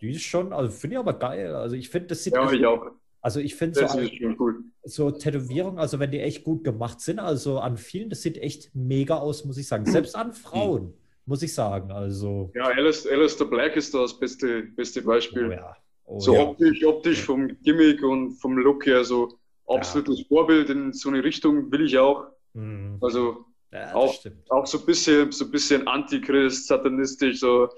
[0.00, 1.54] Die ist schon, also finde ich aber geil.
[1.54, 2.34] Also ich finde, das sieht.
[2.34, 2.92] Ja, ich auch.
[3.20, 3.98] Also ich finde so,
[4.38, 4.62] cool.
[4.84, 8.70] so Tätowierungen, also wenn die echt gut gemacht sind, also an vielen, das sieht echt
[8.74, 9.84] mega aus, muss ich sagen.
[9.86, 10.94] Selbst an Frauen,
[11.26, 11.90] muss ich sagen.
[11.90, 12.52] Also.
[12.54, 15.48] Ja, Alistair Black ist das beste, beste Beispiel.
[15.48, 15.76] Oh, ja.
[16.04, 16.42] Oh, so ja.
[16.42, 19.37] optisch, optisch vom Gimmick und vom Look her, so
[19.68, 20.26] absolutes ja.
[20.28, 22.26] Vorbild in so eine Richtung will ich auch.
[22.54, 22.98] Mhm.
[23.00, 24.14] Also ja, auch,
[24.48, 27.68] auch so ein bisschen, so ein bisschen Antichrist, satanistisch, so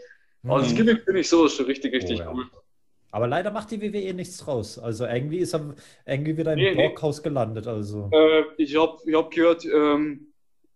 [0.48, 0.76] also das mhm.
[0.76, 2.32] Gimmick finde ich so schon richtig, richtig oh, ja.
[2.32, 2.46] cool.
[3.12, 4.78] Aber leider macht die WWE nichts draus.
[4.78, 5.74] Also irgendwie ist er
[6.06, 7.24] irgendwie wieder im nee, Brockhaus nee.
[7.24, 7.66] gelandet.
[7.66, 8.08] Also.
[8.12, 10.28] Äh, ich habe ich hab gehört, ähm,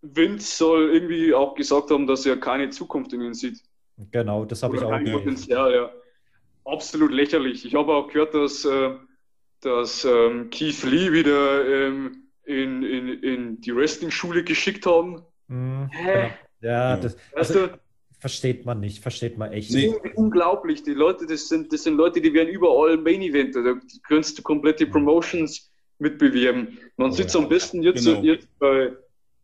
[0.03, 3.63] Vince soll irgendwie auch gesagt haben, dass er keine Zukunft in ihn sieht.
[4.11, 5.23] Genau, das habe ich auch gehört.
[5.25, 5.91] Potenzial, ja.
[6.65, 7.65] Absolut lächerlich.
[7.65, 8.95] Ich habe auch gehört, dass, äh,
[9.65, 15.23] dass ähm, Keith Lee wieder ähm, in, in, in die Wrestling-Schule geschickt haben.
[15.49, 16.31] Mhm, Hä?
[16.61, 17.69] Ja, das, also,
[18.25, 19.95] Versteht man nicht, versteht man echt nicht.
[20.15, 23.75] Unglaublich, die Leute, das sind, das sind Leute, die werden überall Main Event, da
[24.09, 26.79] kannst du komplette Promotions mitbewerben.
[26.97, 27.39] Man oh, sieht ja.
[27.39, 28.23] am besten jetzt, genau.
[28.23, 28.93] jetzt bei,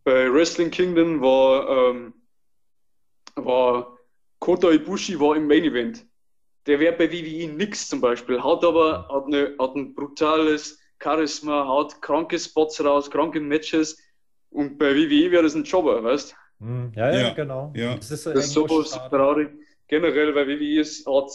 [0.05, 2.15] bei Wrestling Kingdom war, ähm,
[3.35, 3.99] war
[4.39, 6.07] Kota Ibushi war im Main Event.
[6.71, 11.67] Der wäre bei WWE nix zum Beispiel, hat aber hat, eine, hat ein brutales Charisma,
[11.67, 14.01] hat kranke Spots raus, kranke Matches
[14.51, 16.65] und bei WWE wäre das ein Jobber, weißt du?
[16.65, 17.73] Hm, ja, ja, ja, genau.
[17.75, 17.97] Ja.
[17.97, 19.51] Das ist, das ist sowas traurig.
[19.89, 21.33] Generell, weil WWE ist, hat,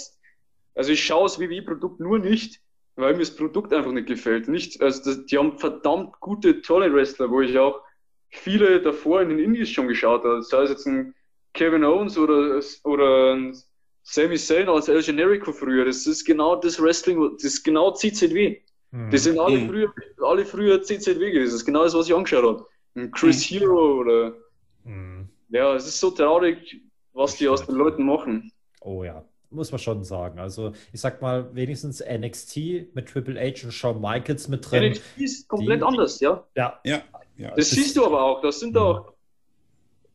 [0.73, 2.61] also ich schaue das WWE-Produkt nur nicht,
[2.95, 4.47] weil mir das Produkt einfach nicht gefällt.
[4.47, 7.81] Nicht, also das, die haben verdammt gute, tolle Wrestler, wo ich auch
[8.29, 10.41] viele davor in den Indies schon geschaut habe.
[10.43, 11.13] Sei es jetzt ein
[11.53, 13.53] Kevin Owens oder, oder ein
[14.07, 15.83] Sami Zayn als El Generico früher.
[15.83, 18.61] Das ist genau das Wrestling, das ist genau CZW.
[18.91, 19.09] Mhm.
[19.09, 19.67] Die sind alle mhm.
[19.67, 21.51] früher, alle früher CZW gewesen.
[21.51, 22.65] Das ist genau das, was ich angeschaut habe.
[22.95, 23.55] Ein Chris mhm.
[23.55, 24.35] Hero oder
[24.85, 25.29] Mhm.
[25.49, 26.81] Ja, es ist so traurig,
[27.13, 28.51] was das die aus den Leuten machen.
[28.81, 30.39] Oh ja, muss man schon sagen.
[30.39, 34.91] Also ich sag mal, wenigstens NXT mit Triple H und Shawn Michaels mit drin.
[34.91, 36.45] NXT ist komplett die, anders, ja.
[36.55, 36.79] Ja.
[36.83, 37.03] ja,
[37.37, 37.49] ja.
[37.49, 38.41] Das, das siehst du aber auch.
[38.41, 38.79] Das sind mhm.
[38.79, 39.13] auch,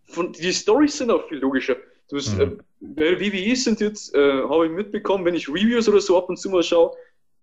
[0.05, 1.77] von, die Storys sind auch viel logischer.
[2.11, 2.59] Du hast, mhm.
[2.99, 6.39] äh, WWE sind jetzt, äh, habe ich mitbekommen, wenn ich Reviews oder so ab und
[6.39, 6.93] zu mal schaue,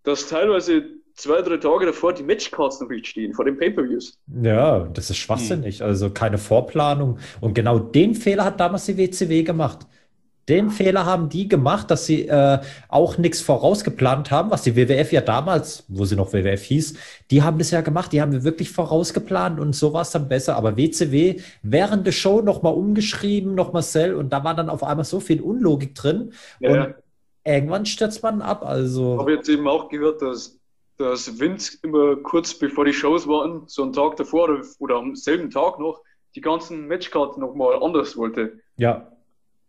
[0.04, 0.84] dass teilweise
[1.16, 4.18] zwei, drei Tage davor die Matchcards noch nicht stehen, vor den Pay-Per-Views.
[4.42, 5.80] Ja, das ist schwachsinnig.
[5.80, 5.88] Hm.
[5.88, 7.20] Also keine Vorplanung.
[7.42, 9.80] Und genau den Fehler hat damals die WCW gemacht.
[10.50, 15.12] Den Fehler haben die gemacht, dass sie äh, auch nichts vorausgeplant haben, was die WWF
[15.12, 16.94] ja damals, wo sie noch WWF hieß,
[17.32, 20.30] die haben das ja gemacht, die haben wir wirklich vorausgeplant und so war es dann
[20.30, 20.56] besser.
[20.56, 25.06] Aber WCW während der Show nochmal umgeschrieben, nochmal Cell und da war dann auf einmal
[25.06, 26.70] so viel Unlogik drin ja.
[26.72, 26.96] und
[27.44, 28.66] irgendwann stürzt man ab.
[28.66, 29.16] Also.
[29.16, 30.58] Ich habe jetzt eben auch gehört, dass
[30.98, 35.16] dass Vince immer kurz bevor die Shows waren, so einen Tag davor oder, oder am
[35.16, 36.02] selben Tag noch,
[36.36, 38.60] die ganzen Matchkarten nochmal anders wollte.
[38.78, 39.12] Ja.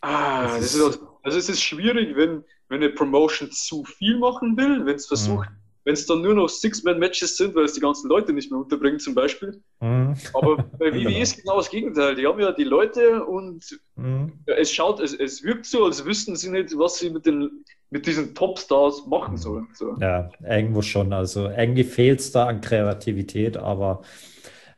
[0.00, 4.18] Ah, das, das ist, das Also es ist schwierig, wenn, wenn eine Promotion zu viel
[4.18, 5.54] machen will, wenn es versucht, mhm.
[5.84, 9.00] wenn es dann nur noch Six-Man-Matches sind, weil es die ganzen Leute nicht mehr unterbringen
[9.00, 9.60] zum Beispiel.
[9.80, 10.14] Mhm.
[10.34, 11.18] Aber bei WWE genau.
[11.18, 12.14] ist genau das Gegenteil.
[12.14, 13.64] Die haben ja die Leute und
[13.96, 14.32] mhm.
[14.46, 18.06] es schaut, es, es wirkt so, als wüssten sie nicht, was sie mit den mit
[18.06, 19.38] diesen Topstars machen mhm.
[19.38, 19.68] sollen.
[19.72, 19.96] So.
[20.00, 21.12] Ja, irgendwo schon.
[21.12, 24.02] Also irgendwie fehlt es da an Kreativität, aber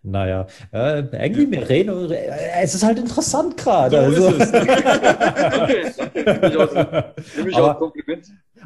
[0.02, 4.12] naja, äh, irgendwie mit Reno, äh, es ist halt interessant gerade.
[4.12, 4.44] So also.
[5.62, 5.92] okay,
[7.54, 7.92] aber,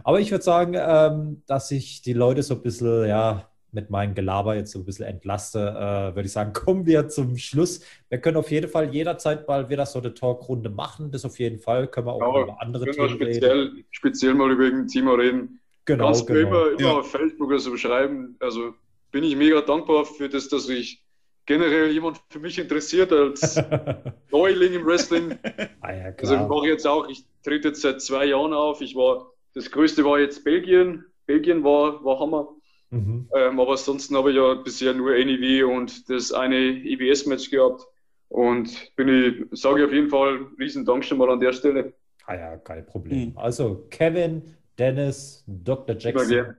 [0.05, 4.15] aber ich würde sagen, ähm, dass ich die Leute so ein bisschen, ja, mit meinem
[4.15, 7.81] Gelaber jetzt so ein bisschen entlaste, äh, würde ich sagen, kommen wir zum Schluss.
[8.09, 11.11] Wir können auf jeden Fall jederzeit mal wieder so eine Talkrunde machen.
[11.11, 11.89] Das auf jeden Fall.
[11.89, 13.85] Können wir auch ja, über andere Themen speziell, reden.
[13.91, 15.61] Speziell mal über irgendein Thema reden.
[15.85, 16.41] Genau, Kannst genau.
[16.41, 16.99] immer, immer ja.
[16.99, 18.37] auf Facebook oder so schreiben.
[18.41, 18.75] Also
[19.11, 21.03] bin ich mega dankbar für das, dass ich
[21.47, 23.61] generell jemand für mich interessiert als
[24.31, 25.39] Neuling im Wrestling.
[25.81, 28.81] Ah ja, also ich mache jetzt auch, ich trete jetzt seit zwei Jahren auf.
[28.81, 31.05] Ich war, das größte war jetzt Belgien.
[31.27, 32.49] Belgien war, war Hammer.
[32.91, 33.29] Mhm.
[33.35, 37.87] Ähm, aber ansonsten habe ich ja bisher nur NEW und das eine EBS-Match gehabt.
[38.29, 41.93] Und bin ich, sage ich auf jeden Fall, riesen Dank schon mal an der Stelle.
[42.27, 43.31] Ah ja, kein Problem.
[43.31, 43.39] Mhm.
[43.39, 45.97] Also Kevin, Dennis, Dr.
[45.97, 46.57] Jackson.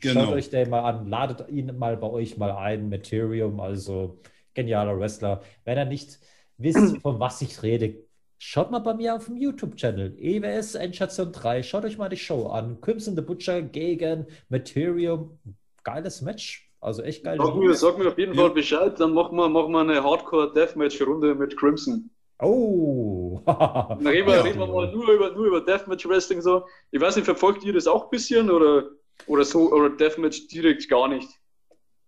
[0.00, 0.24] Genau.
[0.24, 2.88] Schaut euch den mal an, ladet ihn mal bei euch mal ein.
[2.88, 4.18] Materium, also
[4.54, 5.42] genialer Wrestler.
[5.64, 6.18] Wenn ihr nicht
[6.58, 7.96] wisst, von was ich rede,
[8.38, 10.16] schaut mal bei mir auf dem YouTube-Channel.
[10.18, 11.62] EWS Endstation 3.
[11.62, 12.80] Schaut euch mal die Show an.
[12.80, 15.38] Crimson the Butcher gegen Materium.
[15.82, 16.70] Geiles Match.
[16.80, 17.38] Also echt geil.
[17.38, 21.34] Sag mir, sag mir auf jeden Fall Bescheid, dann machen wir, machen wir eine Hardcore-Deathmatch-Runde
[21.34, 22.10] mit Crimson.
[22.40, 23.42] Oh!
[23.44, 26.64] dann reden wir, reden wir mal nur über, nur über Deathmatch-Wrestling so.
[26.90, 28.88] Ich weiß nicht, verfolgt ihr das auch ein bisschen oder?
[29.26, 31.28] Oder so, oder Deathmatch direkt gar nicht.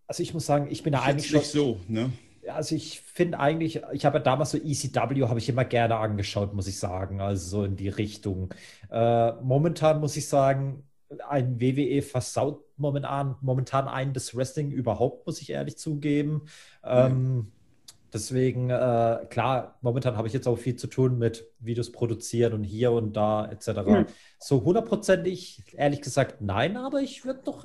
[0.07, 1.39] Also ich muss sagen, ich bin da eigentlich schon.
[1.41, 2.13] Nicht so, ne?
[2.49, 6.55] Also ich finde eigentlich, ich habe ja damals so ECW, habe ich immer gerne angeschaut,
[6.55, 7.21] muss ich sagen.
[7.21, 8.53] Also so in die Richtung.
[8.91, 10.83] Äh, momentan muss ich sagen,
[11.29, 16.43] ein WWE versaut momentan, momentan ein das Wrestling überhaupt, muss ich ehrlich zugeben.
[16.83, 17.53] Ähm,
[18.13, 22.65] Deswegen, äh, klar, momentan habe ich jetzt auch viel zu tun mit Videos produzieren und
[22.65, 23.69] hier und da etc.
[23.87, 24.07] Mhm.
[24.39, 27.65] So hundertprozentig, ehrlich gesagt, nein, aber ich würde doch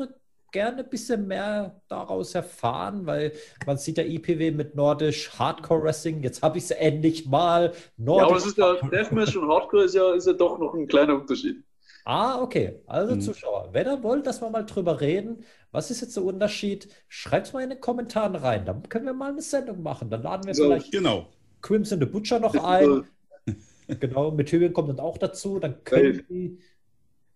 [0.52, 3.34] gerne ein bisschen mehr daraus erfahren, weil
[3.66, 6.24] man sieht ja IPW mit Nordisch Hardcore Wrestling.
[6.24, 7.74] Jetzt habe ich es endlich mal.
[7.98, 10.74] Nordisch ja, aber es ist ja Deathmatch und Hardcore ist ja, ist ja doch noch
[10.74, 11.64] ein kleiner Unterschied.
[12.10, 12.80] Ah, okay.
[12.86, 13.20] Also mhm.
[13.20, 15.44] Zuschauer, wenn ihr wollt, dass wir mal drüber reden,
[15.74, 16.88] was ist jetzt der Unterschied?
[17.10, 18.66] Schreibt es mal in den Kommentaren rein.
[18.66, 20.10] Dann können wir mal eine Sendung machen.
[20.10, 21.28] Dann laden wir so, vielleicht genau.
[21.62, 23.04] Crimson the Butcher noch ein.
[24.00, 25.60] genau, Meteorien kommt dann auch dazu.
[25.60, 26.60] Dann können, die,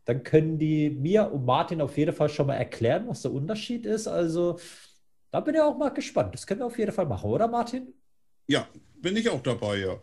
[0.05, 3.85] dann können die mir und Martin auf jeden Fall schon mal erklären, was der Unterschied
[3.85, 4.07] ist.
[4.07, 4.57] Also,
[5.31, 6.33] da bin ich auch mal gespannt.
[6.33, 7.93] Das können wir auf jeden Fall machen, oder Martin?
[8.47, 8.69] Ja,
[9.01, 9.97] bin ich auch dabei, ja.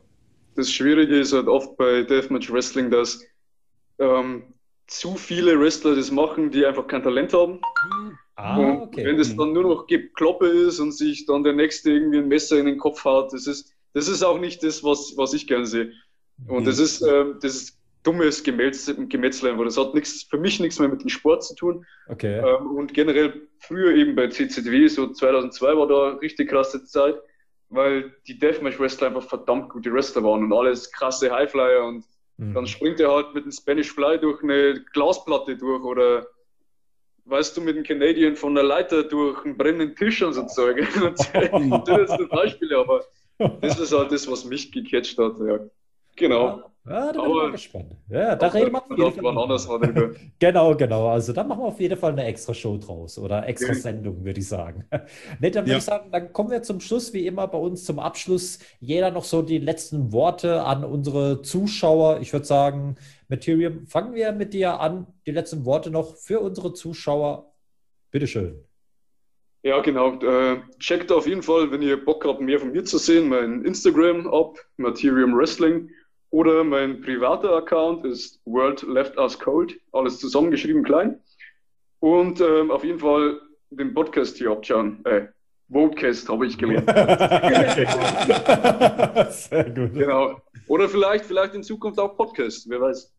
[0.57, 3.24] Das Schwierige ist halt oft bei Deathmatch Wrestling, dass
[3.99, 4.53] ähm,
[4.89, 7.60] zu viele Wrestler das machen, die einfach kein Talent haben.
[8.36, 9.05] Ah, okay.
[9.05, 12.59] wenn das dann nur noch Kloppe ist und sich dann der Nächste irgendwie ein Messer
[12.59, 15.66] in den Kopf haut, das ist, das ist auch nicht das, was, was ich gerne
[15.66, 15.93] sehe.
[16.47, 16.65] Und mhm.
[16.65, 18.97] das ist, ähm, das ist dummes Gemetzel,
[19.51, 19.65] einfach.
[19.65, 21.85] Das hat nichts, für mich nichts mehr mit dem Sport zu tun.
[22.09, 22.39] Okay.
[22.39, 27.16] Ähm, und generell früher eben bei CCW, so 2002 war da richtig krasse Zeit,
[27.69, 32.05] weil die Deathmatch-Wrestler einfach verdammt gute Wrestler waren und alles krasse Highflyer und
[32.39, 32.55] Mhm.
[32.55, 36.27] Dann springt er halt mit dem Spanish Fly durch eine Glasplatte durch oder
[37.24, 40.78] weißt du, mit dem Canadian von der Leiter durch einen brennenden Tisch und so Zeug.
[41.85, 43.05] das ist ein Beispiel, aber
[43.60, 45.39] das ist halt das, was mich gecatcht hat.
[45.40, 45.59] Ja.
[46.19, 46.69] Genau.
[46.89, 47.97] Ja, da bin ich mal gespannt.
[48.09, 49.39] Ja, da reden wir auf jeden Fall.
[49.39, 49.69] Anders
[50.39, 51.09] genau, genau.
[51.09, 54.40] Also da machen wir auf jeden Fall eine extra Show draus oder extra Sendung, würde
[54.40, 54.85] ich sagen.
[54.90, 55.77] ne, dann würde ja.
[55.78, 58.59] ich sagen, dann kommen wir zum Schluss, wie immer bei uns zum Abschluss.
[58.81, 62.20] Jeder noch so die letzten Worte an unsere Zuschauer.
[62.20, 62.97] Ich würde sagen,
[63.28, 65.07] Materium, fangen wir mit dir an.
[65.27, 67.53] Die letzten Worte noch für unsere Zuschauer.
[68.11, 68.65] Bitteschön.
[69.62, 70.19] Ja, genau.
[70.20, 73.65] Äh, checkt auf jeden Fall, wenn ihr Bock habt, mehr von mir zu sehen, mein
[73.65, 75.90] Instagram ab, Materium Wrestling.
[76.31, 81.19] Oder mein privater Account ist World Left Us Cold, alles zusammengeschrieben klein.
[82.01, 83.41] Und ähm, auf jeden Fall
[83.71, 85.05] den Podcast hier abschauen.
[85.05, 85.29] Äh,
[85.69, 86.89] Votecast habe ich gelernt.
[89.33, 89.95] Sehr gut.
[89.95, 90.41] Genau.
[90.67, 93.13] Oder vielleicht, vielleicht in Zukunft auch Podcast, wer weiß.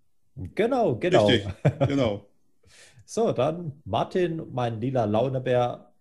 [0.55, 1.27] Genau, genau.
[1.27, 1.51] Richtig,
[1.87, 2.25] genau.
[3.05, 5.91] so, dann Martin, mein lila Launebär.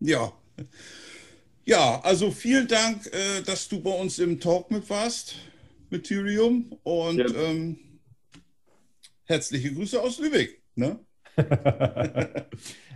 [0.00, 0.32] Ja.
[1.64, 5.36] Ja, also vielen Dank, äh, dass du bei uns im Talk mit warst.
[5.90, 7.26] Materium und ja.
[7.26, 7.78] ähm,
[9.24, 10.60] herzliche Grüße aus Lübeck.
[10.74, 10.98] Ne?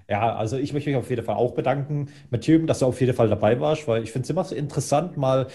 [0.09, 3.15] ja, also ich möchte mich auf jeden Fall auch bedanken, Materium, dass du auf jeden
[3.15, 5.49] Fall dabei warst, weil ich finde es immer so interessant, mal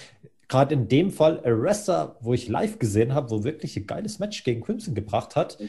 [0.50, 4.20] gerade in dem Fall ein Wrestler, wo ich live gesehen habe, wo wirklich ein geiles
[4.20, 5.60] Match gegen Crimson gebracht hat.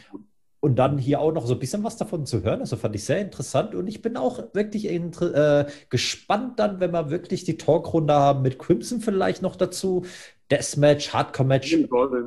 [0.62, 2.60] Und dann hier auch noch so ein bisschen was davon zu hören.
[2.60, 3.74] Also fand ich sehr interessant.
[3.74, 8.58] Und ich bin auch wirklich äh, gespannt dann, wenn wir wirklich die Talkrunde haben mit
[8.58, 10.04] Crimson vielleicht noch dazu.
[10.50, 11.70] Deathmatch, Hardcore-Match.
[11.70, 11.84] Den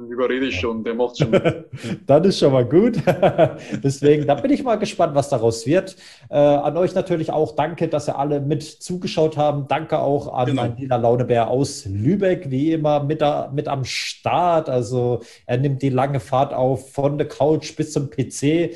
[0.07, 1.31] überrede ich schon, der macht schon.
[2.07, 2.97] Dann ist schon mal gut.
[3.83, 5.95] Deswegen, da bin ich mal gespannt, was daraus wird.
[6.29, 9.67] Äh, an euch natürlich auch danke, dass ihr alle mit zugeschaut haben.
[9.67, 10.67] Danke auch an genau.
[10.69, 14.69] Dina Launebär aus Lübeck, wie immer mit, da, mit am Start.
[14.69, 18.75] Also er nimmt die lange Fahrt auf von der Couch bis zum PC.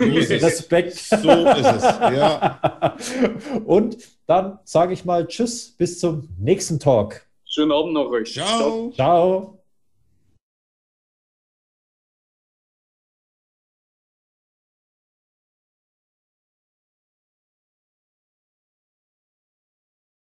[0.00, 0.96] Respekt.
[0.96, 2.96] So ist es, ja.
[3.64, 3.96] Und
[4.26, 7.25] dann sage ich mal Tschüss, bis zum nächsten Talk.
[7.56, 8.34] Schönen Abend noch euch.
[8.34, 8.92] Ciao.
[8.94, 9.55] Ciao.